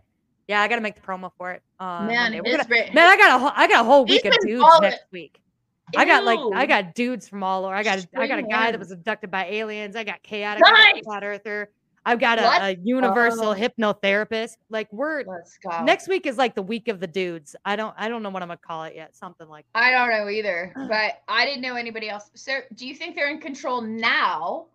Yeah, 0.48 0.60
I 0.62 0.68
got 0.68 0.76
to 0.76 0.80
make 0.80 0.94
the 0.94 1.00
promo 1.00 1.32
for 1.36 1.50
it. 1.52 1.62
Man, 1.80 2.32
gonna- 2.32 2.64
man, 2.68 2.98
I 2.98 3.16
got 3.16 3.34
a 3.34 3.38
whole, 3.38 3.50
I 3.54 3.66
got 3.66 3.80
a 3.80 3.84
whole 3.84 4.04
week 4.04 4.24
of 4.24 4.34
dudes 4.42 4.64
next 4.80 5.04
week. 5.10 5.40
I 5.96 6.04
got 6.04 6.24
like 6.24 6.38
I 6.54 6.66
got 6.66 6.94
dudes 6.94 7.28
from 7.28 7.42
all 7.42 7.64
over. 7.64 7.74
I 7.74 7.82
got 7.82 8.04
I 8.16 8.26
got 8.26 8.38
a 8.38 8.42
guy 8.42 8.70
that 8.70 8.78
was 8.78 8.90
abducted 8.90 9.30
by 9.30 9.46
aliens. 9.46 9.94
I 9.96 10.04
got 10.04 10.22
chaotic. 10.22 10.62
Nice! 10.64 11.02
flat 11.04 11.22
earther. 11.24 11.70
I've 12.04 12.20
got 12.20 12.38
a, 12.38 12.64
a 12.66 12.76
universal 12.84 13.48
Oh. 13.48 13.54
hypnotherapist. 13.54 14.52
Like 14.70 14.92
we're 14.92 15.24
Let's 15.24 15.58
go. 15.58 15.82
next 15.84 16.06
week 16.08 16.26
is 16.26 16.38
like 16.38 16.54
the 16.54 16.62
week 16.62 16.86
of 16.88 17.00
the 17.00 17.06
dudes. 17.08 17.54
I 17.64 17.74
don't 17.76 17.94
I 17.98 18.08
don't 18.08 18.22
know 18.22 18.30
what 18.30 18.42
I'm 18.42 18.48
gonna 18.48 18.58
call 18.58 18.84
it 18.84 18.94
yet. 18.94 19.14
Something 19.16 19.48
like 19.48 19.64
I 19.74 19.90
don't 19.92 20.10
know 20.10 20.28
either, 20.28 20.72
but 20.88 21.22
I 21.28 21.44
didn't 21.44 21.62
know 21.62 21.74
anybody 21.74 22.08
else. 22.08 22.30
So, 22.34 22.60
do 22.74 22.86
you 22.86 22.94
think 22.94 23.14
they're 23.16 23.30
in 23.30 23.40
control 23.40 23.80
now, 23.80 24.66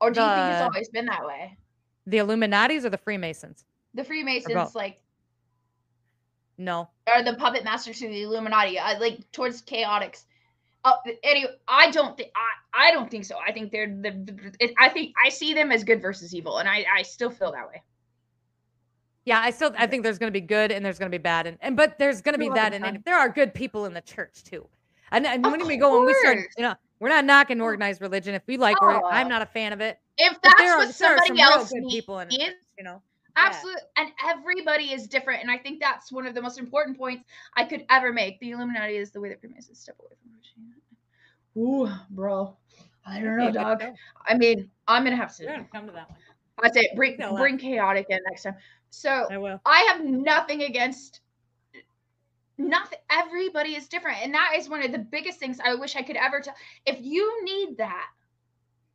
or 0.00 0.10
do 0.10 0.20
you 0.20 0.26
think 0.26 0.52
it's 0.52 0.62
always 0.62 0.88
been 0.90 1.06
that 1.06 1.24
way? 1.24 1.56
the 2.06 2.18
Illuminati's 2.18 2.84
or 2.84 2.90
the 2.90 2.98
Freemasons. 2.98 3.64
The 3.94 4.04
Freemasons, 4.04 4.74
like, 4.74 5.00
No, 6.58 6.88
or 7.14 7.22
the 7.22 7.34
puppet 7.34 7.64
masters 7.64 7.98
to 8.00 8.08
the 8.08 8.22
Illuminati, 8.22 8.78
I, 8.78 8.98
like 8.98 9.30
towards 9.32 9.62
chaotics. 9.62 10.24
Uh, 10.84 10.92
anyway, 11.22 11.52
I 11.66 11.90
don't 11.90 12.16
think 12.16 12.30
I, 12.36 12.88
I 12.88 12.90
don't 12.92 13.10
think 13.10 13.24
so. 13.24 13.36
I 13.46 13.52
think 13.52 13.72
they're 13.72 13.86
the, 13.86 14.10
the 14.10 14.52
it, 14.60 14.74
I 14.78 14.88
think 14.90 15.14
I 15.24 15.30
see 15.30 15.54
them 15.54 15.72
as 15.72 15.82
good 15.84 16.02
versus 16.02 16.34
evil, 16.34 16.58
and 16.58 16.68
I 16.68 16.84
I 16.94 17.02
still 17.02 17.30
feel 17.30 17.52
that 17.52 17.66
way. 17.68 17.82
yeah, 19.24 19.40
I 19.40 19.50
still 19.50 19.72
I 19.78 19.86
think 19.86 20.02
there's 20.02 20.18
gonna 20.18 20.30
be 20.30 20.42
good 20.42 20.70
and 20.70 20.84
there's 20.84 20.98
gonna 20.98 21.10
be 21.10 21.18
bad 21.18 21.46
and, 21.46 21.56
and 21.62 21.76
but 21.76 21.98
there's 21.98 22.20
gonna 22.20 22.36
be 22.36 22.46
You're 22.46 22.54
that 22.56 22.72
welcome, 22.72 22.96
and, 22.96 23.04
there 23.04 23.18
are 23.18 23.30
good 23.30 23.54
people 23.54 23.86
in 23.86 23.94
the 23.94 24.02
church 24.02 24.42
too. 24.44 24.66
And, 25.10 25.26
and 25.26 25.44
when 25.44 25.66
we 25.66 25.76
go 25.76 25.96
and 25.98 26.06
we 26.06 26.14
start, 26.14 26.38
you 26.56 26.64
know, 26.64 26.74
we're 27.04 27.10
not 27.10 27.26
knocking 27.26 27.60
oh. 27.60 27.64
organized 27.64 28.00
religion. 28.00 28.34
If 28.34 28.46
we 28.46 28.56
like, 28.56 28.78
it, 28.80 28.82
I'm 28.82 29.26
Oh. 29.26 29.28
not 29.28 29.42
a 29.42 29.46
fan 29.46 29.74
of 29.74 29.82
it. 29.82 29.98
If 30.16 30.40
that's 30.40 30.54
there 30.58 30.72
are, 30.72 30.78
what 30.78 30.96
there 30.98 31.14
are 31.14 31.18
some 31.18 31.26
somebody 31.26 31.32
real 31.32 31.50
else 31.50 31.72
needs, 31.74 31.94
people 31.94 32.18
in 32.20 32.30
church, 32.30 32.54
you 32.78 32.84
know. 32.84 33.02
Absolutely. 33.36 33.82
And 33.98 34.10
everybody 34.24 34.84
is 34.84 35.06
different. 35.06 35.42
And 35.42 35.50
I 35.50 35.58
think 35.58 35.80
that's 35.80 36.10
one 36.10 36.26
of 36.26 36.34
the 36.34 36.40
most 36.40 36.58
important 36.58 36.96
points 36.96 37.24
I 37.58 37.64
could 37.64 37.84
ever 37.90 38.10
make. 38.10 38.40
The 38.40 38.52
Illuminati 38.52 38.96
is 38.96 39.10
the 39.10 39.20
way 39.20 39.28
that 39.28 39.38
Freemasons 39.38 39.78
step 39.80 39.96
away 40.00 40.12
from 40.22 40.32
Christianity. 40.32 40.80
Ooh, 41.58 41.94
bro. 42.08 42.56
I 43.04 43.20
don't 43.20 43.36
know, 43.36 43.52
dog. 43.52 43.82
I 44.26 44.34
mean, 44.34 44.70
I'm 44.88 45.04
gonna 45.04 45.16
have 45.16 45.34
We're 45.38 45.48
gonna 45.48 45.68
come 45.70 45.86
to 45.86 45.92
that 45.92 46.08
one. 46.08 46.18
I 46.62 46.70
say 46.70 46.88
bring 46.96 47.18
bring 47.36 47.58
chaotic 47.58 48.06
in 48.08 48.18
next 48.30 48.44
time. 48.44 48.56
So 48.88 49.26
I 49.30 49.36
will. 49.36 49.60
I 49.66 49.80
have 49.92 50.02
nothing 50.06 50.62
against 50.62 51.20
nothing. 52.58 52.98
Everybody 53.10 53.76
is 53.76 53.88
different, 53.88 54.18
and 54.22 54.34
that 54.34 54.52
is 54.56 54.68
one 54.68 54.82
of 54.82 54.92
the 54.92 54.98
biggest 54.98 55.38
things 55.38 55.58
I 55.64 55.74
wish 55.74 55.96
I 55.96 56.02
could 56.02 56.16
ever 56.16 56.40
tell. 56.40 56.54
If 56.86 56.98
you 57.00 57.44
need 57.44 57.76
that, 57.78 58.08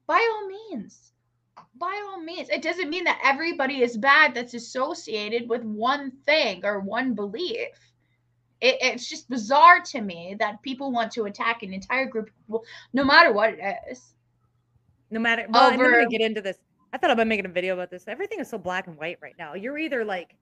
by 0.07 0.16
all 0.16 0.47
means, 0.47 1.12
by 1.78 2.03
all 2.10 2.22
means. 2.22 2.49
It 2.49 2.62
doesn't 2.62 2.89
mean 2.89 3.03
that 3.05 3.22
everybody 3.24 3.82
is 3.82 3.97
bad 3.97 4.34
that's 4.34 4.53
associated 4.53 5.49
with 5.49 5.64
one 5.64 6.12
thing 6.26 6.66
or 6.66 6.80
one 6.80 7.14
belief. 7.14 7.68
It, 8.62 8.78
it's 8.82 9.07
just 9.07 9.30
bizarre 9.30 9.82
to 9.82 10.01
me 10.01 10.36
that 10.39 10.62
people 10.62 10.91
want 10.91 11.12
to 11.14 11.26
attack 11.26 11.64
an 11.64 11.74
entire 11.74 12.05
group 12.05 12.28
of 12.28 12.36
people, 12.38 12.64
no 12.93 13.03
matter 13.03 13.32
what 13.32 13.53
it 13.53 13.76
is. 13.89 14.14
No 15.12 15.20
matter. 15.20 15.45
Well, 15.49 15.72
and 15.72 15.82
I'm 15.82 15.91
gonna 15.91 16.07
get 16.07 16.22
into 16.22 16.41
this. 16.41 16.57
I 16.91 16.97
thought 16.97 17.12
about 17.12 17.28
making 17.28 17.45
a 17.45 17.49
video 17.49 17.74
about 17.74 17.89
this. 17.89 18.07
Everything 18.07 18.39
is 18.39 18.49
so 18.49 18.57
black 18.57 18.88
and 18.88 18.97
white 18.97 19.18
right 19.22 19.36
now. 19.38 19.53
You're 19.53 19.78
either 19.78 20.03
like, 20.03 20.36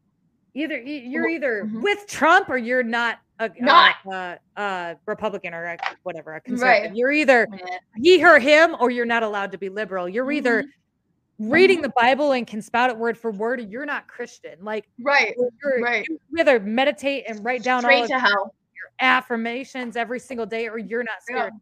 either 0.54 0.78
you're 0.80 1.28
either 1.28 1.66
mhm. 1.66 1.82
with 1.82 2.08
Trump 2.08 2.50
or 2.50 2.58
you're 2.58 2.84
not 2.84 3.20
a 3.40 3.52
Not. 3.60 3.96
uh, 4.06 4.10
uh, 4.10 4.36
uh, 4.60 4.96
Republican 5.06 5.54
or 5.54 5.64
a, 5.66 5.78
whatever 6.04 6.36
a 6.36 6.42
conservative. 6.42 6.90
Right. 6.92 6.96
You're 6.98 7.12
either 7.12 7.48
he 7.96 8.24
or 8.26 8.40
him 8.40 8.76
or 8.80 8.90
you're 8.90 9.06
not 9.06 9.22
allowed 9.24 9.52
to 9.52 9.58
be 9.60 9.70
liberal. 9.70 10.10
You're 10.10 10.32
either 10.32 10.64
Mhm. 10.64 11.54
reading 11.54 11.82
the 11.84 11.90
Bible 11.90 12.32
and 12.32 12.48
can 12.48 12.64
spout 12.64 12.90
it 12.90 12.98
word 12.98 13.16
for 13.16 13.30
word, 13.30 13.60
or 13.60 13.64
you're 13.64 13.86
not 13.86 14.08
Christian. 14.08 14.58
Like 14.64 14.88
Right. 15.00 15.36
you're, 15.38 15.82
Right. 15.84 16.04
you 16.10 16.20
either 16.40 16.60
meditate 16.60 17.26
and 17.28 17.44
write 17.46 17.62
down 17.62 17.86
all 17.86 17.92
Straight 17.92 18.04
of 18.06 18.08
to 18.10 18.20
hell. 18.20 18.56
your 18.76 18.90
affirmations 19.00 19.96
every 19.96 20.20
single 20.20 20.48
day, 20.48 20.68
or 20.68 20.80
you're 20.80 21.04
not 21.04 21.18
Yeah. 21.30 21.36
scared. 21.36 21.54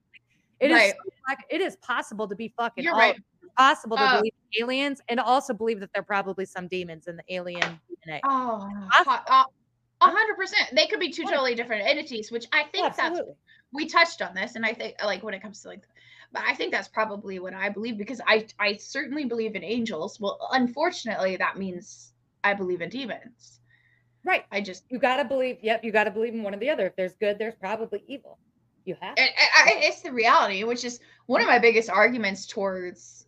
It 0.62 0.72
is 0.72 0.78
Right. 0.78 0.94
black- 1.26 1.46
it 1.50 1.60
is 1.60 1.76
possible 1.78 2.26
to 2.30 2.36
be 2.36 2.54
fucking 2.56 2.86
You're 2.86 2.94
all- 2.94 3.00
right. 3.00 3.22
Possible 3.58 3.98
to 3.98 4.04
Uh, 4.04 4.18
believe 4.18 4.34
in 4.54 4.64
aliens 4.64 5.02
and 5.10 5.20
also 5.20 5.54
believe 5.54 5.80
that 5.80 5.92
there 5.94 6.02
are 6.02 6.06
probably 6.06 6.46
some 6.46 6.68
demons 6.68 7.08
in 7.08 7.16
the 7.18 7.24
alien 7.30 7.80
DNA. 8.08 8.20
Oh, 8.24 8.70
uh, 9.08 9.44
a 10.02 10.06
hundred 10.08 10.36
percent. 10.36 10.70
They 10.74 10.88
could 10.88 11.00
be 11.00 11.10
two 11.12 11.24
totally 11.24 11.56
different 11.56 11.88
entities, 11.88 12.32
which 12.32 12.46
I 12.52 12.64
think 12.64 12.96
that's 12.96 13.20
we 13.72 13.88
touched 13.88 14.22
on 14.22 14.34
this, 14.34 14.56
and 14.56 14.66
I 14.66 14.74
think 14.74 14.96
like 15.04 15.24
when 15.24 15.34
it 15.34 15.42
comes 15.42 15.62
to 15.62 15.70
like, 15.70 15.84
but 16.32 16.44
I 16.48 16.54
think 16.54 16.72
that's 16.72 16.88
probably 16.88 17.40
what 17.40 17.54
I 17.54 17.70
believe 17.70 17.98
because 17.98 18.22
I 18.28 18.48
I 18.60 18.78
certainly 18.78 19.26
believe 19.26 19.56
in 19.56 19.64
angels. 19.64 20.20
Well, 20.20 20.38
unfortunately, 20.52 21.38
that 21.38 21.58
means 21.58 22.14
I 22.44 22.54
believe 22.54 22.82
in 22.82 22.90
demons. 22.90 23.60
Right. 24.24 24.46
I 24.52 24.62
just 24.62 24.86
You 24.90 24.98
got 25.00 25.18
to 25.18 25.26
believe. 25.26 25.58
Yep. 25.62 25.84
You 25.84 25.92
got 25.92 26.06
to 26.06 26.12
believe 26.12 26.34
in 26.34 26.42
one 26.42 26.54
or 26.56 26.58
the 26.58 26.70
other. 26.70 26.88
If 26.88 26.96
there's 26.96 27.14
good, 27.16 27.38
there's 27.38 27.56
probably 27.56 28.04
evil. 28.08 28.40
You 28.84 28.96
have. 29.02 29.16
it, 29.18 29.30
it, 29.30 29.84
it's 29.84 30.02
the 30.02 30.12
reality, 30.12 30.64
which 30.64 30.84
is 30.84 31.00
one 31.26 31.42
of 31.42 31.48
my 31.48 31.58
biggest 31.60 31.90
arguments 31.90 32.46
towards 32.46 33.25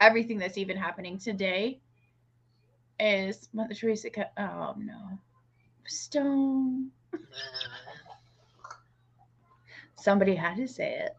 everything 0.00 0.38
that's 0.38 0.58
even 0.58 0.76
happening 0.76 1.18
today. 1.18 1.80
Is 2.98 3.48
Mother 3.52 3.74
Teresa? 3.74 4.10
ca- 4.10 4.30
Oh 4.38 4.74
no, 4.78 5.18
Stone. 5.86 6.90
Somebody 9.96 10.34
had 10.34 10.56
to 10.56 10.68
say 10.68 11.00
it. 11.04 11.16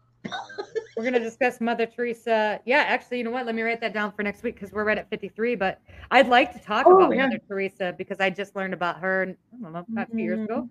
We're 0.96 1.02
going 1.04 1.14
to 1.14 1.20
discuss 1.20 1.60
Mother 1.60 1.86
Teresa. 1.86 2.60
Yeah, 2.64 2.78
actually, 2.78 3.18
you 3.18 3.24
know 3.24 3.30
what? 3.30 3.46
Let 3.46 3.54
me 3.54 3.62
write 3.62 3.80
that 3.82 3.92
down 3.92 4.12
for 4.12 4.22
next 4.22 4.42
week 4.42 4.54
because 4.54 4.72
we're 4.72 4.84
right 4.84 4.98
at 4.98 5.08
53. 5.10 5.54
But 5.54 5.80
I'd 6.10 6.28
like 6.28 6.52
to 6.54 6.58
talk 6.58 6.86
Oh, 6.88 6.96
about 6.96 7.14
yeah. 7.14 7.26
Mother 7.26 7.38
Teresa 7.46 7.94
because 7.96 8.18
I 8.18 8.30
just 8.30 8.56
learned 8.56 8.74
about 8.74 8.98
her, 9.00 9.22
I 9.52 9.62
don't 9.62 9.72
know, 9.72 9.84
about 9.92 10.08
a 10.08 10.10
few 10.10 10.24
years 10.24 10.38
Mm-hmm. 10.40 10.52
ago. 10.52 10.68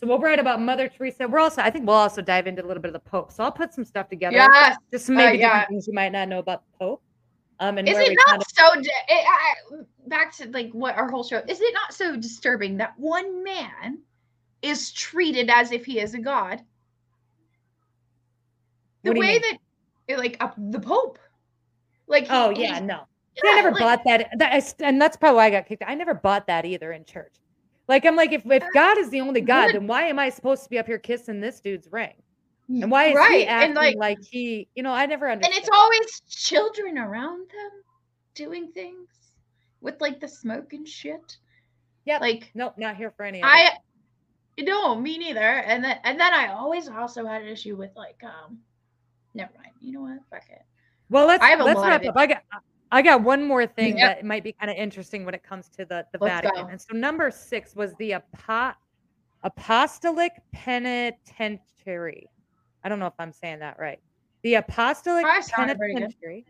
So 0.00 0.06
we'll 0.06 0.18
write 0.18 0.38
about 0.38 0.60
Mother 0.62 0.88
Teresa. 0.88 1.28
We're 1.28 1.38
also, 1.40 1.60
I 1.60 1.70
think 1.70 1.86
we'll 1.86 1.96
also 1.96 2.22
dive 2.22 2.46
into 2.46 2.64
a 2.64 2.66
little 2.66 2.80
bit 2.82 2.88
of 2.88 2.94
the 2.94 3.10
Pope. 3.10 3.30
So 3.30 3.44
I'll 3.44 3.52
put 3.52 3.74
some 3.74 3.84
stuff 3.84 4.08
together. 4.08 4.34
Yes. 4.36 4.76
Just 4.90 5.06
some 5.06 5.14
maybe 5.16 5.44
Uh, 5.44 5.48
yeah. 5.48 5.66
things 5.66 5.86
you 5.86 5.92
might 5.92 6.10
not 6.12 6.28
know 6.28 6.38
about 6.38 6.62
the 6.72 6.78
Pope. 6.84 7.02
Um, 7.60 7.76
and 7.76 7.86
Is 7.86 7.98
it 7.98 8.16
not 8.26 8.26
kind 8.26 8.42
of, 8.42 8.46
so? 8.48 8.80
Di- 8.80 8.88
it, 9.08 9.26
I, 9.28 9.54
back 10.06 10.34
to 10.38 10.48
like 10.48 10.70
what 10.72 10.96
our 10.96 11.10
whole 11.10 11.22
show 11.22 11.42
is. 11.46 11.60
It 11.60 11.74
not 11.74 11.92
so 11.92 12.16
disturbing 12.16 12.78
that 12.78 12.98
one 12.98 13.44
man 13.44 13.98
is 14.62 14.92
treated 14.92 15.50
as 15.50 15.70
if 15.70 15.84
he 15.84 16.00
is 16.00 16.14
a 16.14 16.18
god? 16.18 16.62
The 19.02 19.10
What 19.10 19.14
do 19.16 19.20
you 19.22 19.28
way 19.28 19.38
that, 19.38 19.58
eh, 20.08 20.16
like, 20.16 20.36
uh, 20.40 20.50
the 20.56 20.80
Pope. 20.80 21.18
Like, 22.06 22.24
he- 22.24 22.30
oh, 22.32 22.50
yeah, 22.50 22.78
no. 22.80 23.06
yeah, 23.42 23.52
I 23.52 23.54
never 23.56 23.70
like, 23.70 23.80
bought 23.80 24.00
that. 24.06 24.30
that 24.38 24.54
is- 24.56 24.74
and 24.80 25.00
that's 25.00 25.16
probably 25.16 25.36
why 25.36 25.46
I 25.46 25.50
got 25.50 25.66
kicked. 25.66 25.82
I 25.86 25.94
never 25.94 26.14
bought 26.14 26.46
that 26.46 26.64
either 26.64 26.92
in 26.92 27.04
church. 27.04 27.34
Like 27.88 28.06
I'm 28.06 28.16
like, 28.16 28.32
if, 28.32 28.42
if 28.46 28.64
God 28.72 28.98
is 28.98 29.10
the 29.10 29.20
only 29.20 29.40
God, 29.40 29.72
then 29.72 29.86
why 29.86 30.04
am 30.04 30.18
I 30.18 30.30
supposed 30.30 30.62
to 30.64 30.70
be 30.70 30.78
up 30.78 30.86
here 30.86 30.98
kissing 30.98 31.40
this 31.40 31.60
dude's 31.60 31.88
ring? 31.90 32.14
And 32.70 32.90
why 32.90 33.06
is 33.06 33.10
he 33.12 33.16
right, 33.16 33.48
acting 33.48 33.70
and 33.70 33.74
like, 33.74 33.96
like, 33.96 34.18
he? 34.22 34.68
You 34.76 34.84
know, 34.84 34.92
I 34.92 35.04
never 35.06 35.26
and 35.28 35.42
it's 35.44 35.68
always 35.72 36.22
children 36.28 36.98
around 36.98 37.48
them 37.50 37.82
doing 38.34 38.70
things 38.72 39.08
with 39.80 40.00
like 40.00 40.20
the 40.20 40.28
smoke 40.28 40.72
and 40.72 40.86
shit. 40.86 41.36
Yeah. 42.04 42.18
Like, 42.18 42.50
nope, 42.54 42.74
not 42.78 42.96
here 42.96 43.10
for 43.10 43.24
any. 43.24 43.42
Of 43.42 43.48
it. 43.48 43.50
I 43.50 43.70
no, 44.60 44.94
me 44.94 45.18
neither. 45.18 45.40
And 45.40 45.82
then 45.82 45.98
and 46.04 46.18
then 46.20 46.32
I 46.32 46.52
always 46.52 46.88
also 46.88 47.26
had 47.26 47.42
an 47.42 47.48
issue 47.48 47.74
with 47.76 47.90
like 47.96 48.20
um 48.22 48.58
never 49.34 49.50
mind. 49.56 49.72
You 49.80 49.92
know 49.92 50.02
what? 50.02 50.18
Fuck 50.30 50.48
it. 50.50 50.62
Well, 51.08 51.26
let's 51.26 51.42
I 51.42 51.48
have 51.48 51.60
a 51.60 51.64
let's 51.64 51.80
lot 51.80 51.88
wrap 51.88 52.02
of 52.02 52.08
up. 52.10 52.16
I 52.16 52.26
got 52.26 52.42
I 52.92 53.02
got 53.02 53.22
one 53.22 53.44
more 53.44 53.66
thing 53.66 53.98
Yep. 53.98 54.18
that 54.18 54.24
might 54.24 54.44
be 54.44 54.52
kind 54.52 54.70
of 54.70 54.76
interesting 54.76 55.24
when 55.24 55.34
it 55.34 55.42
comes 55.42 55.68
to 55.70 55.84
the 55.84 56.06
the 56.12 56.18
Let's 56.20 56.42
Vatican. 56.42 56.66
go. 56.66 56.70
And 56.70 56.80
so 56.80 56.94
number 56.96 57.30
six 57.32 57.74
was 57.74 57.94
the 57.98 58.14
apo- 58.14 58.76
apostolic 59.42 60.32
penitentiary. 60.52 62.28
I 62.84 62.88
don't 62.88 62.98
know 62.98 63.06
if 63.06 63.14
I'm 63.18 63.32
saying 63.32 63.58
that 63.60 63.78
right. 63.78 64.00
The 64.42 64.54
apostolic 64.54 65.24
Probably 65.24 65.42
sounded 65.42 65.78
good. 65.78 65.92
penitentiary 65.94 66.44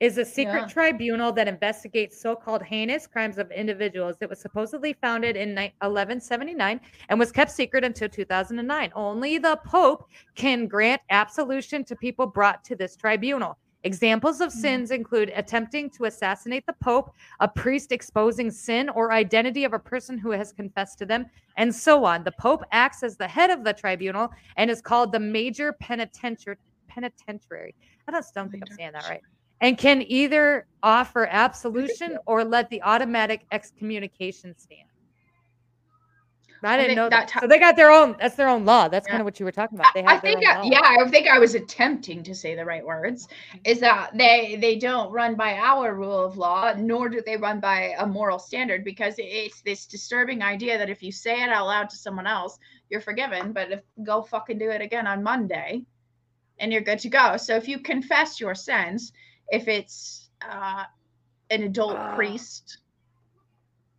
is 0.00 0.18
a 0.18 0.24
secret 0.24 0.60
Yeah. 0.60 0.66
tribunal 0.66 1.32
that 1.32 1.48
investigates 1.48 2.20
so-called 2.20 2.62
heinous 2.62 3.06
crimes 3.06 3.38
of 3.38 3.50
individuals. 3.50 4.16
It 4.20 4.28
was 4.28 4.38
supposedly 4.38 4.92
founded 4.92 5.36
in 5.36 5.54
1179 5.80 6.80
and 7.08 7.18
was 7.18 7.32
kept 7.32 7.50
secret 7.50 7.82
until 7.84 8.08
2009. 8.08 8.92
Only 8.94 9.38
the 9.38 9.58
Pope 9.64 10.08
can 10.34 10.66
grant 10.66 11.00
absolution 11.08 11.82
to 11.84 11.96
people 11.96 12.26
brought 12.26 12.62
to 12.64 12.76
this 12.76 12.94
tribunal. 12.96 13.56
Examples 13.86 14.40
of 14.40 14.48
Mhm. 14.48 14.60
sins 14.60 14.90
include 14.90 15.32
attempting 15.36 15.88
to 15.90 16.06
assassinate 16.06 16.66
the 16.66 16.74
Pope, 16.82 17.14
a 17.38 17.46
priest 17.46 17.92
exposing 17.92 18.50
sin 18.50 18.88
or 18.88 19.12
identity 19.12 19.62
of 19.62 19.72
a 19.74 19.78
person 19.78 20.18
who 20.18 20.32
has 20.32 20.52
confessed 20.52 20.98
to 20.98 21.06
them, 21.06 21.26
and 21.56 21.72
so 21.72 22.04
on. 22.04 22.24
The 22.24 22.32
Pope 22.32 22.64
acts 22.72 23.04
as 23.04 23.16
the 23.16 23.28
head 23.28 23.50
of 23.50 23.62
the 23.62 23.72
tribunal 23.72 24.28
and 24.56 24.70
is 24.72 24.82
called 24.82 25.12
the 25.12 25.20
major 25.20 25.72
penitentiary. 25.74 26.56
Penitentiary. 26.88 27.74
I 28.08 28.12
don't, 28.12 28.24
don't 28.34 28.50
think 28.50 28.64
I'm 28.68 28.76
saying 28.76 28.92
that 28.92 29.04
right. 29.04 29.22
And 29.60 29.78
can 29.78 30.02
either 30.02 30.66
offer 30.82 31.26
absolution 31.26 32.18
or 32.26 32.44
let 32.44 32.68
the 32.70 32.82
automatic 32.82 33.46
excommunication 33.52 34.56
stand. 34.56 34.88
I 36.62 36.74
I 36.74 36.76
didn't 36.76 36.88
think 36.88 36.96
know 36.96 37.08
that. 37.10 37.28
that 37.32 37.40
so 37.42 37.46
they 37.46 37.58
got 37.58 37.76
their 37.76 37.90
own. 37.90 38.16
That's 38.18 38.34
their 38.34 38.48
own 38.48 38.64
law. 38.64 38.88
That's 38.88 39.06
Yeah. 39.06 39.12
kind 39.12 39.20
of 39.20 39.24
what 39.26 39.38
you 39.38 39.44
were 39.46 39.52
talking 39.52 39.78
about. 39.78 39.92
They 39.94 40.02
I 40.04 40.14
have 40.14 40.22
their 40.22 40.32
think, 40.34 40.46
I, 40.46 40.62
yeah, 40.64 40.80
I 41.04 41.08
think 41.08 41.28
I 41.28 41.38
was 41.38 41.54
attempting 41.54 42.22
to 42.24 42.34
say 42.34 42.54
the 42.54 42.64
right 42.64 42.84
words. 42.84 43.28
Is 43.64 43.78
that 43.80 44.10
they 44.16 44.56
they 44.60 44.76
don't 44.76 45.10
run 45.12 45.34
by 45.34 45.54
our 45.58 45.94
rule 45.94 46.24
of 46.24 46.36
law, 46.36 46.72
nor 46.76 47.08
do 47.08 47.20
they 47.24 47.36
run 47.36 47.60
by 47.60 47.94
a 47.98 48.06
moral 48.06 48.38
standard, 48.38 48.84
because 48.84 49.14
it's 49.18 49.60
this 49.62 49.86
disturbing 49.86 50.42
idea 50.42 50.78
that 50.78 50.88
if 50.90 51.02
you 51.02 51.12
say 51.12 51.42
it 51.42 51.50
out 51.50 51.66
loud 51.66 51.90
to 51.90 51.96
someone 51.96 52.26
else, 52.26 52.58
you're 52.90 53.00
forgiven, 53.00 53.52
but 53.52 53.70
if 53.70 53.80
go 54.04 54.22
fucking 54.22 54.58
do 54.58 54.70
it 54.70 54.80
again 54.80 55.06
on 55.06 55.22
Monday, 55.22 55.82
and 56.58 56.72
you're 56.72 56.80
good 56.82 56.98
to 57.00 57.08
go. 57.10 57.36
So 57.36 57.54
if 57.56 57.68
you 57.68 57.78
confess 57.80 58.40
your 58.40 58.54
sins, 58.54 59.12
if 59.50 59.68
it's 59.68 60.30
uh, 60.48 60.84
an 61.50 61.62
adult 61.64 61.96
Ah. 61.96 62.14
priest 62.16 62.78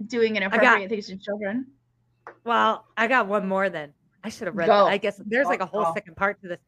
doing 0.08 0.34
got- 0.34 0.44
inappropriate 0.44 0.90
things 0.90 1.08
to 1.08 1.18
children, 1.18 1.68
Well, 2.44 2.86
I 2.98 3.08
got 3.08 3.28
one 3.28 3.48
more 3.48 3.70
then. 3.70 3.94
I 4.24 4.30
should 4.30 4.48
have 4.48 4.56
read 4.56 4.68
Go. 4.68 4.86
that. 4.86 4.92
I 4.92 4.98
guess 4.98 5.22
there's 5.26 5.48
like 5.48 5.62
a 5.62 5.66
whole 5.66 5.94
second 5.94 6.16
part 6.16 6.42
to 6.42 6.48
this. 6.48 6.60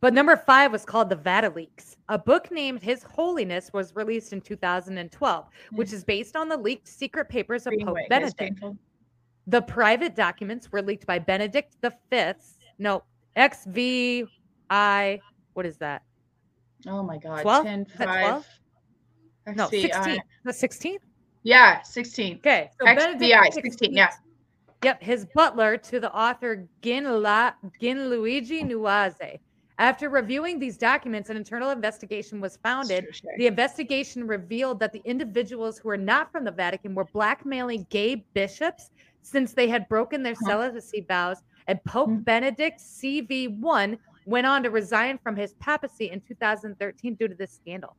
But 0.00 0.14
number 0.14 0.36
five 0.36 0.70
was 0.70 0.84
called 0.84 1.08
The 1.08 1.16
Vatileaks. 1.16 1.96
A 2.08 2.18
book 2.18 2.50
named 2.52 2.82
His 2.82 3.02
Holiness 3.02 3.70
was 3.72 3.96
released 3.96 4.32
in 4.32 4.40
2012, 4.40 5.44
hmm. 5.70 5.76
which 5.76 5.92
is 5.92 6.04
based 6.04 6.36
on 6.36 6.48
the 6.48 6.56
leaked 6.56 6.86
secret 6.86 7.28
papers 7.28 7.66
of 7.66 7.74
Pope 7.82 7.96
Benedict. 8.08 8.60
The 9.48 9.62
private 9.62 10.14
documents 10.14 10.70
were 10.70 10.82
leaked 10.82 11.06
by 11.06 11.18
Benedict 11.18 11.76
the 11.80 11.92
Fifth. 12.10 12.58
No, 12.78 13.02
XVI. 13.36 14.28
What 15.54 15.66
is 15.66 15.78
that? 15.78 16.02
Oh 16.86 17.02
my 17.02 17.18
god. 17.18 17.42
12? 17.42 17.64
10, 17.64 17.86
5. 17.86 18.06
12? 18.06 18.46
No, 19.56 19.68
16. 19.68 20.20
The 20.44 20.52
16th? 20.52 20.98
Yeah, 21.42 21.82
16. 21.82 22.36
Okay. 22.36 22.70
So 22.78 22.86
XVI, 22.86 23.18
Benedict 23.18 23.54
16, 23.54 23.92
yeah. 23.92 24.10
Yep, 24.84 25.02
his 25.02 25.26
butler 25.34 25.76
to 25.76 25.98
the 25.98 26.12
author 26.14 26.68
Ginla, 26.82 27.54
Ginluigi 27.82 28.62
Nuaze. 28.62 29.38
After 29.80 30.08
reviewing 30.08 30.58
these 30.58 30.76
documents, 30.76 31.30
an 31.30 31.36
internal 31.36 31.70
investigation 31.70 32.40
was 32.40 32.58
founded. 32.64 33.06
The 33.36 33.46
investigation 33.46 34.26
revealed 34.26 34.80
that 34.80 34.92
the 34.92 35.02
individuals 35.04 35.78
who 35.78 35.88
were 35.88 35.96
not 35.96 36.32
from 36.32 36.44
the 36.44 36.50
Vatican 36.50 36.94
were 36.94 37.04
blackmailing 37.12 37.86
gay 37.90 38.24
bishops 38.34 38.90
since 39.22 39.52
they 39.52 39.68
had 39.68 39.88
broken 39.88 40.22
their 40.22 40.34
celibacy 40.34 41.04
vows, 41.08 41.42
and 41.66 41.82
Pope 41.84 42.08
Hmm. 42.08 42.18
Benedict 42.18 42.80
CV1 42.80 43.98
went 44.26 44.46
on 44.46 44.62
to 44.62 44.70
resign 44.70 45.18
from 45.18 45.36
his 45.36 45.54
papacy 45.54 46.10
in 46.10 46.20
2013 46.22 47.14
due 47.14 47.28
to 47.28 47.34
this 47.34 47.52
scandal. 47.52 47.96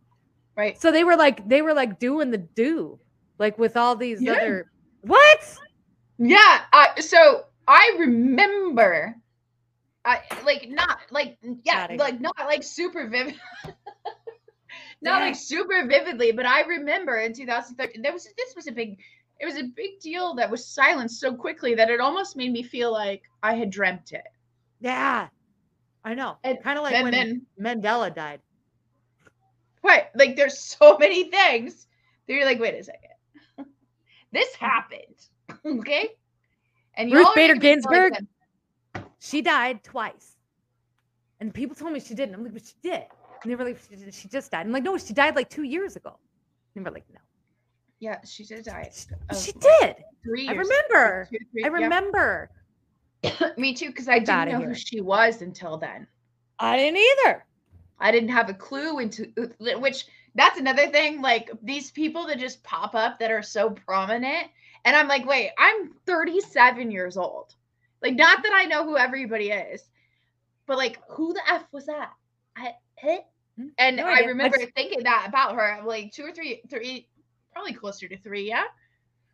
Right. 0.58 0.80
So 0.82 0.92
they 0.92 1.04
were 1.04 1.16
like 1.16 1.48
they 1.48 1.62
were 1.62 1.74
like 1.74 2.00
doing 2.00 2.32
the 2.32 2.40
do, 2.40 3.00
like 3.38 3.58
with 3.58 3.78
all 3.78 3.96
these 3.96 4.22
Yeah. 4.22 4.34
other 4.34 4.72
what? 5.02 5.58
Yeah. 6.20 6.62
I, 6.74 7.00
so 7.00 7.46
I 7.68 7.96
remember, 7.98 9.16
I 10.06 10.22
like 10.46 10.70
not 10.70 11.00
like 11.12 11.38
yeah, 11.64 11.88
like 11.98 12.20
not 12.20 12.36
like 12.38 12.64
super 12.64 13.08
vivid, 13.08 13.36
not 15.02 15.20
Yeah. 15.20 15.20
like 15.20 15.36
super 15.36 15.88
vividly, 15.88 16.32
but 16.32 16.46
I 16.46 16.62
remember 16.62 17.18
in 17.18 17.34
2013 17.34 18.02
there 18.02 18.14
was 18.14 18.28
this 18.38 18.56
was 18.56 18.68
a 18.68 18.72
big, 18.72 19.00
it 19.40 19.46
was 19.46 19.58
a 19.58 19.64
big 19.64 20.00
deal 20.00 20.36
that 20.36 20.52
was 20.52 20.66
silenced 20.66 21.20
so 21.20 21.34
quickly 21.34 21.76
that 21.76 21.90
it 21.90 22.00
almost 22.00 22.36
made 22.36 22.52
me 22.52 22.64
feel 22.64 22.92
like 22.92 23.24
I 23.42 23.56
had 23.56 23.70
dreamt 23.70 24.12
it. 24.12 24.24
Yeah, 24.82 25.28
I 26.04 26.14
know. 26.14 26.38
And- 26.44 26.62
kind 26.64 26.78
of 26.78 26.84
like 26.84 26.96
and 26.96 27.04
when 27.04 27.12
then- 27.12 27.82
Mandela 27.82 28.14
died. 28.14 28.42
Right. 29.84 30.08
Like 30.16 30.36
there's 30.36 30.58
so 30.60 30.98
many 30.98 31.30
things 31.32 31.88
that 32.28 32.34
you're 32.34 32.46
like, 32.46 32.60
wait 32.60 32.76
a 32.76 32.84
second. 32.84 33.10
this 34.32 34.50
mm-hmm. 34.56 34.66
happened. 34.66 35.16
Okay. 35.66 36.10
And 36.96 37.12
Ruth 37.14 37.34
Bader 37.36 37.54
like 37.54 37.62
Ginsburg? 37.62 38.14
She 39.20 39.42
died 39.42 39.84
twice, 39.84 40.36
and 41.40 41.54
people 41.54 41.76
told 41.76 41.94
me 41.94 42.00
she 42.00 42.14
didn't. 42.14 42.36
I'm 42.36 42.44
like, 42.44 42.54
but 42.54 42.66
she 42.66 42.74
did. 42.82 43.04
And 43.44 43.52
they 43.52 43.56
were 43.56 43.64
like, 43.66 43.80
she, 43.90 43.96
did- 43.96 44.14
she 44.14 44.28
just 44.28 44.52
died. 44.52 44.66
I'm 44.66 44.72
like, 44.72 44.84
no, 44.84 44.98
she 44.98 45.14
died 45.14 45.36
like 45.36 45.50
two 45.50 45.64
years 45.64 45.96
ago. 45.96 46.18
And 46.76 46.86
they 46.86 46.90
were 46.90 46.94
like, 46.94 47.06
no, 47.14 47.20
Yeah, 48.00 48.20
she 48.26 48.44
did 48.44 48.66
die. 48.66 48.90
she, 49.40 49.52
did. 49.54 49.96
Three 50.24 50.48
I 50.50 50.52
remember. 50.52 51.28
Two, 51.32 51.38
three- 51.52 51.64
I 51.64 51.68
yeah. 51.68 51.74
remember. 51.74 52.50
Me 53.58 53.74
too, 53.74 53.88
because 53.88 54.08
I 54.08 54.20
didn't 54.20 54.50
know 54.50 54.62
who 54.68 54.74
she 54.74 55.02
was 55.02 55.42
until 55.42 55.78
then. 55.78 56.08
I 56.60 56.78
didn't 56.78 57.00
either. 57.00 57.46
I 58.00 58.12
didn't 58.12 58.30
have 58.30 58.50
a 58.50 58.54
clue 58.54 59.00
into 59.00 59.32
uh, 59.38 59.80
which 59.80 60.06
that's 60.36 60.60
another 60.60 60.88
thing. 60.88 61.22
Like 61.22 61.52
these 61.62 61.92
people 61.92 62.28
that 62.28 62.40
just 62.40 62.64
pop 62.64 62.96
up 62.96 63.20
that 63.20 63.32
are 63.32 63.42
so 63.42 63.70
prominent. 63.72 64.48
And 64.86 64.96
I'm 64.96 65.08
like, 65.08 65.26
wait, 65.26 65.52
I'm 65.58 65.92
37 66.06 66.92
years 66.92 67.18
old. 67.18 67.54
Like, 68.02 68.16
not 68.16 68.44
that 68.44 68.54
I 68.54 68.66
know 68.66 68.84
who 68.86 68.98
everybody 68.98 69.50
is, 69.52 69.90
but 70.66 70.78
like, 70.78 71.00
who 71.10 71.34
the 71.34 71.42
F 71.50 71.64
was 71.72 71.86
that? 71.88 72.12
I, 72.56 72.74
eh? 73.04 73.20
Hmm, 73.58 73.68
And 73.78 73.98
no 73.98 74.06
I 74.06 74.22
remember 74.22 74.58
thinking 74.76 75.04
that 75.04 75.26
about 75.28 75.56
her 75.56 75.82
like 75.86 76.12
two 76.14 76.24
or 76.24 76.32
three, 76.32 76.62
three, 76.70 77.08
probably 77.52 77.74
closer 77.74 78.08
to 78.08 78.18
three, 78.20 78.48
yeah, 78.48 78.64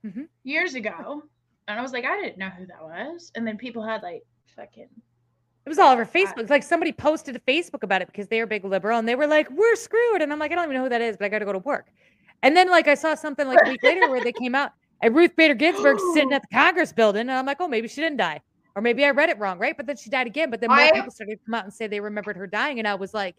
Mhm. 0.04 0.28
years 0.44 0.76
ago. 0.76 1.24
And 1.68 1.80
I 1.80 1.82
was 1.82 1.94
like, 1.94 2.06
I 2.06 2.20
didn't 2.22 2.38
know 2.38 2.50
who 2.50 2.66
that 2.68 2.82
was. 2.82 3.32
And 3.36 3.46
then 3.48 3.58
people 3.58 3.84
had 3.84 4.02
like 4.04 4.24
fucking 4.56 4.90
It 5.66 5.70
was 5.70 5.80
all 5.80 5.92
over 5.92 6.06
Facebook. 6.06 6.50
Like 6.50 6.64
somebody 6.64 6.92
posted 6.92 7.34
to 7.36 7.40
Facebook 7.42 7.84
about 7.84 8.02
it 8.02 8.08
because 8.08 8.28
they 8.28 8.40
were 8.40 8.46
big 8.46 8.64
liberal 8.66 9.00
and 9.00 9.08
they 9.08 9.16
were 9.16 9.26
like, 9.28 9.50
we're 9.50 9.76
screwed. 9.76 10.22
And 10.22 10.32
I'm 10.32 10.40
like, 10.40 10.52
I 10.52 10.56
don't 10.56 10.66
even 10.66 10.76
know 10.76 10.84
who 10.84 10.90
that 10.90 11.02
is, 11.02 11.18
but 11.18 11.26
I 11.26 11.30
got 11.30 11.40
to 11.40 11.46
go 11.46 11.54
to 11.54 11.60
work. 11.60 11.88
And 12.44 12.56
then 12.56 12.70
like 12.70 12.88
I 12.88 12.94
saw 12.96 13.16
something 13.16 13.48
like 13.48 13.62
a 13.64 13.66
week 13.66 13.82
later 13.84 14.08
where 14.08 14.22
they 14.22 14.32
came 14.34 14.54
out 14.56 14.72
and 15.02 15.16
Ruth 15.16 15.36
Bader 15.36 15.54
Ginsburg 15.56 16.00
sitting 16.14 16.32
at 16.34 16.42
the 16.50 16.56
Congress 16.56 16.92
building. 16.94 17.22
And 17.22 17.32
I'm 17.32 17.46
like, 17.46 17.58
oh, 17.60 17.68
maybe 17.68 17.88
she 17.88 18.02
didn't 18.02 18.18
die. 18.18 18.42
Or 18.76 18.82
maybe 18.82 19.06
I 19.06 19.12
read 19.12 19.30
it 19.30 19.38
wrong, 19.40 19.58
right? 19.58 19.76
But 19.78 19.86
then 19.86 19.96
she 19.98 20.10
died 20.10 20.28
again. 20.28 20.50
But 20.50 20.60
then 20.62 20.70
more 20.70 20.80
I- 20.80 20.92
people 20.92 21.12
started 21.12 21.38
to 21.40 21.46
come 21.46 21.54
out 21.54 21.64
and 21.66 21.74
say 21.74 21.88
they 21.88 22.00
remembered 22.00 22.36
her 22.38 22.48
dying. 22.48 22.80
And 22.80 22.88
I 22.88 22.96
was 22.96 23.14
like, 23.14 23.36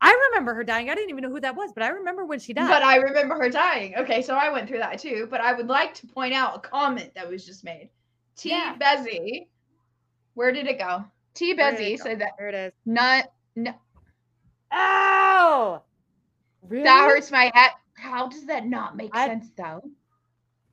I 0.00 0.12
remember 0.30 0.52
her 0.54 0.64
dying. 0.64 0.90
I 0.90 0.94
didn't 0.94 1.10
even 1.10 1.22
know 1.22 1.30
who 1.30 1.40
that 1.40 1.54
was, 1.54 1.72
but 1.72 1.82
I 1.84 1.88
remember 1.88 2.24
when 2.26 2.38
she 2.40 2.52
died. 2.52 2.68
But 2.68 2.82
I 2.82 2.96
remember 2.96 3.36
her 3.36 3.48
dying. 3.48 3.94
Okay, 3.96 4.22
so 4.22 4.34
I 4.34 4.50
went 4.50 4.68
through 4.68 4.78
that 4.80 4.98
too. 4.98 5.28
But 5.30 5.40
I 5.40 5.52
would 5.54 5.68
like 5.68 5.94
to 5.94 6.06
point 6.08 6.34
out 6.34 6.56
a 6.56 6.58
comment 6.58 7.12
that 7.14 7.28
was 7.30 7.46
just 7.46 7.64
made. 7.64 7.90
T 8.36 8.50
Yeah. 8.50 8.74
Bezzy, 8.78 9.46
where 10.34 10.50
did 10.52 10.66
it 10.66 10.78
go? 10.78 11.04
T 11.34 11.54
Bezzy 11.56 11.96
said 11.98 12.18
that 12.20 12.32
there 12.38 12.48
it 12.48 12.54
is. 12.54 12.72
not 12.84 13.26
no, 13.56 13.72
Oh, 14.72 15.82
really? 16.68 16.82
that 16.84 17.08
hurts 17.08 17.30
my 17.30 17.50
head. 17.54 17.70
How 17.94 18.28
does 18.28 18.46
that 18.46 18.66
not 18.66 18.96
make 18.96 19.10
I- 19.14 19.26
sense 19.28 19.46
though? 19.56 19.82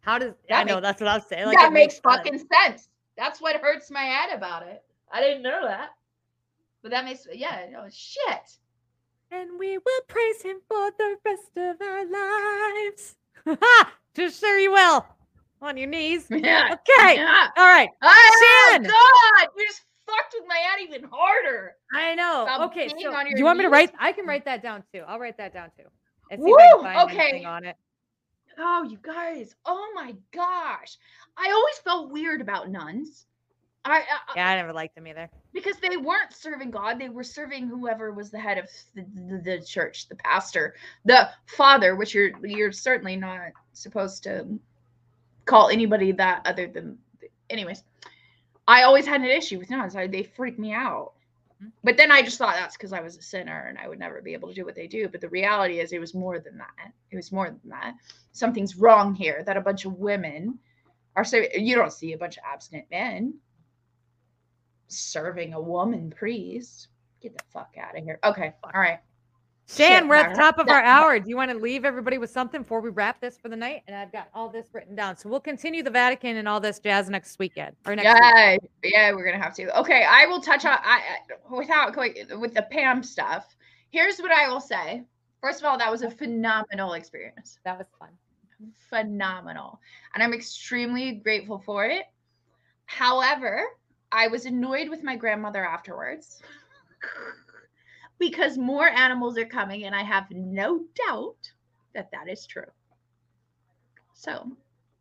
How 0.01 0.17
does 0.17 0.33
That 0.49 0.59
I 0.61 0.63
know 0.63 0.75
makes- 0.75 0.81
that's 0.83 1.01
what 1.01 1.07
I 1.09 1.15
was 1.15 1.25
saying. 1.27 1.45
Like 1.45 1.57
that 1.57 1.67
it 1.67 1.73
makes 1.73 1.95
sense. 1.95 2.03
fucking 2.03 2.39
sense. 2.53 2.89
That's 3.17 3.39
what 3.41 3.55
hurts 3.57 3.91
my 3.91 4.01
head 4.03 4.35
about 4.35 4.63
it. 4.63 4.83
I 5.11 5.21
didn't 5.21 5.43
know 5.43 5.61
that. 5.67 5.89
But 6.81 6.91
that 6.91 7.05
makes 7.05 7.27
yeah, 7.31 7.67
no 7.71 7.87
shit. 7.91 8.57
and 9.29 9.59
we 9.59 9.77
will 9.77 10.01
praise 10.07 10.41
him 10.41 10.57
for 10.67 10.91
the 10.97 11.17
rest 11.23 11.51
of 11.55 11.79
our 11.81 12.05
lives. 12.05 13.15
Just 14.15 14.39
sure 14.39 14.57
you 14.57 14.71
will. 14.71 15.05
On 15.61 15.77
your 15.77 15.87
knees. 15.87 16.25
Yeah. 16.31 16.73
Okay. 16.73 17.15
Yeah. 17.17 17.47
All 17.55 17.67
right. 17.67 17.89
Oh 18.01 18.67
Shan! 18.71 18.83
God, 18.83 19.47
you 19.55 19.67
just 19.67 19.83
fucked 20.07 20.33
with 20.39 20.47
my 20.47 20.55
head 20.57 20.79
even 20.81 21.07
harder. 21.11 21.75
I 21.93 22.15
know. 22.15 22.45
Stop 22.47 22.71
okay. 22.71 22.87
So 22.89 22.95
on 23.13 23.25
do 23.25 23.29
your 23.29 23.37
you 23.37 23.45
want 23.45 23.59
me 23.59 23.65
to 23.65 23.69
write? 23.69 23.91
I 23.99 24.11
can 24.11 24.25
write 24.25 24.43
that 24.45 24.63
down 24.63 24.83
too. 24.91 25.03
I'll 25.07 25.19
write 25.19 25.37
that 25.37 25.53
down 25.53 25.69
too. 25.77 25.83
And 26.31 26.41
see 26.41 26.49
if 26.49 26.57
I 26.59 26.75
Woo, 26.75 26.81
can 26.83 26.93
find 26.93 27.11
okay. 27.11 27.29
anything 27.29 27.45
on 27.45 27.63
it. 27.65 27.75
Oh, 28.57 28.83
you 28.83 28.97
guys. 29.01 29.55
Oh 29.65 29.91
my 29.95 30.15
gosh. 30.33 30.97
I 31.37 31.51
always 31.51 31.77
felt 31.83 32.11
weird 32.11 32.41
about 32.41 32.69
nuns. 32.69 33.25
I, 33.83 33.99
I 34.01 34.03
Yeah, 34.35 34.49
I 34.49 34.55
never 34.55 34.73
liked 34.73 34.95
them 34.95 35.07
either. 35.07 35.29
because 35.53 35.77
they 35.77 35.97
weren't 35.97 36.33
serving 36.33 36.69
God, 36.69 36.99
they 36.99 37.09
were 37.09 37.23
serving 37.23 37.67
whoever 37.67 38.11
was 38.11 38.29
the 38.29 38.39
head 38.39 38.57
of 38.59 38.69
the, 38.95 39.05
the, 39.15 39.37
the 39.57 39.65
church, 39.65 40.07
the 40.07 40.15
pastor, 40.15 40.75
the 41.05 41.29
father, 41.47 41.95
which 41.95 42.13
you're 42.13 42.31
you're 42.45 42.71
certainly 42.71 43.15
not 43.15 43.39
supposed 43.73 44.23
to 44.23 44.59
call 45.45 45.69
anybody 45.69 46.11
that 46.11 46.41
other 46.45 46.67
than 46.67 46.97
anyways. 47.49 47.83
I 48.67 48.83
always 48.83 49.07
had 49.07 49.21
an 49.21 49.27
issue 49.27 49.57
with 49.57 49.71
nuns. 49.71 49.95
I, 49.95 50.05
they 50.07 50.23
freaked 50.23 50.59
me 50.59 50.73
out. 50.73 51.13
Mhm. 51.61 51.71
But 51.83 51.97
then 51.97 52.11
I 52.11 52.21
just 52.21 52.37
thought 52.37 52.55
that's 52.55 52.77
because 52.77 52.93
I 52.93 53.01
was 53.01 53.17
a 53.17 53.21
sinner 53.21 53.67
and 53.67 53.77
I 53.77 53.87
would 53.87 53.99
never 53.99 54.21
be 54.21 54.33
able 54.33 54.49
to 54.49 54.53
do 54.55 54.65
what 54.65 54.75
they 54.75 54.87
do. 54.87 55.07
But 55.07 55.21
the 55.21 55.29
reality 55.29 55.79
is, 55.79 55.91
it 55.93 55.99
was 55.99 56.13
more 56.13 56.39
than 56.39 56.57
that. 56.57 56.91
It 57.11 57.15
was 57.15 57.31
more 57.31 57.49
than 57.49 57.69
that. 57.69 57.95
Something's 58.31 58.75
wrong 58.75 59.13
here. 59.13 59.43
That 59.43 59.57
a 59.57 59.61
bunch 59.61 59.85
of 59.85 59.93
women 59.93 60.59
are 61.15 61.23
so 61.25 61.43
you 61.55 61.75
don't 61.75 61.93
see 61.93 62.13
a 62.13 62.17
bunch 62.17 62.37
of 62.37 62.43
abstinent 62.45 62.89
men 62.89 63.39
serving 64.87 65.53
a 65.53 65.61
woman 65.61 66.09
priest. 66.09 66.87
Get 67.21 67.37
the 67.37 67.43
fuck 67.51 67.75
out 67.77 67.97
of 67.97 68.03
here. 68.03 68.19
Okay. 68.23 68.53
All 68.63 68.79
right. 68.79 68.99
Shan, 69.73 70.01
Shit, 70.01 70.09
we're 70.09 70.15
at 70.15 70.33
the 70.33 70.39
top 70.39 70.57
of 70.59 70.67
our 70.67 70.81
hour. 70.81 71.17
Do 71.17 71.29
you 71.29 71.37
want 71.37 71.49
to 71.51 71.57
leave 71.57 71.85
everybody 71.85 72.17
with 72.17 72.29
something 72.29 72.61
before 72.61 72.81
we 72.81 72.89
wrap 72.89 73.21
this 73.21 73.37
for 73.37 73.47
the 73.47 73.55
night? 73.55 73.83
And 73.87 73.95
I've 73.95 74.11
got 74.11 74.27
all 74.33 74.49
this 74.49 74.67
written 74.73 74.95
down. 74.95 75.15
So 75.15 75.29
we'll 75.29 75.39
continue 75.39 75.81
the 75.81 75.89
Vatican 75.89 76.35
and 76.35 76.47
all 76.47 76.59
this 76.59 76.79
jazz 76.79 77.09
next 77.09 77.39
weekend 77.39 77.75
or 77.85 77.95
next. 77.95 78.05
Yeah, 78.05 78.57
yeah, 78.83 79.11
we're 79.13 79.23
gonna 79.23 79.41
have 79.41 79.55
to. 79.55 79.79
Okay, 79.79 80.03
I 80.03 80.25
will 80.25 80.41
touch 80.41 80.65
on 80.65 80.77
I- 80.83 81.01
without 81.49 81.93
going 81.93 82.15
with 82.37 82.53
the 82.53 82.63
Pam 82.63 83.01
stuff. 83.01 83.55
Here's 83.91 84.19
what 84.19 84.31
I 84.31 84.49
will 84.49 84.59
say. 84.59 85.03
First 85.39 85.61
of 85.61 85.65
all, 85.65 85.77
that 85.77 85.89
was 85.89 86.01
a 86.01 86.11
phenomenal 86.11 86.93
experience. 86.93 87.57
That 87.63 87.77
was 87.77 87.87
fun. 87.97 88.09
Phenomenal, 88.89 89.79
and 90.13 90.21
I'm 90.21 90.33
extremely 90.33 91.13
grateful 91.13 91.59
for 91.59 91.85
it. 91.85 92.03
However, 92.85 93.63
I 94.11 94.27
was 94.27 94.45
annoyed 94.45 94.89
with 94.89 95.01
my 95.01 95.15
grandmother 95.15 95.65
afterwards 95.65 96.41
because 98.21 98.57
more 98.57 98.87
animals 98.87 99.37
are 99.37 99.45
coming, 99.45 99.83
and 99.83 99.93
I 99.93 100.03
have 100.03 100.25
no 100.31 100.79
doubt 101.07 101.35
that 101.93 102.09
that 102.13 102.29
is 102.29 102.45
true. 102.45 102.63
So, 104.13 104.49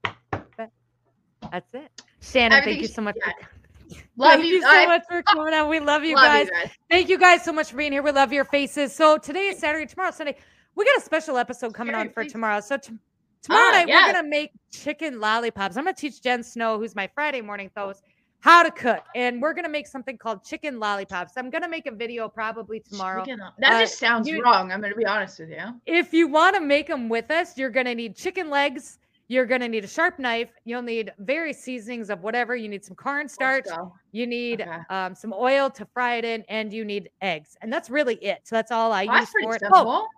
That's 0.02 1.66
it. 1.74 2.02
Shannon, 2.20 2.62
thank 2.64 2.80
you 2.80 2.88
so 2.88 3.02
much. 3.02 3.16
yeah. 3.24 3.32
For, 3.32 3.96
love 4.16 4.32
thank 4.32 4.44
you. 4.44 4.54
you 4.56 4.62
so 4.62 4.68
I 4.68 4.86
much 4.86 5.02
for 5.08 5.22
coming 5.22 5.54
on. 5.54 5.68
We 5.68 5.80
love 5.80 6.04
you 6.04 6.14
love 6.16 6.24
guys. 6.24 6.46
you 6.46 6.52
guys. 6.52 6.70
Thank 6.90 7.08
you 7.08 7.18
guys 7.18 7.44
so 7.44 7.52
much 7.52 7.70
for 7.70 7.76
being 7.76 7.92
here. 7.92 8.02
We 8.02 8.10
love 8.12 8.32
your 8.32 8.44
faces. 8.44 8.94
So 8.94 9.18
today 9.18 9.48
is 9.48 9.58
Saturday. 9.58 9.86
Tomorrow 9.86 10.10
Sunday. 10.12 10.36
We 10.76 10.84
got 10.84 10.98
a 10.98 11.00
special 11.00 11.36
episode 11.38 11.74
coming 11.74 11.94
Scary, 11.94 12.08
on 12.08 12.14
for 12.14 12.22
please. 12.22 12.32
tomorrow. 12.32 12.60
So 12.60 12.76
t- 12.76 12.92
tomorrow 13.42 13.68
Ah, 13.68 13.72
night 13.78 13.88
yes. 13.88 14.06
we're 14.06 14.12
gonna 14.14 14.28
make 14.28 14.52
chicken 14.70 15.18
lollipops. 15.18 15.76
I'm 15.76 15.84
gonna 15.84 15.94
teach 15.94 16.22
Jen 16.22 16.42
Snow, 16.42 16.78
who's 16.78 16.94
my 16.94 17.08
Friday 17.14 17.40
morning 17.40 17.70
host, 17.76 18.02
how 18.40 18.62
to 18.62 18.70
cook, 18.70 19.02
and 19.14 19.40
we're 19.40 19.52
gonna 19.52 19.68
make 19.68 19.86
something 19.86 20.16
called 20.16 20.42
chicken 20.44 20.78
lollipops. 20.80 21.34
I'm 21.36 21.50
gonna 21.50 21.68
make 21.68 21.86
a 21.86 21.90
video 21.92 22.28
probably 22.28 22.80
tomorrow. 22.80 23.24
Chicken- 23.24 23.40
That 23.58 23.74
Uh, 23.74 23.80
just 23.80 23.98
sounds 23.98 24.26
you- 24.28 24.42
wrong. 24.42 24.72
I'm 24.72 24.80
gonna 24.80 24.94
be 24.94 25.04
honest 25.06 25.38
with 25.40 25.50
you. 25.50 25.80
If 25.86 26.12
you 26.14 26.26
want 26.28 26.54
to 26.56 26.60
make 26.60 26.86
them 26.86 27.08
with 27.08 27.30
us, 27.30 27.56
you're 27.58 27.70
gonna 27.70 27.94
need 27.94 28.16
chicken 28.16 28.48
legs. 28.50 28.98
You're 29.28 29.46
gonna 29.46 29.68
need 29.68 29.84
a 29.84 29.86
sharp 29.86 30.18
knife. 30.18 30.50
You'll 30.64 30.82
need 30.82 31.12
various 31.18 31.60
seasonings 31.62 32.10
of 32.10 32.22
whatever. 32.22 32.56
You 32.56 32.68
need 32.68 32.84
some 32.84 32.96
cornstarch. 32.96 33.66
You 34.10 34.26
need 34.26 34.62
Okay. 34.62 34.78
um, 34.90 35.14
some 35.14 35.32
oil 35.32 35.70
to 35.70 35.84
fry 35.86 36.14
it 36.16 36.24
in, 36.24 36.42
and 36.48 36.72
you 36.72 36.84
need 36.84 37.10
eggs, 37.20 37.56
and 37.60 37.72
that's 37.72 37.90
really 37.90 38.16
it. 38.16 38.40
So 38.44 38.56
that's 38.56 38.72
all 38.72 38.90
I 38.92 39.04
Well, 39.04 39.20
use 39.20 39.30
for 39.30 39.54
it. 39.54 39.60
simple. 39.60 39.84
Oh, 39.88 40.08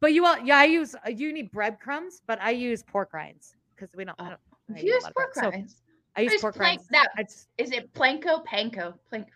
but 0.00 0.12
you 0.12 0.26
all, 0.26 0.38
yeah, 0.40 0.58
I 0.58 0.64
use 0.64 0.94
uh, 0.96 1.08
you 1.08 1.32
need 1.32 1.50
breadcrumbs, 1.50 2.20
but 2.26 2.38
I 2.42 2.50
use 2.50 2.82
pork 2.82 3.14
rinds 3.14 3.56
because 3.74 3.94
we 3.96 4.04
don't. 4.04 4.20
I 4.20 4.32
Oh, 4.32 4.36
don't 4.74 4.82
You 4.84 4.94
use 4.94 5.04
pork 5.16 5.32
bread. 5.32 5.44
So 5.44 5.50
rinds. 5.50 5.80
I 6.18 6.22
use 6.22 6.32
There's 6.32 6.40
pork 6.42 6.56
plank- 6.56 6.80
rinds. 6.80 6.88
that- 7.16 7.34
Is 7.58 7.70
it 7.70 7.92
planko? 7.94 8.44
Panko. 8.44 8.94
Plank. 9.08 9.28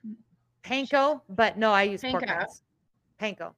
panko, 0.64 1.20
but 1.28 1.57
no, 1.57 1.72
I 1.72 1.85
use 1.85 2.03
pork 2.03 2.22
Panko. 2.24 2.39
rinds. 2.39 2.62
Panko, 3.20 3.55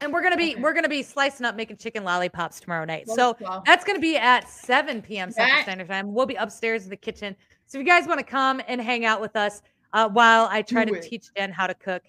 and 0.00 0.12
we're 0.12 0.22
gonna 0.22 0.36
be 0.36 0.52
Okay. 0.52 0.60
we're 0.60 0.72
gonna 0.72 0.88
be 0.88 1.02
slicing 1.02 1.46
up 1.46 1.54
making 1.54 1.76
chicken 1.76 2.02
lollipops 2.04 2.58
tomorrow 2.60 2.84
night. 2.84 3.08
So 3.08 3.34
go. 3.34 3.62
that's 3.64 3.84
going 3.84 3.96
to 3.96 4.00
be 4.00 4.16
at 4.16 4.48
7 4.48 5.00
p.m. 5.02 5.30
Central 5.30 5.62
Standard 5.62 5.88
Time. 5.88 6.12
We'll 6.12 6.26
be 6.26 6.34
upstairs 6.34 6.84
in 6.84 6.90
the 6.90 6.96
kitchen. 6.96 7.36
So 7.66 7.78
if 7.78 7.84
you 7.86 7.90
guys 7.92 8.06
want 8.08 8.18
to 8.18 8.24
come 8.26 8.60
and 8.66 8.80
hang 8.80 9.04
out 9.04 9.20
with 9.20 9.36
us 9.36 9.62
uh, 9.92 10.08
while 10.08 10.48
I 10.50 10.62
try 10.62 10.84
Do 10.84 10.92
to 10.94 10.98
it. 10.98 11.02
teach 11.08 11.26
Jen 11.36 11.52
how 11.52 11.66
to 11.68 11.74
cook, 11.74 12.02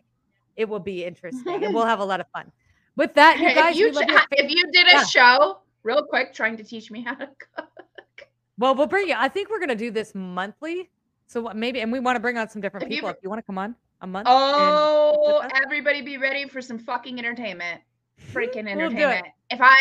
it 0.56 0.68
will 0.68 0.80
be 0.80 1.04
interesting 1.06 1.64
and 1.64 1.74
we'll 1.76 1.86
have 1.86 2.00
a 2.00 2.06
lot 2.06 2.20
of 2.22 2.28
fun. 2.34 2.52
With 2.95 3.14
that, 3.16 3.38
you 3.39 3.54
guys, 3.54 3.76
if, 3.76 3.80
you 3.80 3.91
ch- 3.93 4.26
if 4.32 4.50
you 4.52 4.72
did 4.72 4.88
a 4.88 4.91
Yeah. 4.91 5.04
show 5.06 5.60
real 5.84 6.04
quick 6.06 6.34
trying 6.34 6.58
to 6.58 6.64
teach 6.64 6.89
me 6.91 7.02
how 7.04 7.14
to 7.16 7.28
cook, 7.56 7.70
well, 8.60 8.76
we'll 8.76 8.88
bring 8.88 9.07
you. 9.07 9.16
I 9.18 9.28
think 9.30 9.49
we're 9.49 9.57
going 9.60 9.70
to 9.70 9.76
do 9.76 9.89
this 9.89 10.14
monthly. 10.14 10.89
So 11.28 11.41
what- 11.41 11.55
maybe, 11.55 11.82
and 11.82 11.91
we 11.91 11.99
want 11.99 12.16
to 12.16 12.20
bring 12.20 12.38
on 12.38 12.49
some 12.49 12.62
different 12.62 12.84
If 12.86 12.89
people. 12.89 13.10
ever- 13.10 13.18
If 13.18 13.24
you 13.24 13.30
want 13.30 13.39
to 13.39 13.43
come 13.45 13.57
on 13.57 13.76
a 14.01 14.07
month. 14.07 14.28
oh, 14.30 15.47
everybody 15.64 16.01
be 16.01 16.18
ready 16.18 16.47
for 16.47 16.62
some 16.62 16.78
fucking 16.80 17.18
entertainment. 17.20 17.82
Freaking 18.34 18.66
We'll 18.66 18.86
entertainment. 18.86 19.28
If 19.49 19.60
I, 19.62 19.76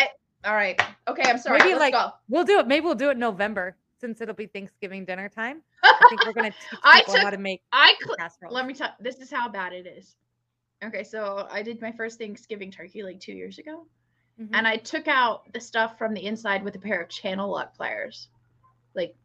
all 0.45 0.55
right, 0.55 0.81
okay, 1.07 1.29
I'm 1.29 1.37
sorry. 1.37 1.59
Maybe 1.59 1.69
Let's 1.71 1.79
like- 1.79 1.93
go. 1.93 2.11
We'll 2.29 2.45
do 2.45 2.59
it. 2.59 2.67
Maybe 2.67 2.85
we'll 2.85 2.95
do 2.95 3.09
it 3.09 3.13
in 3.13 3.19
November 3.19 3.75
since 3.99 4.21
it'll 4.21 4.35
be 4.35 4.45
Thanksgiving 4.47 5.03
dinner 5.05 5.27
time. 5.27 5.61
I 5.83 6.05
think 6.09 6.25
we're 6.25 6.33
going 6.33 6.51
to 6.51 6.57
teach 6.57 6.79
I 6.83 7.01
people 7.01 7.17
how 7.19 7.29
to 7.31 7.37
make 7.37 7.61
I 7.73 7.95
cl- 8.03 8.15
casseroles. 8.15 8.53
let 8.53 8.65
me 8.65 8.73
tell. 8.73 8.93
This 8.99 9.17
is 9.19 9.29
how 9.31 9.49
bad 9.49 9.73
it 9.73 9.85
is. 9.87 10.15
Okay, 10.83 11.03
so 11.03 11.47
I 11.51 11.61
did 11.61 11.81
my 11.81 11.91
first 11.91 12.17
Thanksgiving 12.17 12.71
turkey 12.71 13.03
like 13.03 13.19
two 13.19 13.33
years 13.33 13.57
ago. 13.59 13.85
Mhm. 14.39 14.51
and 14.53 14.65
I 14.65 14.77
took 14.77 15.09
out 15.09 15.51
the 15.51 15.59
stuff 15.59 15.97
from 15.97 16.13
the 16.13 16.25
inside 16.25 16.63
with 16.63 16.73
a 16.75 16.79
pair 16.79 17.01
of 17.01 17.09
channel 17.09 17.51
lock 17.51 17.75
pliers, 17.75 18.29
like 18.95 19.15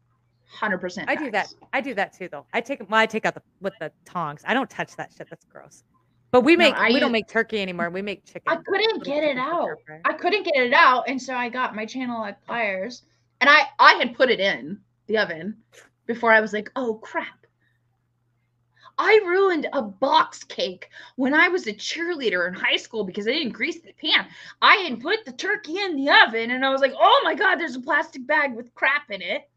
hundred 0.47 0.79
percent. 0.79 1.09
I 1.09 1.15
do 1.15 1.31
that. 1.31 1.53
I 1.73 1.81
do 1.81 1.93
that 1.93 2.13
too, 2.13 2.29
though. 2.31 2.45
I 2.53 2.61
take 2.61 2.89
well, 2.89 2.99
I 2.99 3.05
take 3.05 3.25
out 3.25 3.33
the 3.33 3.41
with 3.61 3.73
the 3.79 3.91
tongs. 4.05 4.41
I 4.45 4.53
don't 4.53 4.69
touch 4.69 4.95
that 4.95 5.11
shit. 5.17 5.29
That's 5.29 5.45
gross. 5.45 5.83
But 6.31 6.41
we 6.41 6.55
No, 6.55 6.65
make 6.65 6.75
I 6.75 6.89
we 6.89 6.99
don't 6.99 7.11
make 7.11 7.27
turkey 7.27 7.61
anymore. 7.61 7.89
We 7.89 8.01
make 8.01 8.25
chicken. 8.25 8.43
I 8.47 8.57
couldn't 8.57 9.03
get 9.03 9.23
it 9.23 9.37
out. 9.37 9.69
I 10.03 10.13
couldn't 10.13 10.43
get 10.43 10.57
it 10.57 10.73
out, 10.73 11.05
and 11.07 11.21
so 11.21 11.33
I 11.33 11.49
got 11.49 11.75
my 11.75 11.85
channel 11.85 12.19
lock 12.19 12.43
pliers, 12.45 13.03
and 13.41 13.49
I 13.49 13.63
I 13.79 13.93
had 13.93 14.15
put 14.15 14.29
it 14.29 14.39
in 14.39 14.79
the 15.07 15.17
oven 15.17 15.57
before 16.05 16.31
I 16.31 16.41
was 16.41 16.53
like, 16.53 16.71
oh 16.75 16.95
crap. 16.95 17.45
I 18.97 19.19
ruined 19.25 19.67
a 19.73 19.81
box 19.81 20.43
cake 20.45 20.89
when 21.17 21.33
I 21.33 21.49
was 21.49 21.67
a 21.67 21.73
cheerleader 21.73 22.47
in 22.47 22.53
high 22.53 22.77
school 22.77 23.03
because 23.03 23.27
I 23.27 23.31
didn't 23.31 23.51
grease 23.51 23.81
the 23.81 23.91
pan. 23.91 24.25
I 24.61 24.75
had 24.75 25.01
put 25.01 25.25
the 25.25 25.33
turkey 25.33 25.79
in 25.79 25.97
the 25.97 26.09
oven 26.25 26.51
and 26.51 26.65
I 26.65 26.69
was 26.69 26.79
like, 26.79 26.93
oh 26.97 27.21
my 27.25 27.35
God, 27.35 27.57
there's 27.57 27.75
a 27.75 27.81
plastic 27.81 28.25
bag 28.25 28.55
with 28.55 28.73
crap 28.73 29.11
in 29.11 29.21
it. 29.21 29.49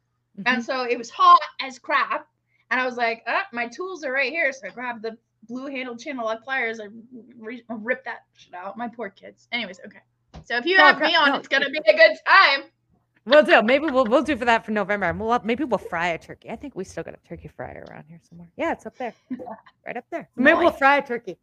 And 0.47 0.59
Mhm. 0.59 0.65
so 0.65 0.83
it 0.85 0.97
was 0.99 1.11
hot 1.11 1.41
as 1.61 1.79
crap. 1.79 2.27
And 2.71 2.81
I 2.81 2.85
was 2.87 2.97
like, 2.97 3.23
oh, 3.27 3.43
my 3.53 3.67
tools 3.67 4.05
are 4.05 4.13
right 4.13 4.31
here. 4.31 4.53
So 4.53 4.67
I 4.67 4.71
grabbed 4.71 5.03
the 5.03 5.17
blue 5.49 5.67
handled 5.67 6.01
channel 6.01 6.25
lock 6.27 6.45
pliers. 6.45 6.81
I 6.81 6.89
re- 7.39 7.65
ripped 7.69 8.05
that 8.05 8.25
shit 8.35 8.55
out. 8.55 8.77
My 8.77 8.89
poor 8.89 9.09
kids. 9.11 9.49
Anyways, 9.53 9.81
okay. 9.87 10.01
So 10.45 10.57
if 10.57 10.67
you 10.67 10.77
No, 10.77 10.85
have 10.85 11.01
me 11.01 11.15
on, 11.17 11.29
no. 11.31 11.35
it's 11.37 11.49
going 11.49 11.63
to 11.63 11.71
be 11.71 11.79
a 11.87 11.97
good 11.97 12.17
time. 12.27 12.65
We'll 13.25 13.43
do. 13.43 13.61
Maybe 13.63 13.87
we'll 13.87 14.07
we'll 14.07 14.23
do 14.23 14.37
for 14.37 14.47
that 14.47 14.65
for 14.65 14.71
November. 14.73 15.07
And 15.07 15.21
we'll 15.21 15.39
maybe 15.45 15.65
we'll 15.65 15.77
fry 15.79 16.09
a 16.09 16.19
turkey. 16.19 16.49
I 16.51 16.57
think 16.57 16.75
we 16.75 16.85
still 16.85 17.03
got 17.05 17.13
a 17.15 17.29
turkey 17.29 17.49
fryer 17.49 17.85
around 17.91 18.05
here 18.09 18.21
somewhere. 18.27 18.49
Yeah, 18.57 18.73
it's 18.73 18.87
up 18.87 18.97
there, 18.97 19.13
right 19.87 19.97
up 19.99 20.05
there. 20.11 20.31
Maybe 20.37 20.57
we'll 20.59 20.71
fry 20.71 20.97
a 20.99 21.07
turkey. 21.07 21.37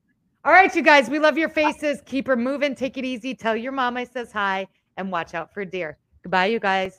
All 0.43 0.51
right, 0.51 0.73
you 0.75 0.81
guys. 0.81 1.09
We 1.11 1.19
love 1.19 1.37
your 1.37 1.49
faces. 1.49 2.01
Keep 2.05 2.25
her 2.27 2.35
moving. 2.35 2.73
Take 2.75 2.97
it 2.97 3.05
easy. 3.05 3.35
Tell 3.35 3.55
your 3.55 3.71
mom 3.71 3.97
I 3.97 4.05
says 4.05 4.31
hi, 4.31 4.67
and 4.97 5.11
watch 5.11 5.35
out 5.35 5.53
for 5.53 5.63
deer. 5.65 5.97
Goodbye, 6.23 6.47
you 6.47 6.59
guys. 6.59 6.95